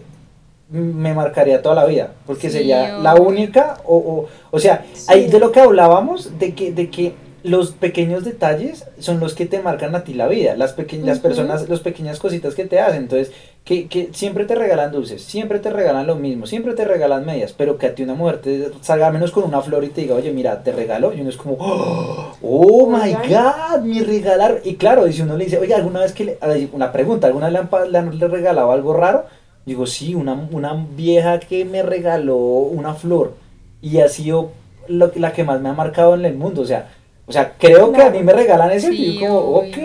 me 0.69 1.13
marcaría 1.13 1.61
toda 1.61 1.75
la 1.75 1.85
vida, 1.85 2.13
porque 2.25 2.49
sería 2.49 2.97
la 2.97 3.15
única, 3.15 3.81
o, 3.83 3.97
o, 3.97 4.29
o 4.51 4.59
sea, 4.59 4.85
ahí 5.09 5.27
de 5.27 5.39
lo 5.39 5.51
que 5.51 5.59
hablábamos, 5.59 6.39
de 6.39 6.55
que, 6.55 6.71
de 6.71 6.89
que 6.89 7.13
los 7.43 7.71
pequeños 7.71 8.23
detalles 8.23 8.85
son 8.99 9.19
los 9.19 9.33
que 9.33 9.45
te 9.45 9.61
marcan 9.61 9.95
a 9.95 10.03
ti 10.03 10.13
la 10.13 10.27
vida, 10.27 10.55
las 10.55 10.73
pequeñas 10.73 11.19
personas, 11.19 11.67
las 11.69 11.79
pequeñas 11.79 12.19
cositas 12.19 12.55
que 12.55 12.65
te 12.65 12.79
hacen, 12.79 13.03
entonces, 13.03 13.31
que, 13.63 13.87
que, 13.87 14.09
siempre 14.13 14.45
te 14.45 14.55
regalan 14.55 14.91
dulces, 14.91 15.21
siempre 15.21 15.59
te 15.59 15.69
regalan 15.69 16.07
lo 16.07 16.15
mismo, 16.15 16.47
siempre 16.47 16.73
te 16.73 16.85
regalan 16.85 17.25
medias, 17.25 17.53
pero 17.53 17.77
que 17.77 17.87
a 17.87 17.95
ti 17.95 18.03
una 18.03 18.15
mujer 18.15 18.41
te 18.41 18.71
salga 18.81 19.11
menos 19.11 19.31
con 19.31 19.43
una 19.43 19.61
flor 19.61 19.83
y 19.83 19.89
te 19.89 20.01
diga, 20.01 20.15
oye, 20.15 20.31
mira, 20.31 20.63
te 20.63 20.71
regalo, 20.71 21.13
y 21.13 21.21
uno 21.21 21.29
es 21.29 21.37
como, 21.37 21.55
oh, 21.59 22.33
oh 22.41 22.89
my 22.89 23.13
god, 23.13 23.81
mi 23.83 24.01
regalar, 24.01 24.61
y 24.63 24.75
claro, 24.75 25.07
y 25.07 25.13
si 25.13 25.21
uno 25.21 25.37
le 25.37 25.45
dice, 25.45 25.59
oye, 25.59 25.73
alguna 25.73 26.01
vez 26.01 26.13
que, 26.13 26.25
le, 26.25 26.37
una 26.73 26.91
pregunta, 26.91 27.27
¿alguna 27.27 27.49
vez 27.49 27.53
le 27.53 27.97
han, 27.97 28.19
le 28.19 28.25
han 28.25 28.31
regalado 28.31 28.71
algo 28.71 28.93
raro? 28.93 29.25
Digo, 29.65 29.85
sí, 29.85 30.15
una, 30.15 30.33
una 30.51 30.87
vieja 30.95 31.39
que 31.39 31.63
me 31.63 31.83
regaló 31.83 32.37
una 32.37 32.95
flor 32.95 33.35
y 33.81 33.99
ha 33.99 34.09
sido 34.09 34.51
lo, 34.87 35.11
la 35.15 35.31
que 35.33 35.43
más 35.43 35.61
me 35.61 35.69
ha 35.69 35.73
marcado 35.73 36.15
en 36.15 36.25
el 36.25 36.35
mundo. 36.35 36.61
O 36.61 36.65
sea, 36.65 36.89
o 37.29 37.31
sea 37.31 37.53
creo 37.59 37.91
que 37.91 38.01
a 38.01 38.09
mí 38.09 38.23
me 38.23 38.33
regalan 38.33 38.71
eso 38.71 38.91
y 38.91 39.19
yo 39.19 39.27
como, 39.27 39.39
ok, 39.59 39.77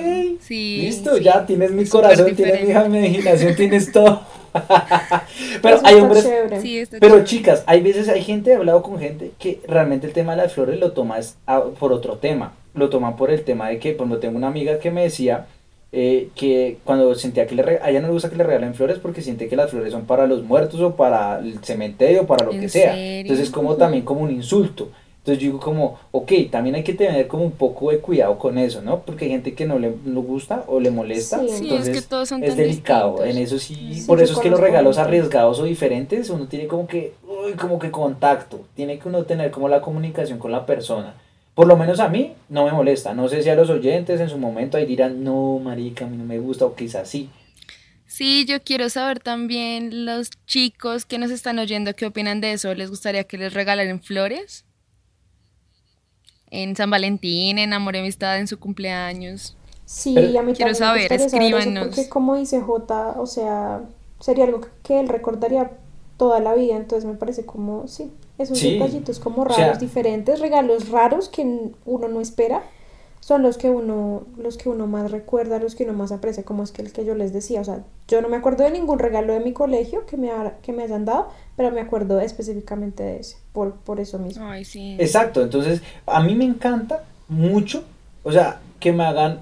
listo, 0.48 1.18
ya 1.18 1.44
tienes 1.44 1.72
mi 1.72 1.85
corazón, 1.85 2.35
tienes 2.35 2.64
mi 2.64 2.70
imaginación, 2.70 3.54
tienes 3.57 3.92
todo. 3.92 4.22
pero 5.62 5.80
hay 5.83 5.96
hombres, 5.96 6.26
pero 6.98 7.22
chicas, 7.24 7.62
hay 7.66 7.83
veces, 7.83 8.09
hay 8.09 8.22
gente, 8.22 8.52
he 8.52 8.54
hablado 8.54 8.83
con 8.83 8.98
gente 8.98 9.33
que 9.38 9.61
realmente 9.68 10.07
el 10.07 10.14
tema 10.14 10.35
de 10.35 10.42
las 10.42 10.54
flores 10.54 10.80
lo 10.80 10.92
toma 10.92 11.18
por 11.78 11.92
otro 11.92 12.16
tema. 12.16 12.54
Lo 12.74 12.88
toma 12.88 13.16
por 13.16 13.30
el 13.30 13.42
tema 13.42 13.68
de 13.68 13.78
que 13.78 13.96
cuando 13.96 14.18
tengo 14.18 14.37
una 14.37 14.48
amiga 14.48 14.78
que 14.78 14.90
me 14.90 15.02
decía 15.02 15.46
eh, 15.92 16.30
que 16.35 16.78
cuando 16.85 17.14
sentía 17.14 17.46
que 17.46 17.54
le 17.54 17.62
a 17.62 17.90
ella 17.90 18.00
no 18.00 18.09
le 18.09 18.14
gusta 18.14 18.30
que 18.30 18.37
le 18.37 18.44
regalen 18.44 18.74
flores 18.74 18.98
porque 18.98 19.22
siente 19.22 19.48
que 19.48 19.54
las 19.54 19.70
flores 19.70 19.92
son 19.92 20.07
para 20.07 20.26
los 20.26 20.42
muertos 20.42 20.80
o 20.80 20.96
para 20.96 21.38
el 21.38 21.62
cementerio 21.62 22.22
o 22.22 22.26
para 22.26 22.44
lo 22.44 22.52
que 22.52 22.68
sea. 22.68 22.98
Entonces 22.98 23.48
es 23.48 23.52
como 23.52 23.76
también 23.76 24.04
como 24.04 24.22
un 24.22 24.30
insulto. 24.30 24.88
Entonces 25.24 25.42
yo 25.42 25.52
digo 25.52 25.60
como, 25.60 25.98
ok, 26.10 26.32
también 26.50 26.74
hay 26.74 26.84
que 26.84 26.92
tener 26.92 27.26
como 27.28 27.44
un 27.44 27.52
poco 27.52 27.90
de 27.90 27.98
cuidado 27.98 28.38
con 28.38 28.58
eso, 28.58 28.82
¿no? 28.82 29.00
Porque 29.00 29.24
hay 29.24 29.30
gente 29.30 29.54
que 29.54 29.64
no 29.64 29.78
le, 29.78 29.88
gusta 29.88 30.64
o 30.66 30.80
le 30.80 30.90
molesta. 30.90 31.40
entonces 31.40 31.96
es, 31.96 32.06
que 32.06 32.26
son 32.26 32.44
es 32.44 32.54
delicado. 32.54 33.24
En 33.24 33.38
eso 33.38 33.58
sí, 33.58 34.04
por 34.06 34.20
eso 34.20 34.34
es 34.34 34.40
que 34.40 34.50
los 34.50 34.60
regalos 34.60 34.98
arriesgados 34.98 35.58
o 35.60 35.64
diferentes, 35.64 36.28
uno 36.28 36.46
tiene 36.46 36.66
como 36.66 36.87
que, 36.87 37.14
uy, 37.26 37.54
como 37.54 37.78
que 37.78 37.90
contacto. 37.90 38.66
Tiene 38.74 38.98
que 38.98 39.08
uno 39.08 39.24
tener 39.24 39.50
como 39.50 39.66
la 39.70 39.80
comunicación 39.80 40.38
con 40.38 40.52
la 40.52 40.66
persona. 40.66 41.14
Por 41.54 41.68
lo 41.68 41.78
menos 41.78 42.00
a 42.00 42.10
mí 42.10 42.34
no 42.50 42.66
me 42.66 42.72
molesta. 42.72 43.14
No 43.14 43.26
sé 43.30 43.42
si 43.42 43.48
a 43.48 43.54
los 43.54 43.70
oyentes 43.70 44.20
en 44.20 44.28
su 44.28 44.37
momento 44.37 44.76
ahí 44.76 44.84
dirán, 44.84 45.24
no, 45.24 45.58
marica, 45.58 46.04
a 46.04 46.08
mí 46.08 46.18
no 46.18 46.24
me 46.24 46.38
gusta, 46.38 46.66
o 46.66 46.74
quizás 46.74 47.08
sí. 47.08 47.30
Sí, 48.06 48.44
yo 48.44 48.62
quiero 48.62 48.90
saber 48.90 49.20
también 49.20 50.04
los 50.04 50.28
chicos 50.46 51.06
que 51.06 51.16
nos 51.16 51.30
están 51.30 51.58
oyendo 51.58 51.96
qué 51.96 52.04
opinan 52.04 52.42
de 52.42 52.52
eso. 52.52 52.74
¿Les 52.74 52.90
gustaría 52.90 53.24
que 53.24 53.38
les 53.38 53.54
regalaran 53.54 54.02
flores? 54.02 54.66
En 56.54 56.76
San 56.76 56.90
Valentín, 56.90 57.58
en 57.58 57.72
Amor 57.72 57.96
y 57.96 57.98
Amistad, 57.98 58.38
en 58.38 58.46
su 58.46 58.58
cumpleaños. 58.58 59.56
Sí, 59.84 60.36
a 60.36 60.42
mí 60.42 60.54
quiero 60.54 60.74
saber, 60.74 61.12
escríbanos. 61.12 61.88
porque 61.88 62.08
como 62.08 62.36
dice 62.36 62.60
J, 62.60 63.16
o 63.18 63.26
sea, 63.26 63.82
sería 64.20 64.44
algo 64.44 64.60
que 64.82 65.00
él 65.00 65.08
recordaría 65.08 65.72
toda 66.16 66.40
la 66.40 66.54
vida, 66.54 66.76
entonces 66.76 67.04
me 67.04 67.14
parece 67.14 67.44
como, 67.44 67.86
sí, 67.88 68.10
esos 68.38 68.60
detallitos 68.60 69.18
como 69.18 69.44
raros, 69.44 69.78
diferentes, 69.78 70.40
regalos 70.40 70.88
raros 70.88 71.28
que 71.28 71.42
uno 71.84 72.08
no 72.08 72.20
espera, 72.20 72.62
son 73.24 73.42
los 73.42 73.56
que 73.56 73.70
uno, 73.70 74.26
los 74.37 74.58
que 74.58 74.68
uno 74.68 74.87
más 74.87 75.10
recuerda, 75.10 75.58
los 75.58 75.74
que 75.74 75.84
uno 75.84 75.94
más 75.94 76.12
aprecia, 76.12 76.42
como 76.42 76.62
es 76.62 76.72
que 76.72 76.82
el 76.82 76.92
que 76.92 77.06
yo 77.06 77.14
les 77.14 77.32
decía, 77.32 77.62
o 77.62 77.64
sea, 77.64 77.82
yo 78.06 78.20
no 78.20 78.28
me 78.28 78.37
acuerdo 78.37 78.64
de 78.64 78.70
ningún 78.70 78.98
regalo 78.98 79.32
de 79.32 79.40
mi 79.40 79.54
colegio 79.54 80.04
que 80.04 80.18
me, 80.18 80.30
que 80.60 80.74
me 80.74 80.82
hayan 80.82 81.06
dado, 81.06 81.30
pero 81.56 81.70
me 81.70 81.80
acuerdo 81.80 82.20
específicamente 82.20 83.02
de 83.02 83.20
ese, 83.20 83.38
por, 83.54 83.76
por 83.76 83.98
eso 83.98 84.18
mismo. 84.18 84.44
Exacto, 85.00 85.40
entonces 85.40 85.80
a 86.04 86.22
mí 86.22 86.34
me 86.34 86.44
encanta 86.44 87.04
mucho, 87.28 87.84
o 88.24 88.30
sea, 88.30 88.60
que 88.78 88.92
me 88.92 89.04
hagan 89.04 89.40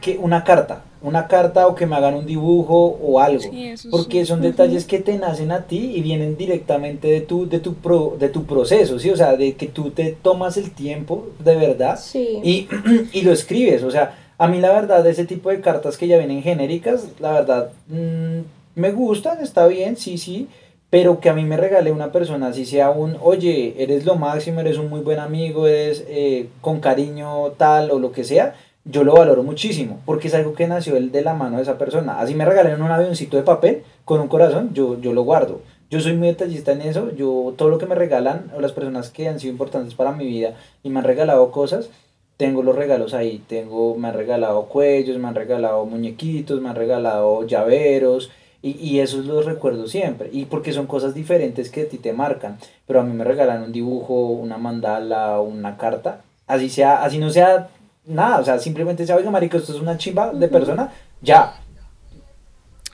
que 0.00 0.18
una 0.18 0.42
carta, 0.42 0.82
una 1.02 1.26
carta 1.28 1.66
o 1.66 1.74
que 1.74 1.86
me 1.86 1.96
hagan 1.96 2.14
un 2.14 2.26
dibujo 2.26 2.98
o 3.02 3.20
algo, 3.20 3.44
porque 3.90 4.26
son 4.26 4.42
detalles 4.42 4.84
que 4.84 4.98
te 4.98 5.16
nacen 5.16 5.50
a 5.50 5.64
ti 5.66 5.92
y 5.94 6.02
vienen 6.02 6.36
directamente 6.36 7.08
de 7.08 7.20
tu 7.22 7.48
de 7.48 7.58
tu 7.58 7.74
pro, 7.74 8.16
de 8.18 8.28
tu 8.28 8.44
proceso, 8.44 8.98
sí, 8.98 9.10
o 9.10 9.16
sea, 9.16 9.36
de 9.36 9.54
que 9.54 9.66
tú 9.66 9.90
te 9.90 10.16
tomas 10.22 10.56
el 10.56 10.72
tiempo 10.72 11.28
de 11.38 11.56
verdad 11.56 11.98
y, 12.14 12.68
y, 13.12 13.22
lo 13.22 13.32
escribes, 13.32 13.82
o 13.82 13.90
sea, 13.90 14.18
a 14.36 14.48
mí 14.48 14.60
la 14.60 14.72
verdad 14.72 15.06
ese 15.06 15.24
tipo 15.24 15.50
de 15.50 15.60
cartas 15.60 15.96
que 15.96 16.06
ya 16.06 16.18
vienen 16.18 16.42
genéricas, 16.42 17.08
la 17.18 17.32
verdad 17.32 17.72
mm, 17.88 18.40
me 18.74 18.92
gustan, 18.92 19.40
está 19.42 19.66
bien, 19.66 19.96
sí, 19.96 20.18
sí, 20.18 20.48
pero 20.90 21.20
que 21.20 21.30
a 21.30 21.34
mí 21.34 21.44
me 21.44 21.56
regale 21.56 21.92
una 21.92 22.10
persona, 22.10 22.48
así 22.48 22.66
sea 22.66 22.90
un, 22.90 23.16
oye, 23.22 23.74
eres 23.78 24.04
lo 24.04 24.16
máximo, 24.16 24.60
eres 24.60 24.76
un 24.76 24.90
muy 24.90 25.00
buen 25.00 25.20
amigo, 25.20 25.66
eres 25.66 26.04
eh, 26.08 26.48
con 26.60 26.80
cariño 26.80 27.52
tal 27.56 27.92
o 27.92 27.98
lo 27.98 28.10
que 28.10 28.24
sea, 28.24 28.56
yo 28.84 29.04
lo 29.04 29.14
valoro 29.14 29.42
muchísimo, 29.42 30.00
porque 30.06 30.28
es 30.28 30.34
algo 30.34 30.54
que 30.54 30.66
nació 30.66 30.94
de 30.94 31.22
la 31.22 31.34
mano 31.34 31.56
de 31.56 31.62
esa 31.62 31.78
persona. 31.78 32.20
Así 32.20 32.34
me 32.34 32.44
regalaron 32.44 32.82
un 32.82 32.90
avioncito 32.90 33.36
de 33.36 33.42
papel 33.42 33.82
con 34.04 34.20
un 34.20 34.28
corazón, 34.28 34.70
yo, 34.72 35.00
yo 35.00 35.12
lo 35.12 35.22
guardo. 35.22 35.60
Yo 35.90 36.00
soy 36.00 36.14
muy 36.14 36.28
detallista 36.28 36.72
en 36.72 36.82
eso, 36.82 37.10
yo 37.14 37.52
todo 37.56 37.68
lo 37.68 37.78
que 37.78 37.86
me 37.86 37.94
regalan, 37.94 38.50
o 38.56 38.60
las 38.60 38.72
personas 38.72 39.10
que 39.10 39.28
han 39.28 39.40
sido 39.40 39.52
importantes 39.52 39.94
para 39.94 40.12
mi 40.12 40.24
vida 40.26 40.54
y 40.82 40.90
me 40.90 41.00
han 41.00 41.04
regalado 41.04 41.50
cosas, 41.50 41.90
tengo 42.36 42.62
los 42.62 42.76
regalos 42.76 43.12
ahí, 43.12 43.42
tengo, 43.48 43.96
me 43.96 44.08
han 44.08 44.14
regalado 44.14 44.66
cuellos, 44.66 45.18
me 45.18 45.28
han 45.28 45.34
regalado 45.34 45.84
muñequitos, 45.84 46.60
me 46.60 46.70
han 46.70 46.76
regalado 46.76 47.46
llaveros, 47.46 48.30
y, 48.62 48.78
y 48.78 49.00
esos 49.00 49.26
los 49.26 49.44
recuerdo 49.46 49.88
siempre, 49.88 50.30
y 50.32 50.44
porque 50.44 50.72
son 50.72 50.86
cosas 50.86 51.12
diferentes 51.12 51.70
que 51.70 51.82
a 51.82 51.88
ti 51.88 51.98
te 51.98 52.12
marcan, 52.12 52.58
pero 52.86 53.00
a 53.00 53.04
mí 53.04 53.12
me 53.12 53.24
regalan 53.24 53.64
un 53.64 53.72
dibujo, 53.72 54.26
una 54.26 54.58
mandala, 54.58 55.40
una 55.40 55.76
carta, 55.76 56.22
así 56.46 56.68
sea, 56.68 57.02
así 57.02 57.18
no 57.18 57.30
sea 57.30 57.68
nada, 58.04 58.40
o 58.40 58.44
sea, 58.44 58.58
simplemente 58.58 59.06
se 59.06 59.12
oiga, 59.12 59.30
marico, 59.30 59.56
esto 59.56 59.72
es 59.72 59.80
una 59.80 59.96
chimba 59.96 60.32
de 60.32 60.48
persona, 60.48 60.92
ya. 61.20 61.60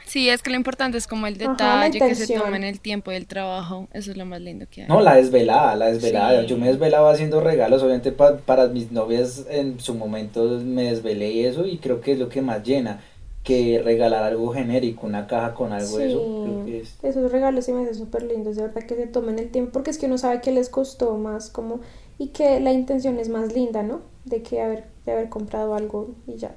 Sí, 0.07 0.29
es 0.31 0.41
que 0.41 0.51
lo 0.51 0.57
importante 0.57 0.97
es 0.97 1.07
como 1.07 1.27
el 1.27 1.37
detalle, 1.37 1.99
que 1.99 2.15
se 2.15 2.39
tomen 2.39 2.65
el 2.65 2.81
tiempo 2.81 3.13
y 3.13 3.17
el 3.17 3.27
trabajo, 3.27 3.89
eso 3.93 4.13
es 4.13 4.17
lo 4.17 4.25
más 4.25 4.41
lindo 4.41 4.67
que 4.71 4.83
hay. 4.83 4.89
No, 4.89 5.01
la 5.01 5.17
desvelada, 5.17 5.75
la 5.77 5.87
desvelada, 5.87 6.45
yo 6.45 6.57
me 6.57 6.69
desvelaba 6.69 7.11
haciendo 7.11 7.41
regalos, 7.41 7.83
obviamente 7.83 8.13
para 8.13 8.69
mis 8.69 8.93
novias 8.93 9.45
en 9.51 9.81
su 9.81 9.95
momento 9.95 10.45
me 10.65 10.85
desvelé 10.85 11.33
y 11.33 11.45
eso, 11.45 11.67
y 11.67 11.79
creo 11.79 12.01
que 12.01 12.13
es 12.13 12.19
lo 12.19 12.29
que 12.29 12.41
más 12.41 12.63
llena 12.63 13.01
que 13.43 13.81
regalar 13.85 14.25
algo 14.25 14.53
genérico, 14.53 15.07
una 15.07 15.27
caja 15.27 15.55
con 15.55 15.73
algo 15.73 15.99
de 15.99 16.81
eso. 16.81 16.97
Esos 17.03 17.31
regalos 17.31 17.65
sí 17.65 17.73
me 17.73 17.83
hacen 17.83 17.95
súper 17.95 18.23
lindos, 18.23 18.57
de 18.57 18.63
verdad 18.63 18.83
que 18.83 18.97
se 18.97 19.07
tomen 19.07 19.39
el 19.39 19.51
tiempo, 19.51 19.73
porque 19.73 19.91
es 19.91 19.99
que 19.99 20.07
uno 20.07 20.19
sabe 20.19 20.41
que 20.41 20.51
les 20.51 20.69
costó 20.69 21.17
más, 21.17 21.51
como, 21.51 21.81
y 22.19 22.29
que 22.29 22.59
la 22.61 22.73
intención 22.73 23.19
es 23.19 23.29
más 23.29 23.53
linda, 23.53 23.83
¿no? 23.83 24.01
De 24.25 24.43
que 24.43 24.61
haber 24.61 24.96
de 25.07 25.13
haber 25.13 25.29
comprado 25.29 25.75
algo 25.75 26.11
y 26.27 26.37
ya. 26.37 26.55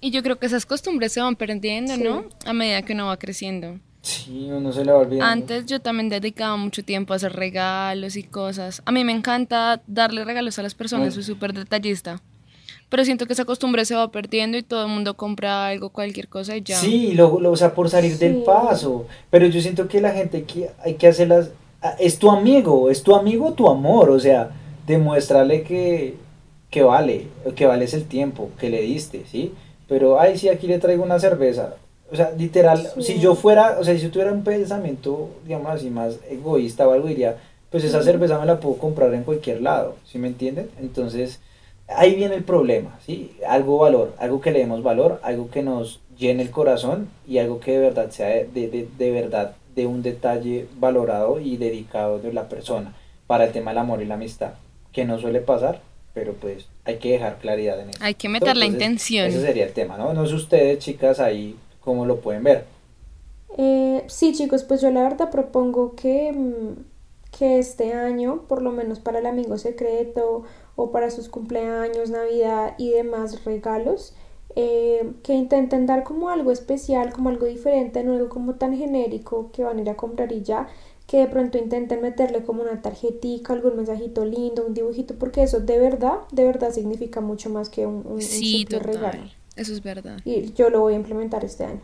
Y 0.00 0.10
yo 0.10 0.22
creo 0.22 0.38
que 0.38 0.46
esas 0.46 0.64
costumbres 0.64 1.12
se 1.12 1.20
van 1.20 1.36
perdiendo, 1.36 1.96
¿no? 1.96 2.24
A 2.44 2.52
medida 2.52 2.82
que 2.82 2.94
uno 2.94 3.06
va 3.06 3.18
creciendo. 3.18 3.78
Sí, 4.00 4.48
uno 4.50 4.72
se 4.72 4.84
le 4.84 4.90
va 4.90 4.98
olvidando. 4.98 5.24
Antes 5.24 5.66
yo 5.66 5.80
también 5.80 6.08
dedicaba 6.08 6.56
mucho 6.56 6.82
tiempo 6.82 7.12
a 7.12 7.16
hacer 7.16 7.34
regalos 7.34 8.16
y 8.16 8.24
cosas. 8.24 8.82
A 8.84 8.90
mí 8.90 9.04
me 9.04 9.12
encanta 9.12 9.80
darle 9.86 10.24
regalos 10.24 10.58
a 10.58 10.62
las 10.62 10.74
personas, 10.74 11.14
soy 11.14 11.22
súper 11.22 11.52
detallista. 11.52 12.20
Pero 12.88 13.04
siento 13.04 13.26
que 13.26 13.32
esa 13.32 13.44
costumbre 13.44 13.84
se 13.84 13.94
va 13.94 14.10
perdiendo 14.10 14.58
y 14.58 14.62
todo 14.62 14.84
el 14.84 14.90
mundo 14.90 15.16
compra 15.16 15.68
algo, 15.68 15.90
cualquier 15.90 16.28
cosa 16.28 16.56
y 16.56 16.62
ya. 16.62 16.76
Sí, 16.76 17.12
lo, 17.12 17.40
lo 17.40 17.52
o 17.52 17.56
sea, 17.56 17.72
por 17.72 17.88
salir 17.88 18.18
del 18.18 18.42
paso. 18.42 19.06
Pero 19.30 19.46
yo 19.46 19.60
siento 19.62 19.88
que 19.88 20.00
la 20.00 20.10
gente 20.10 20.42
que 20.44 20.70
hay 20.84 20.94
que 20.94 21.06
hacerlas. 21.06 21.50
Ah, 21.80 21.94
es 21.98 22.18
tu 22.18 22.30
amigo, 22.30 22.90
es 22.90 23.02
tu 23.02 23.14
amigo 23.14 23.52
tu 23.54 23.68
amor. 23.68 24.10
O 24.10 24.20
sea, 24.20 24.50
demuéstrale 24.86 25.62
que, 25.62 26.16
que 26.72 26.82
vale, 26.82 27.26
que 27.54 27.66
vale 27.66 27.84
es 27.84 27.92
el 27.92 28.06
tiempo 28.06 28.48
que 28.58 28.70
le 28.70 28.80
diste, 28.80 29.24
¿sí? 29.30 29.52
Pero, 29.88 30.18
ay, 30.18 30.38
sí, 30.38 30.48
aquí 30.48 30.66
le 30.66 30.78
traigo 30.78 31.04
una 31.04 31.20
cerveza. 31.20 31.74
O 32.10 32.16
sea, 32.16 32.32
literal, 32.32 32.88
si 32.98 33.20
yo 33.20 33.34
fuera, 33.34 33.76
o 33.78 33.84
sea, 33.84 33.94
si 33.94 34.00
yo 34.00 34.10
tuviera 34.10 34.32
un 34.32 34.42
pensamiento, 34.42 35.28
digamos 35.44 35.70
así, 35.70 35.90
más 35.90 36.18
egoísta 36.30 36.88
o 36.88 36.92
algo, 36.92 37.08
diría, 37.08 37.36
pues 37.70 37.84
esa 37.84 38.02
cerveza 38.02 38.38
me 38.38 38.46
la 38.46 38.58
puedo 38.58 38.76
comprar 38.78 39.12
en 39.12 39.22
cualquier 39.22 39.60
lado, 39.60 39.96
¿sí 40.06 40.16
me 40.18 40.28
entienden? 40.28 40.70
Entonces, 40.80 41.40
ahí 41.88 42.14
viene 42.14 42.36
el 42.36 42.44
problema, 42.44 42.98
¿sí? 43.04 43.36
Algo 43.46 43.76
valor, 43.76 44.14
algo 44.18 44.40
que 44.40 44.50
le 44.50 44.60
demos 44.60 44.82
valor, 44.82 45.20
algo 45.22 45.50
que 45.50 45.62
nos 45.62 46.00
llene 46.18 46.42
el 46.42 46.50
corazón 46.50 47.10
y 47.28 47.36
algo 47.36 47.60
que 47.60 47.72
de 47.72 47.80
verdad 47.80 48.08
sea 48.08 48.28
de, 48.28 48.46
de, 48.46 48.88
de 48.96 49.10
verdad 49.10 49.56
de 49.76 49.86
un 49.86 50.02
detalle 50.02 50.68
valorado 50.78 51.38
y 51.38 51.58
dedicado 51.58 52.18
de 52.18 52.32
la 52.32 52.48
persona 52.48 52.94
para 53.26 53.44
el 53.44 53.52
tema 53.52 53.72
del 53.72 53.78
amor 53.78 54.00
y 54.00 54.06
la 54.06 54.14
amistad, 54.14 54.52
que 54.92 55.04
no 55.04 55.18
suele 55.18 55.40
pasar, 55.40 55.80
pero 56.14 56.34
pues 56.34 56.66
hay 56.84 56.98
que 56.98 57.12
dejar 57.12 57.38
claridad 57.38 57.80
en 57.80 57.90
eso. 57.90 57.98
Hay 58.02 58.14
que 58.14 58.28
meter 58.28 58.56
la 58.56 58.66
intención. 58.66 59.26
Ese 59.26 59.40
sería 59.40 59.64
el 59.64 59.72
tema, 59.72 59.96
¿no? 59.96 60.12
No 60.12 60.26
sé 60.26 60.34
ustedes, 60.34 60.78
chicas, 60.78 61.20
ahí 61.20 61.56
cómo 61.80 62.06
lo 62.06 62.20
pueden 62.20 62.44
ver. 62.44 62.64
Eh, 63.58 64.04
sí, 64.06 64.32
chicos, 64.32 64.64
pues 64.64 64.80
yo 64.80 64.90
la 64.90 65.02
verdad 65.02 65.30
propongo 65.30 65.94
que, 65.94 66.32
mm, 66.32 67.36
que 67.36 67.58
este 67.58 67.92
año, 67.92 68.42
por 68.48 68.62
lo 68.62 68.70
menos 68.72 68.98
para 68.98 69.18
el 69.18 69.26
amigo 69.26 69.58
secreto 69.58 70.44
o 70.76 70.90
para 70.90 71.10
sus 71.10 71.28
cumpleaños, 71.28 72.10
Navidad 72.10 72.74
y 72.78 72.90
demás 72.90 73.44
regalos, 73.44 74.14
eh, 74.54 75.12
que 75.22 75.34
intenten 75.34 75.86
dar 75.86 76.04
como 76.04 76.28
algo 76.28 76.50
especial, 76.50 77.12
como 77.12 77.30
algo 77.30 77.46
diferente, 77.46 78.04
no 78.04 78.12
algo 78.14 78.28
como 78.28 78.54
tan 78.54 78.76
genérico 78.76 79.50
que 79.52 79.64
van 79.64 79.78
a 79.78 79.80
ir 79.82 79.90
a 79.90 79.96
comprar 79.96 80.30
y 80.32 80.42
ya, 80.42 80.68
que 81.06 81.18
de 81.18 81.26
pronto 81.26 81.58
intenten 81.58 82.00
meterle 82.00 82.42
como 82.42 82.62
una 82.62 82.80
tarjetita, 82.80 83.52
algún 83.52 83.76
mensajito 83.76 84.24
lindo, 84.24 84.64
un 84.66 84.74
dibujito, 84.74 85.14
porque 85.14 85.42
eso 85.42 85.60
de 85.60 85.78
verdad, 85.78 86.20
de 86.30 86.44
verdad 86.44 86.72
significa 86.72 87.20
mucho 87.20 87.50
más 87.50 87.68
que 87.68 87.86
un, 87.86 88.04
un, 88.06 88.22
sí, 88.22 88.66
regalo. 88.70 89.24
Eso 89.56 89.72
es 89.72 89.82
verdad. 89.82 90.18
Y 90.24 90.52
yo 90.54 90.70
lo 90.70 90.80
voy 90.80 90.94
a 90.94 90.96
implementar 90.96 91.44
este 91.44 91.64
año. 91.64 91.80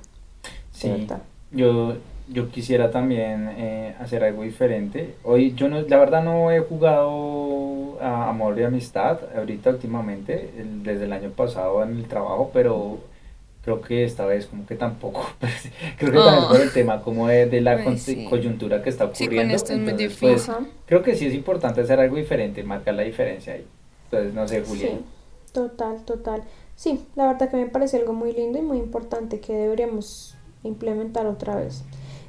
Sí. 0.72 1.06
Yo, 1.50 1.96
yo 2.28 2.50
quisiera 2.50 2.90
también 2.90 3.48
eh, 3.56 3.94
hacer 3.98 4.24
algo 4.24 4.42
diferente. 4.42 5.14
Hoy 5.24 5.54
yo 5.54 5.68
no, 5.68 5.80
la 5.82 5.98
verdad 5.98 6.22
no 6.22 6.50
he 6.50 6.60
jugado 6.60 8.00
a 8.00 8.28
amor 8.28 8.58
y 8.58 8.62
amistad 8.62 9.18
ahorita 9.36 9.70
últimamente, 9.70 10.50
desde 10.82 11.04
el 11.04 11.12
año 11.12 11.30
pasado 11.30 11.82
en 11.82 11.96
el 11.96 12.04
trabajo, 12.04 12.50
pero 12.52 12.98
creo 13.68 13.80
que 13.82 14.04
esta 14.04 14.24
vez 14.24 14.46
como 14.46 14.64
que 14.66 14.76
tampoco, 14.76 15.26
pues, 15.40 15.70
creo 15.98 16.12
que 16.12 16.18
también 16.18 16.48
por 16.48 16.60
el 16.60 16.72
tema 16.72 17.02
como 17.02 17.28
de, 17.28 17.60
la 17.60 17.82
coyuntura 18.30 18.82
que 18.82 18.88
está 18.88 19.04
ocurriendo. 19.04 19.58
Sí, 19.58 20.08
pues, 20.20 20.50
creo 20.86 21.02
que 21.02 21.14
sí 21.14 21.26
es 21.26 21.34
importante 21.34 21.82
hacer 21.82 22.00
algo 22.00 22.16
diferente, 22.16 22.62
marcar 22.62 22.94
la 22.94 23.02
diferencia 23.02 23.54
ahí. 23.54 23.66
Entonces, 24.04 24.32
no 24.32 24.48
sé, 24.48 24.62
Julián. 24.62 24.98
Sí, 24.98 25.04
total, 25.52 26.04
total. 26.04 26.42
Sí, 26.76 27.04
la 27.14 27.26
verdad 27.26 27.50
que 27.50 27.56
me 27.56 27.66
parece 27.66 27.98
algo 27.98 28.14
muy 28.14 28.32
lindo 28.32 28.58
y 28.58 28.62
muy 28.62 28.78
importante 28.78 29.40
que 29.40 29.52
deberíamos 29.52 30.36
implementar 30.62 31.26
otra 31.26 31.56
vez. 31.56 31.82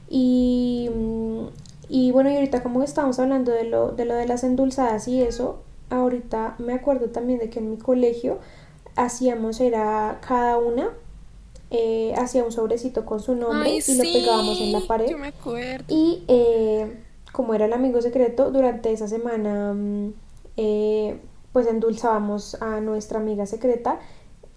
Y, 0.09 0.89
mm, 0.93 1.45
y 1.87 2.11
bueno, 2.11 2.31
y 2.31 2.35
ahorita 2.35 2.63
como 2.63 2.83
estamos 2.83 3.17
hablando 3.19 3.51
de 3.51 3.63
lo, 3.63 3.91
de 3.91 4.05
lo 4.05 4.15
de 4.15 4.27
las 4.27 4.43
endulzadas 4.43 5.07
y 5.07 5.21
eso, 5.21 5.61
ahorita 5.89 6.55
me 6.57 6.73
acuerdo 6.73 7.09
también 7.09 7.39
de 7.39 7.49
que 7.49 7.59
en 7.59 7.71
mi 7.71 7.77
colegio 7.77 8.39
hacíamos 8.95 9.61
era 9.61 10.19
cada 10.27 10.57
una 10.57 10.89
eh, 11.71 12.13
hacía 12.17 12.43
un 12.43 12.51
sobrecito 12.51 13.05
con 13.05 13.19
su 13.19 13.35
nombre 13.35 13.69
Ay, 13.69 13.79
y 13.85 13.95
lo 13.95 14.03
pegábamos 14.03 14.59
en 14.59 14.71
la 14.71 14.81
pared. 14.81 15.09
Yo 15.09 15.17
me 15.17 15.27
acuerdo. 15.27 15.85
Y 15.87 16.23
eh, 16.27 17.03
como 17.31 17.53
era 17.53 17.65
el 17.65 17.73
amigo 17.73 18.01
secreto, 18.01 18.51
durante 18.51 18.91
esa 18.91 19.07
semana 19.07 19.73
mm, 19.73 20.13
eh, 20.57 21.19
pues 21.53 21.67
endulzábamos 21.67 22.61
a 22.61 22.79
nuestra 22.81 23.19
amiga 23.19 23.45
secreta, 23.45 23.99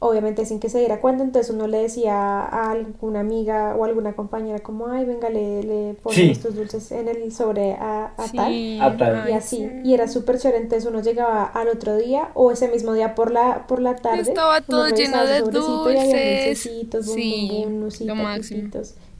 obviamente 0.03 0.45
sin 0.45 0.61
que 0.61 0.69
se 0.69 0.79
diera 0.81 1.01
cuenta, 1.01 1.23
entonces 1.23 1.55
uno 1.55 1.67
le 1.67 1.79
decía 1.79 2.15
a 2.43 2.71
alguna 2.73 3.21
amiga 3.21 3.75
o 3.77 3.85
alguna 3.85 4.15
compañera 4.15 4.59
como, 4.59 4.89
ay, 4.89 5.05
venga, 5.05 5.31
le, 5.31 5.63
le 5.63 5.95
ponen 6.03 6.17
Sí. 6.17 6.31
estos 6.33 6.55
dulces 6.57 6.91
en 6.93 7.09
el 7.09 7.33
sobre 7.33 7.73
a, 7.75 8.13
a 8.17 8.29
Sí, 8.29 8.37
tal. 8.81 8.93
A 8.93 8.97
tal. 8.97 9.31
Y 9.31 9.33
así, 9.33 9.57
sí. 9.59 9.71
y 9.85 9.95
era 9.95 10.09
súper 10.09 10.39
chévere, 10.39 10.59
entonces 10.63 10.89
uno 10.89 11.01
llegaba 11.01 11.45
al 11.45 11.69
otro 11.69 11.97
día 11.97 12.29
o 12.35 12.51
ese 12.51 12.69
mismo 12.69 12.93
día 12.95 13.15
por 13.15 13.31
la, 13.31 13.67
por 13.67 13.81
la 13.81 13.97
tarde. 13.97 14.23
Estaba 14.23 14.61
todo 14.61 14.89
lleno 14.89 15.25
de 15.25 15.39
sobrecito 15.41 15.91
y 15.93 15.99
había 15.99 16.47
dulces. 16.49 16.59
Sí, 17.15 17.49
bum, 17.53 17.63
bum, 17.73 17.81
nusitas, 17.81 18.07
lo 18.17 18.23
máximo. 18.23 18.71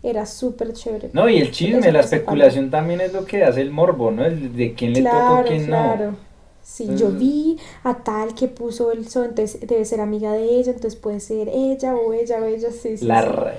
Era 0.05 0.27
súper 0.27 0.73
chévere. 0.73 1.11
No, 1.13 1.29
y 1.29 1.39
el 1.39 1.53
chisme, 1.53 1.93
la 1.93 2.01
especulación 2.01 2.71
también 2.71 3.01
es 3.01 3.13
lo 3.13 3.25
que 3.25 3.45
hace 3.45 3.61
el 3.61 3.71
morbo, 3.71 4.11
¿no? 4.11 4.25
El 4.25 4.57
de 4.57 4.75
quién 4.75 4.95
le 4.95 5.03
toca 5.03 5.17
o 5.17 5.21
Claro, 5.21 5.49
quién 5.49 5.67
claro. 5.67 6.11
no. 6.11 6.32
Sí, 6.63 6.89
yo 6.97 7.11
vi 7.11 7.59
a 7.85 7.95
tal 8.05 8.35
que 8.35 8.49
puso 8.49 8.93
el 8.93 9.09
son, 9.09 9.25
entonces 9.27 9.61
debe 9.67 9.85
ser 9.85 10.01
amiga 10.01 10.33
de 10.33 10.45
ella, 10.45 10.73
entonces 10.73 10.99
puede 10.99 11.21
ser 11.21 11.49
ella 11.49 11.95
o 11.95 12.13
ella 12.13 12.39
o 12.41 12.45
ella, 12.45 12.71
sí, 12.71 12.97
sí. 12.97 13.05
La 13.05 13.23
sí. 13.23 13.29
re- 13.29 13.55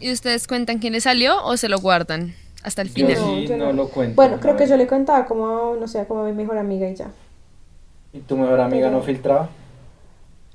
¿Y 0.00 0.12
ustedes 0.12 0.46
cuentan 0.48 0.78
quién 0.78 0.92
le 0.92 1.00
salió 1.00 1.42
o 1.44 1.56
se 1.56 1.68
lo 1.68 1.78
guardan 1.78 2.34
hasta 2.64 2.82
el 2.82 2.88
Yo 2.88 2.94
final? 2.94 3.16
sí 3.16 3.46
yo 3.46 3.56
no 3.56 3.72
lo 3.72 3.88
cuento. 3.88 4.16
Bueno, 4.16 4.38
creo 4.40 4.54
no. 4.54 4.58
que 4.58 4.66
yo 4.66 4.76
le 4.76 4.86
contaba 4.88 5.24
como, 5.26 5.76
no 5.78 5.86
sé, 5.86 6.04
como 6.06 6.22
a 6.22 6.24
mi 6.26 6.32
mejor 6.32 6.58
amiga 6.58 6.88
y 6.88 6.96
ya. 6.96 7.10
¿Y 8.12 8.18
tu 8.20 8.36
mejor 8.36 8.60
amiga 8.60 8.88
Pero- 8.88 8.98
no 8.98 9.04
filtraba? 9.04 9.48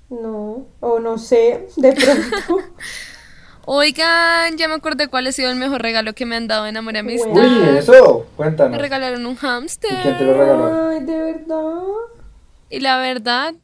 No, 0.10 0.66
o 0.80 1.00
no 1.00 1.18
sé, 1.18 1.68
de 1.78 1.94
pronto. 1.94 2.64
Oigan, 3.70 4.56
ya 4.58 4.70
me 4.70 4.76
acordé 4.76 5.10
cuál 5.10 5.28
ha 5.28 5.32
sido 5.34 5.52
el 5.52 5.58
mejor 5.58 5.82
regalo 5.82 6.14
que 6.14 6.26
me 6.26 6.38
han 6.38 6.48
dado 6.48 6.68
en 6.68 6.78
Amor 6.78 6.96
y 6.96 7.00
Amistad. 7.00 7.30
Uy, 7.32 7.78
eso, 7.78 8.26
Me 8.30 8.36
cuéntanos. 8.38 8.80
regalaron 8.80 9.26
un 9.26 9.36
hámster. 9.36 9.92
¿Y 9.92 10.04
quién 10.04 10.18
te 10.18 10.24
lo 10.24 10.38
regaló? 10.38 10.90
Ay, 10.90 11.04
de 11.04 11.18
verdad. 11.18 11.82
Y 12.70 12.80
la 12.80 12.98
verdad, 12.98 13.56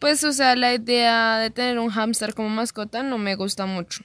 pues, 0.00 0.24
o 0.24 0.32
sea, 0.32 0.56
la 0.56 0.74
idea 0.74 1.38
de 1.38 1.50
tener 1.50 1.78
un 1.78 1.90
hámster 1.90 2.34
como 2.34 2.48
mascota 2.48 3.04
no 3.04 3.16
me 3.16 3.36
gusta 3.36 3.64
mucho. 3.64 4.02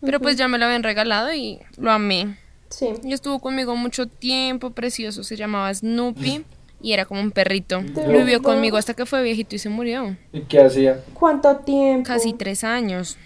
Pero 0.00 0.20
pues 0.20 0.36
ya 0.36 0.46
me 0.46 0.58
lo 0.58 0.66
habían 0.66 0.84
regalado 0.84 1.32
y 1.34 1.58
lo 1.76 1.90
amé. 1.90 2.38
Sí. 2.68 2.90
Y 3.02 3.12
estuvo 3.12 3.40
conmigo 3.40 3.74
mucho 3.74 4.06
tiempo, 4.06 4.70
precioso. 4.70 5.24
Se 5.24 5.34
llamaba 5.36 5.74
Snoopy 5.74 6.44
y 6.80 6.92
era 6.92 7.06
como 7.06 7.20
un 7.20 7.32
perrito. 7.32 7.80
De 7.82 8.06
Lo 8.06 8.18
vivió 8.18 8.40
conmigo 8.40 8.76
hasta 8.76 8.94
que 8.94 9.04
fue 9.04 9.20
viejito 9.24 9.56
y 9.56 9.58
se 9.58 9.68
murió. 9.68 10.16
¿Y 10.32 10.42
qué 10.42 10.60
hacía? 10.62 11.02
¿Cuánto 11.12 11.56
tiempo? 11.56 12.06
Casi 12.06 12.34
tres 12.34 12.62
años. 12.62 13.16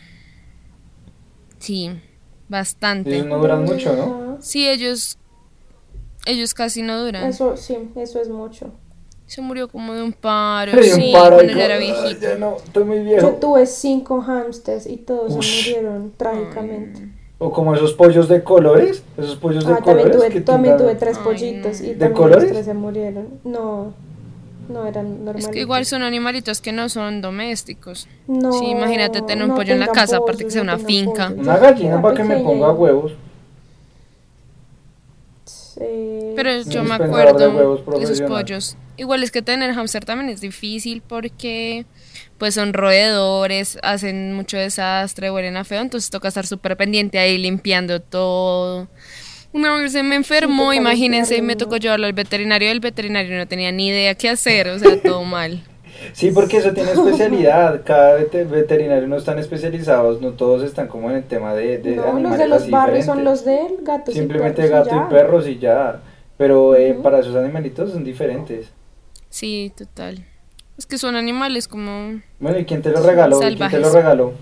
Sí, 1.58 1.84
Ellos 1.86 2.00
bastante. 2.48 3.22
no 3.24 3.38
duran 3.38 3.64
mucho, 3.64 3.94
¿no? 3.94 4.38
Sí, 4.40 4.68
ellos, 4.68 5.18
ellos 6.26 6.54
casi 6.54 6.82
no 6.82 7.02
duran. 7.02 7.24
Eso, 7.24 7.56
sí, 7.56 7.76
eso 7.96 8.20
es 8.20 8.28
mucho. 8.28 8.70
Se 9.26 9.42
murió 9.42 9.68
como 9.68 9.92
de 9.94 10.02
un 10.02 10.12
paro. 10.12 10.72
Pero 10.72 10.94
sí, 10.94 11.06
un 11.08 11.12
paro 11.12 11.36
cuando 11.36 11.52
ya 11.52 11.64
era 11.66 11.78
viejito. 11.78 12.20
Ya 12.20 12.36
no, 12.36 12.56
estoy 12.56 12.84
muy 12.84 12.98
Yo 12.98 13.04
viejo. 13.04 13.28
tuve 13.40 13.66
cinco 13.66 14.22
hamsters 14.22 14.86
y 14.86 14.96
todos 14.96 15.34
Ush. 15.36 15.64
se 15.64 15.70
murieron 15.72 16.12
trágicamente. 16.16 17.08
O 17.40 17.52
como 17.52 17.74
esos 17.74 17.92
pollos 17.92 18.28
de 18.28 18.42
colores, 18.42 19.02
esos 19.16 19.36
pollos 19.36 19.64
de 19.66 19.72
Ah, 19.72 19.76
también 19.76 20.08
colores 20.08 20.16
tuve, 20.16 20.28
que 20.30 20.40
también 20.40 20.76
tuve 20.76 20.94
tres 20.96 21.18
Ay, 21.18 21.24
pollitos 21.24 21.80
no. 21.80 21.86
y 21.86 21.88
¿De 21.90 21.94
también 21.94 22.12
colores? 22.14 22.42
los 22.44 22.52
tres 22.52 22.64
se 22.66 22.74
murieron. 22.74 23.28
No, 23.44 23.92
no 24.68 24.86
eran 24.86 25.24
normales. 25.24 25.44
Es 25.44 25.50
que 25.50 25.60
igual 25.60 25.86
son 25.86 26.02
animalitos 26.02 26.60
que 26.60 26.72
no 26.72 26.88
son 26.88 27.20
domésticos. 27.20 28.08
No, 28.26 28.52
Sí, 28.52 28.66
imagínate 28.66 29.22
tener 29.22 29.44
un 29.44 29.50
no 29.50 29.56
pollo 29.56 29.72
en 29.72 29.80
la 29.80 29.88
casa, 29.88 30.18
aparte 30.18 30.44
que 30.44 30.50
sea 30.50 30.62
no 30.64 30.74
una 30.74 30.84
finca. 30.84 31.32
Una 31.36 31.58
gallina 31.58 32.00
para 32.00 32.16
que 32.16 32.24
me 32.24 32.38
ponga 32.40 32.72
huevos. 32.72 33.12
Sí. 35.44 36.32
Pero 36.36 36.62
yo 36.62 36.82
me 36.84 36.94
acuerdo 36.94 37.78
de 37.98 38.02
esos 38.02 38.20
pollos. 38.22 38.76
Igual 38.96 39.22
es 39.22 39.30
que 39.30 39.42
tener 39.42 39.72
hámster 39.74 40.04
también 40.04 40.28
es 40.30 40.40
difícil 40.40 41.02
porque 41.06 41.86
pues 42.36 42.54
son 42.54 42.72
roedores, 42.72 43.78
hacen 43.82 44.32
mucho 44.32 44.56
desastre, 44.56 45.30
huelen 45.30 45.56
a 45.56 45.64
feo, 45.64 45.80
entonces 45.80 46.10
toca 46.10 46.28
estar 46.28 46.46
súper 46.46 46.76
pendiente 46.76 47.18
ahí 47.18 47.38
limpiando 47.38 48.00
todo. 48.00 48.88
Una 49.52 49.76
vez 49.76 49.92
se 49.92 50.02
me 50.02 50.14
enfermó, 50.14 50.72
imagínense, 50.74 51.36
y 51.36 51.42
me 51.42 51.56
tocó 51.56 51.76
llevarlo 51.78 52.06
al 52.06 52.12
veterinario. 52.12 52.70
El 52.70 52.80
veterinario 52.80 53.36
no 53.36 53.46
tenía 53.48 53.72
ni 53.72 53.88
idea 53.88 54.14
qué 54.14 54.28
hacer, 54.28 54.68
o 54.68 54.78
sea, 54.78 55.00
todo 55.00 55.24
mal. 55.24 55.62
Sí, 56.12 56.30
porque 56.30 56.58
eso 56.58 56.72
tiene 56.72 56.92
especialidad. 56.92 57.82
Cada 57.84 58.18
vete- 58.20 58.48
veterinario 58.48 59.08
no 59.08 59.16
están 59.16 59.38
especializados, 59.38 60.20
no 60.20 60.32
todos 60.32 60.62
están 60.62 60.86
como 60.86 61.10
en 61.10 61.16
el 61.16 61.24
tema 61.24 61.54
de, 61.54 61.78
de 61.78 61.96
no, 61.96 62.02
los 62.02 62.14
animales 62.14 62.38
de 62.38 62.48
los 62.48 62.70
barrios 62.70 63.04
son 63.06 63.24
los 63.24 63.44
de 63.44 63.58
gatos 63.82 64.14
Simplemente 64.14 64.64
y 64.64 64.68
perros 64.68 64.86
gato 64.86 64.96
y 64.96 64.98
y 64.98 65.10
perros 65.10 65.48
y 65.48 65.58
ya. 65.58 66.00
Pero 66.36 66.76
eh, 66.76 66.96
para 67.02 67.18
esos 67.18 67.34
animalitos 67.34 67.90
son 67.92 68.04
diferentes. 68.04 68.68
Sí, 69.28 69.72
total. 69.76 70.24
Es 70.76 70.86
que 70.86 70.98
son 70.98 71.16
animales 71.16 71.66
como... 71.66 72.20
Bueno, 72.38 72.58
¿y 72.58 72.64
quién 72.64 72.82
te 72.82 72.90
lo 72.90 73.02
regaló? 73.02 73.38
¿Y 73.42 73.56
¿Quién 73.56 73.70
te 73.70 73.80
lo 73.80 73.92
regaló? 73.92 74.32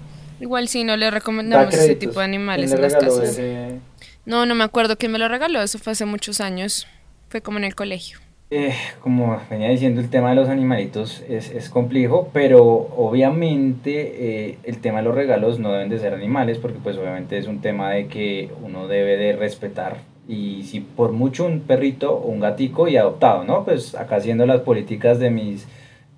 Igual 0.40 0.68
sí, 0.68 0.84
no 0.84 0.96
le 0.96 1.06
Da 1.06 1.10
recomendamos 1.10 1.74
ese 1.74 1.94
tipo 1.94 2.20
de 2.20 2.24
animales 2.24 2.70
¿Quién 2.72 2.84
en 2.84 2.92
las 2.92 2.94
casas. 3.02 3.30
ese? 3.30 3.78
No, 4.24 4.44
no 4.44 4.54
me 4.54 4.64
acuerdo 4.64 4.96
quién 4.96 5.12
me 5.12 5.18
lo 5.18 5.28
regaló, 5.28 5.62
eso 5.62 5.78
fue 5.78 5.92
hace 5.92 6.04
muchos 6.04 6.40
años. 6.40 6.86
Fue 7.28 7.40
como 7.40 7.58
en 7.58 7.64
el 7.64 7.74
colegio. 7.74 8.18
Eh, 8.50 8.74
como 9.00 9.40
venía 9.50 9.68
diciendo, 9.70 10.00
el 10.00 10.08
tema 10.08 10.30
de 10.30 10.36
los 10.36 10.48
animalitos 10.48 11.24
es, 11.28 11.50
es 11.50 11.68
complejo, 11.68 12.30
pero 12.32 12.62
obviamente 12.64 14.50
eh, 14.50 14.58
el 14.62 14.78
tema 14.78 14.98
de 14.98 15.04
los 15.04 15.16
regalos 15.16 15.58
no 15.58 15.72
deben 15.72 15.88
de 15.88 15.98
ser 15.98 16.14
animales, 16.14 16.58
porque 16.58 16.78
pues 16.80 16.96
obviamente 16.96 17.38
es 17.38 17.48
un 17.48 17.60
tema 17.60 17.90
de 17.90 18.06
que 18.06 18.50
uno 18.62 18.86
debe 18.86 19.16
de 19.16 19.34
respetar. 19.34 19.98
Y 20.28 20.62
si 20.64 20.80
por 20.80 21.12
mucho 21.12 21.44
un 21.44 21.60
perrito 21.60 22.12
o 22.12 22.28
un 22.28 22.40
gatico 22.40 22.86
y 22.88 22.96
adoptado, 22.96 23.44
¿no? 23.44 23.64
Pues 23.64 23.94
acá 23.94 24.16
haciendo 24.16 24.46
las 24.46 24.60
políticas 24.60 25.18
de 25.18 25.30
mis 25.30 25.66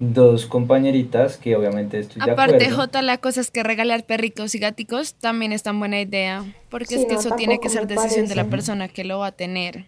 dos 0.01 0.47
compañeritas, 0.47 1.37
que 1.37 1.57
obviamente 1.57 1.99
estoy 1.99 2.23
de 2.25 2.31
Aparte, 2.31 2.57
acuerdo. 2.57 2.77
Jota, 2.77 3.03
la 3.03 3.19
cosa 3.19 3.41
es 3.41 3.51
que 3.51 3.63
regalar 3.63 4.05
perritos 4.05 4.55
y 4.55 4.59
gaticos 4.59 5.15
también 5.15 5.53
es 5.53 5.63
tan 5.65 5.79
buena 5.79 6.01
idea, 6.01 6.45
porque 6.71 6.95
Sí, 6.95 7.01
es 7.01 7.07
que 7.07 7.15
no, 7.15 7.21
eso 7.21 7.31
tiene 7.37 7.59
que 7.61 7.69
ser 7.69 7.87
decisión 7.87 8.27
de 8.29 8.35
la 8.37 8.43
parece. 8.43 8.51
persona 8.51 8.89
que 8.89 9.05
lo 9.05 9.19
va 9.19 9.29
a 9.29 9.33
tener. 9.33 9.87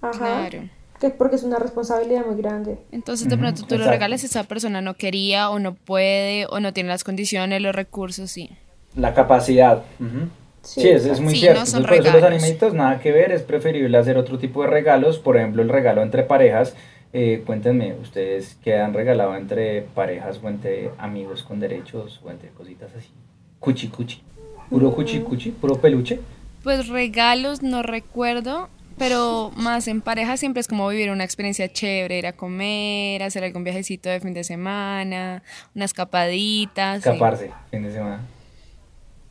Ajá. 0.00 0.48
Claro. 0.48 0.68
Que 1.00 1.10
porque 1.10 1.36
es 1.36 1.42
una 1.42 1.58
responsabilidad 1.58 2.24
muy 2.24 2.40
grande. 2.40 2.78
Entonces, 2.92 3.28
de 3.28 3.36
pronto 3.36 3.62
tú 3.62 3.70
lo 3.74 3.80
exacto. 3.82 3.90
regalas 3.90 4.22
y 4.22 4.26
esa 4.26 4.44
persona 4.44 4.80
no 4.80 4.94
quería 4.94 5.50
o 5.50 5.58
no 5.58 5.74
puede 5.74 6.46
o 6.48 6.60
no 6.60 6.72
tiene 6.72 6.88
las 6.90 7.02
condiciones, 7.02 7.60
los 7.60 7.74
recursos, 7.74 8.30
sí. 8.30 8.50
La 8.96 9.12
capacidad. 9.12 9.82
ujú. 9.98 10.28
Sí, 10.62 10.88
es, 10.88 11.04
es 11.06 11.18
muy 11.18 11.34
Sí, 11.34 11.40
cierto. 11.40 11.58
no 11.60 11.66
son 11.66 11.80
Entonces, 11.80 11.98
por 12.02 12.06
eso 12.06 12.16
los 12.20 12.24
animalitos 12.30 12.72
nada 12.74 13.00
que 13.00 13.10
ver, 13.10 13.32
es 13.32 13.42
preferible 13.42 13.98
hacer 13.98 14.16
otro 14.16 14.38
tipo 14.38 14.62
de 14.62 14.68
regalos, 14.68 15.18
por 15.18 15.36
ejemplo, 15.36 15.60
el 15.60 15.68
regalo 15.68 16.02
entre 16.02 16.22
parejas. 16.22 16.74
Eh, 17.14 17.42
cuéntenme, 17.44 17.94
¿ustedes 18.00 18.56
qué 18.64 18.78
han 18.78 18.94
regalado 18.94 19.36
entre 19.36 19.82
parejas 19.82 20.40
o 20.42 20.48
entre 20.48 20.90
amigos 20.96 21.42
con 21.42 21.60
derechos 21.60 22.20
o 22.24 22.30
entre 22.30 22.48
cositas 22.50 22.90
así? 22.96 23.10
Cuchi 23.58 23.88
cuchi. 23.88 24.22
Puro 24.70 24.94
cuchi 24.94 25.20
cuchi, 25.20 25.50
puro 25.50 25.76
peluche. 25.76 26.20
Pues 26.62 26.88
regalos 26.88 27.62
no 27.62 27.82
recuerdo, 27.82 28.70
pero 28.96 29.52
más 29.56 29.88
en 29.88 30.00
pareja 30.00 30.38
siempre 30.38 30.60
es 30.60 30.68
como 30.68 30.88
vivir 30.88 31.10
una 31.10 31.24
experiencia 31.24 31.70
chévere, 31.70 32.18
ir 32.18 32.26
a 32.26 32.32
comer, 32.32 33.22
hacer 33.22 33.44
algún 33.44 33.64
viajecito 33.64 34.08
de 34.08 34.20
fin 34.20 34.32
de 34.32 34.44
semana, 34.44 35.42
unas 35.74 35.90
escapaditas. 35.90 37.02
sí. 37.02 37.10
Escaparse, 37.10 37.50
fin 37.70 37.82
de 37.82 37.92
semana. 37.92 38.20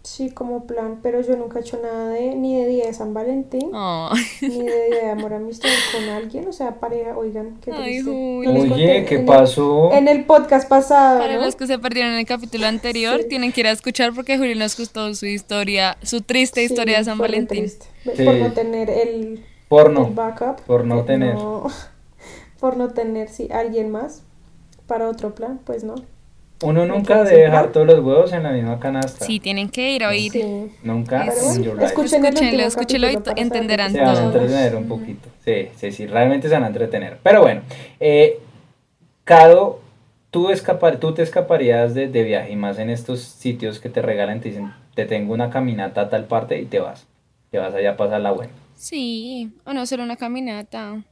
Sí, 0.04 0.32
como 0.32 0.66
plan, 0.66 1.00
pero 1.04 1.22
yo 1.22 1.38
nunca 1.38 1.60
he 1.60 1.62
hecho 1.62 1.80
nada 1.82 2.10
de 2.10 2.34
ni 2.34 2.60
de 2.60 2.68
día 2.68 2.86
de 2.88 2.94
San 2.94 3.14
Valentín, 3.14 3.70
Oh. 3.72 4.10
ni 4.42 4.48
de 4.64 4.86
día 4.88 5.00
de 5.04 5.10
amor 5.12 5.32
amistad 5.36 5.70
con 5.94 6.10
alguien, 6.10 6.48
o 6.48 6.52
sea, 6.52 6.80
pareja, 6.80 7.16
oigan, 7.16 7.58
qué 7.62 7.72
Ay, 7.72 8.02
triste. 8.02 8.10
No 8.12 8.52
les 8.52 8.72
Oye, 8.72 9.06
¿qué 9.06 9.14
en 9.16 9.20
el- 9.22 9.26
pasó? 9.28 9.92
En 9.94 10.08
el 10.08 10.26
podcast 10.26 10.68
pasado, 10.68 11.20
Para 11.20 11.36
¿no? 11.36 11.42
los 11.46 11.56
que 11.56 11.68
se 11.68 11.78
perdieron 11.78 12.14
en 12.14 12.18
el 12.20 12.26
capítulo 12.26 12.66
anterior, 12.66 13.22
Sí. 13.22 13.28
tienen 13.30 13.52
que 13.52 13.62
ir 13.62 13.68
a 13.68 13.72
escuchar 13.72 14.12
porque 14.14 14.38
Juli 14.40 14.56
nos 14.56 14.76
gustó 14.76 15.14
su 15.14 15.28
historia, 15.28 15.96
su 16.02 16.22
triste 16.22 16.62
Sí, 16.62 16.74
historia 16.74 16.98
de 16.98 17.04
San 17.04 17.20
Valentín. 17.20 17.60
triste. 17.60 17.86
Sí. 18.16 18.24
Por 18.26 18.34
no 18.36 18.52
tener 18.54 18.90
el, 18.90 19.46
Porno. 19.70 20.08
el 20.08 20.14
backup. 20.16 20.62
Por 20.62 20.84
no 20.84 21.02
eh, 21.02 21.04
tener. 21.04 21.36
no- 21.36 21.68
por 22.60 22.76
no 22.76 22.90
tener, 22.90 23.30
sí, 23.30 23.50
alguien 23.52 23.92
más 23.92 24.24
para 24.88 25.08
otro 25.08 25.36
plan, 25.36 25.60
pues 25.64 25.84
no. 25.84 25.94
Uno 26.64 26.86
nunca 26.86 27.24
debe 27.24 27.42
dejar 27.42 27.72
todos 27.72 27.88
los 27.88 28.00
huevos 28.00 28.34
en 28.34 28.44
la 28.44 28.52
misma 28.52 28.80
canasta. 28.80 29.26
Sí, 29.26 29.40
tienen 29.40 29.70
que 29.70 29.92
ir 29.96 30.04
a 30.04 30.10
oír. 30.10 30.32
Sí. 30.32 30.44
Nunca 30.84 31.26
in 31.26 31.64
your 31.64 31.74
life. 31.76 31.86
Escúchenlo, 31.86 32.28
último 32.30 32.62
escúchenlo 32.64 33.10
y 33.10 33.18
entenderán 33.36 33.92
saber 33.94 34.08
Se 34.16 34.22
van 34.22 34.30
a 34.30 34.32
todo. 34.32 34.42
entretener 34.44 34.76
un 34.76 34.88
poquito. 34.88 35.30
Sí, 35.44 35.70
sí, 35.76 35.92
sí, 35.92 36.06
realmente 36.08 36.48
se 36.48 36.54
van 36.54 36.64
a 36.64 36.68
entretener. 36.68 37.18
Pero 37.24 37.42
bueno, 37.42 37.62
eh, 38.00 38.40
Cado, 39.24 39.80
tú, 40.30 40.50
escapar, 40.50 40.98
tú 40.98 41.14
te 41.14 41.22
escaparías 41.24 41.94
de, 41.94 42.08
de 42.08 42.24
viaje 42.24 42.52
y 42.52 42.56
más 42.56 42.80
en 42.80 42.90
estos 42.90 43.22
sitios 43.22 43.80
que 43.80 43.90
te 43.90 44.02
regalan, 44.02 44.42
te 44.42 44.50
dicen, 44.50 44.74
te 44.96 45.06
tengo 45.06 45.34
una 45.34 45.50
caminata 45.50 46.02
a 46.02 46.10
tal 46.10 46.26
parte 46.26 46.60
y 46.60 46.66
te 46.66 46.80
vas. 46.80 47.08
Te 47.50 47.58
vas 47.58 47.74
allá 47.74 47.92
a 47.92 47.98
pasar 47.98 48.22
la 48.22 48.32
buena. 48.32 48.52
Sí, 48.76 49.52
o 49.66 49.74
no, 49.74 49.86
solo 49.86 50.04
una 50.04 50.16
caminata. 50.16 51.04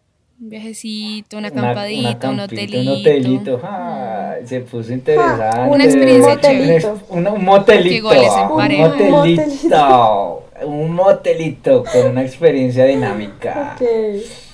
Un 0.41 0.47
viajecito, 0.47 1.37
una 1.37 1.49
acampadita, 1.49 2.29
un 2.29 2.39
hotelito. 2.39 2.79
Un 2.79 2.99
hotelito. 2.99 3.61
se 4.45 4.61
puso 4.61 4.93
interesante. 4.93 5.69
una 5.69 5.83
experiencia 5.83 6.39
chévere. 6.39 6.87
Un, 7.09 7.27
un 7.27 7.43
motelito. 7.43 8.07
Un 8.07 8.77
motelito. 8.77 10.45
Un 10.65 10.91
motelito 10.93 11.83
con 11.83 12.11
una 12.11 12.21
experiencia 12.21 12.85
dinámica. 12.85 13.75
Ok. 13.75 13.85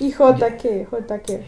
¿Y 0.00 0.10
J 0.10 0.56
qué? 0.56 0.86
¿J 0.90 1.18
qué? 1.20 1.40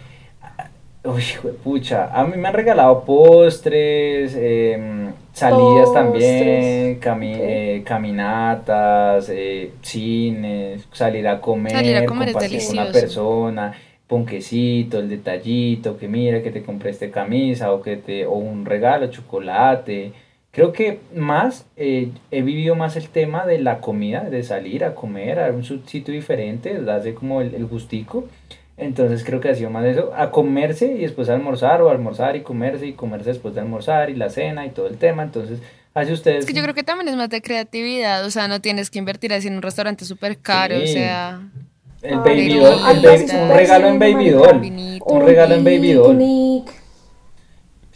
Uy, 1.05 1.23
pucha. 1.65 2.09
A 2.13 2.25
mí 2.25 2.37
me 2.37 2.47
han 2.47 2.55
regalado 2.55 3.03
postres, 3.05 4.37
em, 4.37 5.13
salidas 5.33 5.93
también, 5.93 7.01
eh, 7.03 7.83
caminatas, 7.85 9.29
eh, 9.31 9.73
cines, 9.83 10.87
salir 10.93 11.27
a 11.27 11.41
comer, 11.41 11.73
salir 11.73 11.97
a 11.97 12.07
comer 12.07 12.33
compartir 12.33 12.65
con 12.67 12.79
una 12.79 12.93
persona 12.93 13.75
ponquecito, 14.09 14.99
el 14.99 15.09
detallito, 15.09 15.99
que 15.99 16.09
mira 16.09 16.43
que 16.43 16.51
te 16.51 16.63
compré 16.63 16.91
esta 16.91 17.11
camisa 17.11 17.73
o 17.73 17.83
que 17.83 17.97
te 17.97 18.27
o 18.27 18.33
un 18.33 18.65
regalo, 18.65 19.07
chocolate. 19.09 20.13
Creo 20.51 20.73
que 20.73 20.99
más 21.15 21.67
eh, 21.77 22.11
he 22.31 22.43
vivido 22.43 22.75
más 22.75 22.97
el 22.97 23.11
tema 23.11 23.47
de 23.47 23.59
la 23.59 23.81
comida, 23.81 24.23
de 24.23 24.43
salir 24.43 24.83
a 24.83 24.95
comer 24.95 25.39
a 25.39 25.51
un 25.51 25.63
sitio 25.63 26.13
diferente, 26.13 26.81
darse 26.81 27.15
como 27.15 27.43
el, 27.43 27.55
el 27.55 27.67
gustico. 27.67 28.27
Entonces 28.79 29.25
creo 29.25 29.41
que 29.41 29.51
ha 29.51 29.55
sido 29.55 29.71
más 29.71 29.85
eso, 29.85 30.13
a 30.17 30.31
comerse 30.31 30.87
y 30.87 31.01
después 31.01 31.29
almorzar 31.29 31.83
o 31.83 31.91
almorzar 31.91 32.37
y 32.37 32.43
comerse 32.43 32.87
y 32.87 32.93
comerse 32.95 33.31
después 33.31 33.55
de 33.55 33.61
almorzar 33.61 34.09
y 34.09 34.15
la 34.15 34.31
cena 34.31 34.65
y 34.65 34.71
todo 34.71 34.87
el 34.87 34.97
tema. 34.97 35.23
Entonces, 35.25 35.61
hace 35.95 36.13
ustedes... 36.13 36.41
Es 36.41 36.47
que 36.47 36.55
yo 36.55 36.63
creo 36.63 36.75
que 36.75 36.85
también 36.85 37.09
es 37.09 37.17
más 37.17 37.29
de 37.29 37.43
creatividad, 37.43 38.25
o 38.25 38.31
sea, 38.31 38.49
no 38.49 38.61
tienes 38.61 38.89
que 38.89 39.01
invertir 39.01 39.33
así 39.33 39.49
en 39.49 39.57
un 39.57 39.63
restaurante 39.63 40.05
súper 40.05 40.39
caro, 40.39 40.77
o 40.83 40.87
sea... 40.87 41.41
El 42.03 42.19
baby 42.19 42.55
doll, 42.55 42.79
un 42.85 43.49
regalo 43.51 43.89
en 43.89 43.99
baby 43.99 44.31
doll. 44.31 45.01
Un 45.05 45.23
regalo 45.23 45.55
en 45.55 45.65
baby 45.65 45.93
doll. 45.93 46.65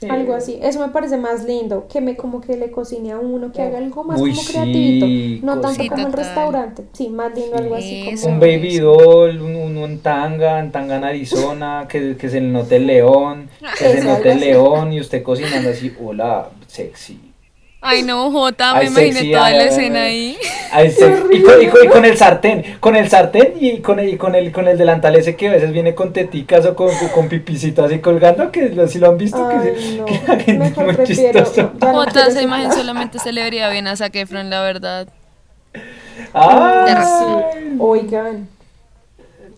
Algo 0.08 0.34
así. 0.34 0.58
Eso 0.60 0.80
me 0.80 0.88
parece 0.88 1.16
más 1.16 1.44
lindo. 1.44 1.86
Que 1.88 2.00
me 2.00 2.16
como 2.16 2.40
que 2.40 2.56
le 2.56 2.72
cocine 2.72 3.12
a 3.12 3.18
uno, 3.18 3.52
que 3.52 3.62
haga 3.62 3.78
algo 3.78 4.02
más 4.02 4.18
como 4.18 4.32
creativito. 4.32 5.46
No 5.46 5.60
tanto 5.60 5.86
como 5.88 6.06
el 6.06 6.12
restaurante. 6.12 6.84
Sí, 6.92 7.08
más 7.08 7.32
lindo, 7.34 7.56
algo 7.56 7.76
así 7.76 8.10
como. 8.20 8.34
Un 8.34 8.40
baby 8.40 8.78
doll, 8.78 9.40
un, 9.40 9.76
un, 9.76 9.98
tanga, 10.00 10.58
en 10.58 10.72
tanga 10.72 10.96
en 10.96 11.04
Arizona, 11.04 11.86
que, 11.88 12.16
que 12.16 12.28
se 12.28 12.40
le 12.40 12.48
note 12.48 12.76
el 12.76 12.86
león, 12.88 13.48
que 13.78 13.88
se 13.88 14.04
note 14.04 14.32
el 14.32 14.40
león 14.40 14.92
y 14.92 15.00
usted 15.00 15.22
cocinando 15.22 15.70
así, 15.70 15.94
hola, 16.02 16.48
sexy. 16.66 17.31
Ay, 17.84 18.04
no, 18.04 18.30
Jota, 18.30 18.76
me 18.76 18.84
imaginé 18.84 19.32
toda 19.32 19.50
la 19.50 19.64
escena 19.64 20.02
ahí. 20.02 20.38
y, 21.32 21.42
con, 21.42 21.62
y, 21.62 21.88
con, 21.88 22.04
el 22.04 22.16
sartén, 22.16 22.76
con 22.78 22.94
el 22.94 23.10
sartén 23.10 23.54
y 23.58 23.80
con 23.80 23.98
el, 23.98 24.16
con 24.16 24.36
el, 24.36 24.52
con 24.52 24.68
el 24.68 24.78
delantal 24.78 25.16
ese 25.16 25.34
que 25.34 25.48
a 25.48 25.52
veces 25.52 25.72
viene 25.72 25.92
con 25.92 26.12
teticas 26.12 26.64
o 26.64 26.76
con, 26.76 26.90
con 27.12 27.28
pipicito 27.28 27.84
así 27.84 27.98
colgando, 27.98 28.52
que 28.52 28.86
si 28.86 29.00
lo 29.00 29.08
han 29.08 29.18
visto, 29.18 29.48
que, 29.48 29.96
no. 29.98 30.04
que 30.04 30.20
la 30.28 30.38
gente 30.38 30.80
es 30.80 30.96
muy 30.96 31.06
chistoso. 31.06 31.72
Jota, 31.80 32.28
esa 32.28 32.40
imagen 32.40 32.70
solamente 32.70 33.18
se 33.18 33.32
le 33.32 33.42
vería 33.42 33.68
bien 33.68 33.88
a 33.88 33.96
Zac 33.96 34.14
Efron, 34.14 34.48
la 34.48 34.62
verdad. 34.62 35.08
Ay. 36.32 37.76
Oigan. 37.80 38.48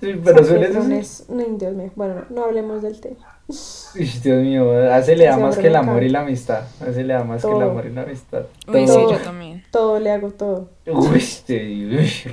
Sí, 0.00 0.14
pero 0.24 0.44
suele 0.44 0.72
ser... 0.72 0.82
No, 1.28 1.44
Dios 1.58 1.74
mío. 1.74 1.90
Bueno, 1.94 2.24
no 2.30 2.44
hablemos 2.44 2.80
del 2.80 2.98
tema. 3.00 3.33
Dios 4.22 4.42
mío, 4.42 4.92
hace 4.92 5.16
le 5.16 5.24
da 5.26 5.36
más 5.36 5.58
que 5.58 5.66
el 5.66 5.76
amor 5.76 6.02
y 6.02 6.08
la 6.08 6.20
amistad. 6.20 6.62
Hace 6.80 7.04
le 7.04 7.12
da 7.12 7.24
más 7.24 7.44
que 7.44 7.50
el 7.50 7.62
amor 7.62 7.86
y 7.86 7.90
la 7.92 8.02
amistad. 8.02 8.42
Todo, 8.64 8.86
sí, 8.86 8.86
yo 8.86 9.18
también. 9.18 9.62
Todo 9.70 10.00
le 10.00 10.10
hago 10.10 10.30
todo. 10.30 10.68
Uy, 10.86 11.22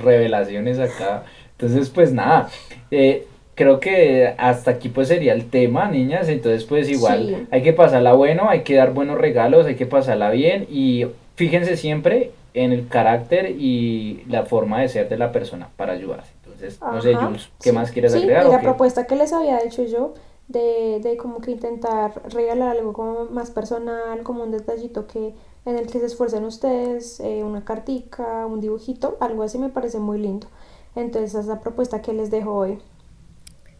revelaciones 0.02 0.78
acá. 0.78 1.24
Entonces, 1.52 1.90
pues 1.90 2.12
nada. 2.12 2.48
Eh, 2.90 3.26
creo 3.54 3.78
que 3.80 4.34
hasta 4.38 4.72
aquí 4.72 4.88
pues 4.88 5.08
sería 5.08 5.34
el 5.34 5.50
tema, 5.50 5.88
niñas. 5.88 6.28
Entonces, 6.28 6.64
pues 6.64 6.88
igual 6.88 7.46
hay 7.50 7.62
que 7.62 7.72
pasarla 7.72 8.14
bueno, 8.14 8.48
hay 8.48 8.62
que 8.62 8.74
dar 8.74 8.92
buenos 8.92 9.18
regalos, 9.18 9.66
hay 9.66 9.76
que 9.76 9.86
pasarla 9.86 10.30
bien. 10.30 10.66
Y 10.70 11.06
fíjense 11.36 11.76
siempre 11.76 12.30
en 12.54 12.72
el 12.72 12.88
carácter 12.88 13.50
y 13.50 14.24
la 14.28 14.44
forma 14.44 14.80
de 14.80 14.88
ser 14.88 15.08
de 15.08 15.18
la 15.18 15.30
persona 15.30 15.68
para 15.76 15.92
ayudarse. 15.92 16.32
Entonces, 16.44 16.80
no 16.80 17.02
sé, 17.02 17.14
Jules, 17.14 17.50
¿qué 17.62 17.72
más 17.72 17.90
quieres 17.90 18.14
agregar? 18.14 18.44
Sí, 18.44 18.50
la 18.50 18.60
propuesta 18.60 19.06
que 19.06 19.16
les 19.16 19.32
había 19.32 19.58
hecho 19.60 19.84
yo 19.84 20.14
de, 20.48 21.00
de 21.02 21.16
como 21.16 21.40
que 21.40 21.50
intentar 21.50 22.22
regalar 22.32 22.76
algo 22.76 22.92
como 22.92 23.26
más 23.26 23.50
personal, 23.50 24.22
como 24.22 24.42
un 24.44 24.50
detallito 24.50 25.06
que 25.06 25.34
en 25.64 25.76
el 25.76 25.86
que 25.86 26.00
se 26.00 26.06
esfuercen 26.06 26.44
ustedes, 26.44 27.20
eh, 27.20 27.44
una 27.44 27.64
cartica, 27.64 28.46
un 28.46 28.60
dibujito, 28.60 29.16
algo 29.20 29.42
así 29.42 29.58
me 29.58 29.68
parece 29.68 29.98
muy 29.98 30.18
lindo. 30.18 30.48
Entonces 30.94 31.30
esa 31.30 31.40
es 31.40 31.46
la 31.46 31.60
propuesta 31.60 32.02
que 32.02 32.12
les 32.12 32.30
dejo 32.30 32.52
hoy. 32.52 32.78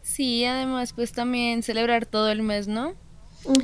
Sí, 0.02 0.44
además 0.44 0.92
pues 0.92 1.12
también 1.12 1.62
celebrar 1.62 2.06
todo 2.06 2.28
el 2.30 2.42
mes, 2.42 2.68
¿no? 2.68 2.94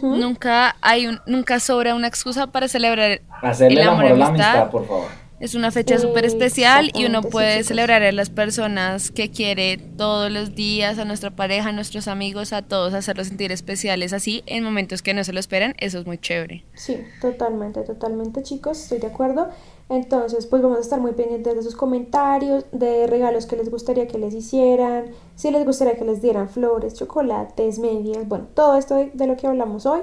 Nunca 0.02 0.76
hay 0.80 1.06
un, 1.06 1.20
nunca 1.26 1.60
sobra 1.60 1.94
una 1.94 2.08
excusa 2.08 2.48
para 2.48 2.66
celebrar 2.66 3.20
el 3.60 3.82
amor, 3.82 4.18
la 4.18 4.26
amistad, 4.26 4.70
por 4.70 4.86
favor. 4.86 5.27
Es 5.40 5.54
una 5.54 5.70
fecha 5.70 5.98
súper 5.98 6.24
especial 6.24 6.90
y 6.94 7.06
uno 7.06 7.22
puede 7.22 7.62
celebrar 7.62 8.02
a 8.02 8.10
las 8.10 8.28
personas 8.28 9.12
que 9.12 9.30
quiere 9.30 9.76
todos 9.76 10.32
los 10.32 10.56
días, 10.56 10.98
a 10.98 11.04
nuestra 11.04 11.30
pareja, 11.30 11.68
a 11.68 11.72
nuestros 11.72 12.08
amigos, 12.08 12.52
a 12.52 12.62
todos, 12.62 12.92
hacerlos 12.92 13.28
sentir 13.28 13.52
especiales 13.52 14.12
así 14.12 14.42
en 14.46 14.64
momentos 14.64 15.00
que 15.00 15.14
no 15.14 15.22
se 15.22 15.32
lo 15.32 15.38
esperan. 15.38 15.74
Eso 15.78 16.00
es 16.00 16.06
muy 16.06 16.18
chévere. 16.18 16.64
Sí, 16.74 16.98
totalmente, 17.20 17.82
totalmente 17.82 18.42
chicos, 18.42 18.82
estoy 18.82 18.98
de 18.98 19.06
acuerdo. 19.06 19.48
Entonces, 19.88 20.46
pues 20.46 20.60
vamos 20.60 20.78
a 20.78 20.80
estar 20.80 21.00
muy 21.00 21.12
pendientes 21.12 21.54
de 21.54 21.62
sus 21.62 21.76
comentarios, 21.76 22.64
de 22.72 23.06
regalos 23.06 23.46
que 23.46 23.56
les 23.56 23.70
gustaría 23.70 24.08
que 24.08 24.18
les 24.18 24.34
hicieran, 24.34 25.12
si 25.36 25.52
les 25.52 25.64
gustaría 25.64 25.96
que 25.96 26.04
les 26.04 26.20
dieran 26.20 26.48
flores, 26.48 26.94
chocolates, 26.94 27.78
medias, 27.78 28.26
bueno, 28.28 28.48
todo 28.54 28.76
esto 28.76 28.96
de, 28.96 29.26
lo 29.26 29.36
que 29.36 29.46
hablamos 29.46 29.86
hoy. 29.86 30.00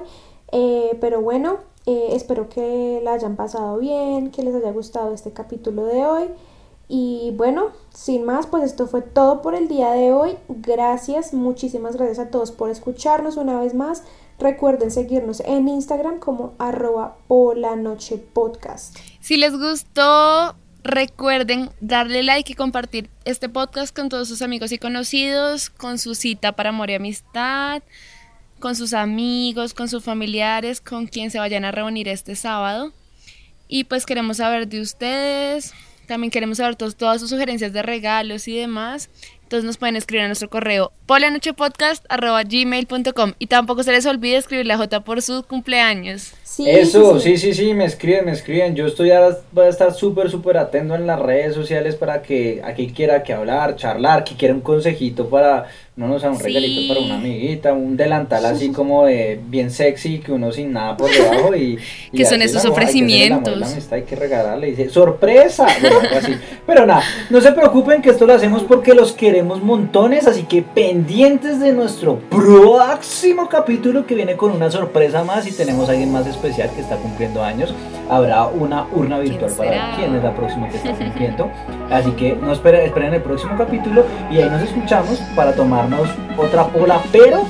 Eh, 0.54 0.98
pero 1.02 1.22
bueno, 1.22 1.60
eh, 1.86 2.10
espero 2.12 2.50
que 2.50 3.00
la 3.04 3.14
hayan 3.14 3.36
pasado 3.36 3.78
bien, 3.78 4.32
que 4.32 4.44
les 4.44 4.56
haya 4.56 4.72
gustado 4.72 5.14
este 5.14 5.32
capítulo 5.32 5.86
de 5.86 6.06
hoy. 6.06 6.26
Y 6.88 7.32
bueno, 7.36 7.68
sin 7.94 8.26
más, 8.26 8.48
pues 8.48 8.64
esto 8.64 8.88
fue 8.88 9.02
todo 9.02 9.42
por 9.42 9.56
el 9.56 9.68
día 9.68 9.92
de 9.92 10.12
hoy. 10.12 10.38
Gracias, 10.48 11.34
muchísimas 11.34 11.96
gracias 11.96 12.20
a 12.20 12.30
todos 12.30 12.52
por 12.52 12.70
escucharnos 12.70 13.38
una 13.38 13.60
vez 13.60 13.74
más. 13.74 14.04
Recuerden 14.40 14.92
seguirnos 14.92 15.40
en 15.42 15.68
Instagram 15.68 16.20
como 16.20 16.54
arroba 16.58 17.18
podcast. 18.34 18.98
Si 19.22 19.38
les 19.38 19.58
gustó, 19.58 20.56
recuerden 20.84 21.70
darle 21.82 22.22
like 22.22 22.52
y 22.52 22.56
compartir 22.56 23.10
este 23.24 23.48
podcast 23.48 23.96
con 23.96 24.10
todos 24.10 24.28
sus 24.28 24.42
amigos 24.42 24.72
y 24.72 24.78
conocidos, 24.78 25.70
con 25.70 25.98
su 25.98 26.16
cita 26.16 26.52
para 26.52 26.70
amor 26.70 26.90
y 26.90 26.96
amistad 26.96 27.82
con 28.66 28.76
sus 28.76 28.93
amigos, 28.93 29.76
con 29.76 29.88
sus 29.88 30.03
familiares, 30.03 30.82
con 30.82 31.05
quien 31.05 31.30
se 31.30 31.38
vayan 31.38 31.66
a 31.66 31.72
reunir 31.72 32.07
este 32.07 32.36
sábado. 32.36 32.91
Y 33.68 33.84
pues 33.84 34.07
queremos 34.07 34.38
saber 34.38 34.68
de 34.68 34.82
ustedes, 34.82 35.76
también 36.07 36.32
queremos 36.32 36.57
saber 36.57 36.76
todas 36.76 37.22
sus 37.22 37.30
sugerencias 37.30 37.74
de 37.74 37.84
regalos 37.84 38.47
y 38.47 38.57
demás. 38.57 39.11
Entonces 39.43 39.66
nos 39.66 39.78
pueden 39.78 39.97
escribir 39.97 40.24
a 40.24 40.28
nuestro 40.28 40.49
correo 40.49 40.91
polanochepodcast.gmail.com 41.05 43.34
y 43.38 43.45
tampoco 43.45 43.84
se 43.84 43.91
les 43.91 44.07
olvide 44.07 44.38
escribirle 44.38 44.74
a 44.74 44.78
J 44.78 45.01
por 45.01 45.22
su 45.22 45.43
cumpleaños. 45.43 46.34
Eso, 46.60 47.20
sí, 47.20 47.38
sí, 47.38 47.54
sí, 47.54 47.74
me 47.74 47.86
escriben, 47.86 48.26
me 48.26 48.32
escriben. 48.32 48.76
Yo 48.76 48.86
estoy 48.86 49.12
ahora, 49.12 49.38
voy 49.52 49.66
a 49.66 49.70
estar 49.70 49.93
súper, 49.93 50.30
súper 50.30 50.58
atento 50.58 50.96
en 50.96 51.08
las 51.08 51.20
redes 51.20 51.56
sociales 51.56 51.96
para 51.96 52.22
que 52.22 52.62
aquí 52.64 52.91
quiera 52.91 53.24
que 53.24 53.34
hablar, 53.34 53.76
charlar, 53.76 54.24
que 54.24 54.36
quiera 54.36 54.54
un 54.54 54.62
consejito 54.62 55.28
para 55.28 55.68
no 55.98 56.10
nos 56.10 56.24
da 56.24 56.30
un 56.30 56.39
regalito 56.39 56.93
para 56.93 57.06
una 57.06 57.16
amiguita, 57.16 57.72
un 57.72 57.96
delantal 57.96 58.46
así 58.46 58.72
como 58.72 59.06
de 59.06 59.39
bien 59.48 59.72
sexy, 59.72 60.20
que 60.20 60.32
uno 60.32 60.52
sin 60.52 60.74
nada 60.74 60.98
por 60.98 61.10
debajo 61.12 61.56
y... 61.56 61.80
que 62.14 62.26
son 62.26 62.41
esos 62.41 62.66
ofrecimientos. 62.66 63.91
Hay 63.91 64.04
que, 64.04 64.16
regalarle, 64.16 64.68
dice, 64.68 64.89
sorpresa, 64.89 65.68
Pero 66.68 66.86
nada, 66.86 67.04
no 67.30 67.39
se 67.39 67.52
preocupen 67.54 68.02
que 68.02 68.10
esto 68.10 68.26
lo 68.26 68.34
hacemos 68.34 68.64
porque 68.64 68.93
los 68.93 69.14
queremos 69.14 69.62
montones, 69.62 70.28
así 70.28 70.43
que 70.43 70.62
pendientes 70.62 71.60
de 71.60 71.72
nuestro 71.72 72.20
próximo 72.30 73.48
capítulo 73.48 74.06
que 74.06 74.16
viene 74.16 74.36
con 74.36 74.52
una 74.52 74.70
sorpresa 74.72 75.24
más 75.24 75.48
y 75.48 75.52
tenemos 75.52 75.88
a 75.88 75.93
alguien 75.93 76.12
más 76.12 76.26
especial 76.36 76.70
que 76.72 76.82
está 76.82 76.96
cumpliendo 76.98 77.44
años. 77.44 77.74
Habrá 78.10 78.46
una 78.46 78.86
urna 78.92 79.20
virtual 79.20 79.52
para 79.52 79.96
quién 79.96 80.16
es 80.16 80.24
la 80.24 80.34
próxima 80.34 80.70
que 80.70 80.78
está 80.78 80.92
cumpliendo. 80.92 81.50
Así 81.92 82.12
que 82.12 82.36
no 82.36 82.52
esperen, 82.52 82.82
esperen 82.82 83.14
el 83.14 83.22
próximo 83.22 83.58
capítulo 83.58 84.06
y 84.32 84.38
ahí 84.38 84.50
nos 84.50 84.62
escuchamos 84.62 85.20
para 85.36 85.54
tomar 85.54 85.88
otra 86.38 86.68
pola, 86.68 87.02
pero 87.12 87.44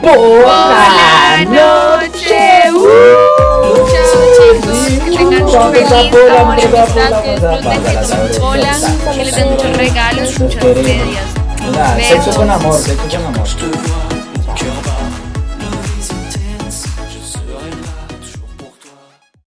por 0.00 0.46
la 0.46 1.44
noche. 1.44 2.72
Uh, 2.72 3.38
pola, 8.40 8.76
que 9.14 9.24
les 9.24 9.36
den 9.36 9.50
muchos 9.50 9.76
regalos, 9.76 10.40
muchas 10.40 10.64
medias. 10.64 11.24
Sexo 12.08 12.30
con 12.36 12.50
amor, 12.50 12.74
sexo 12.74 13.08
con 13.08 13.26
amor. 13.26 13.97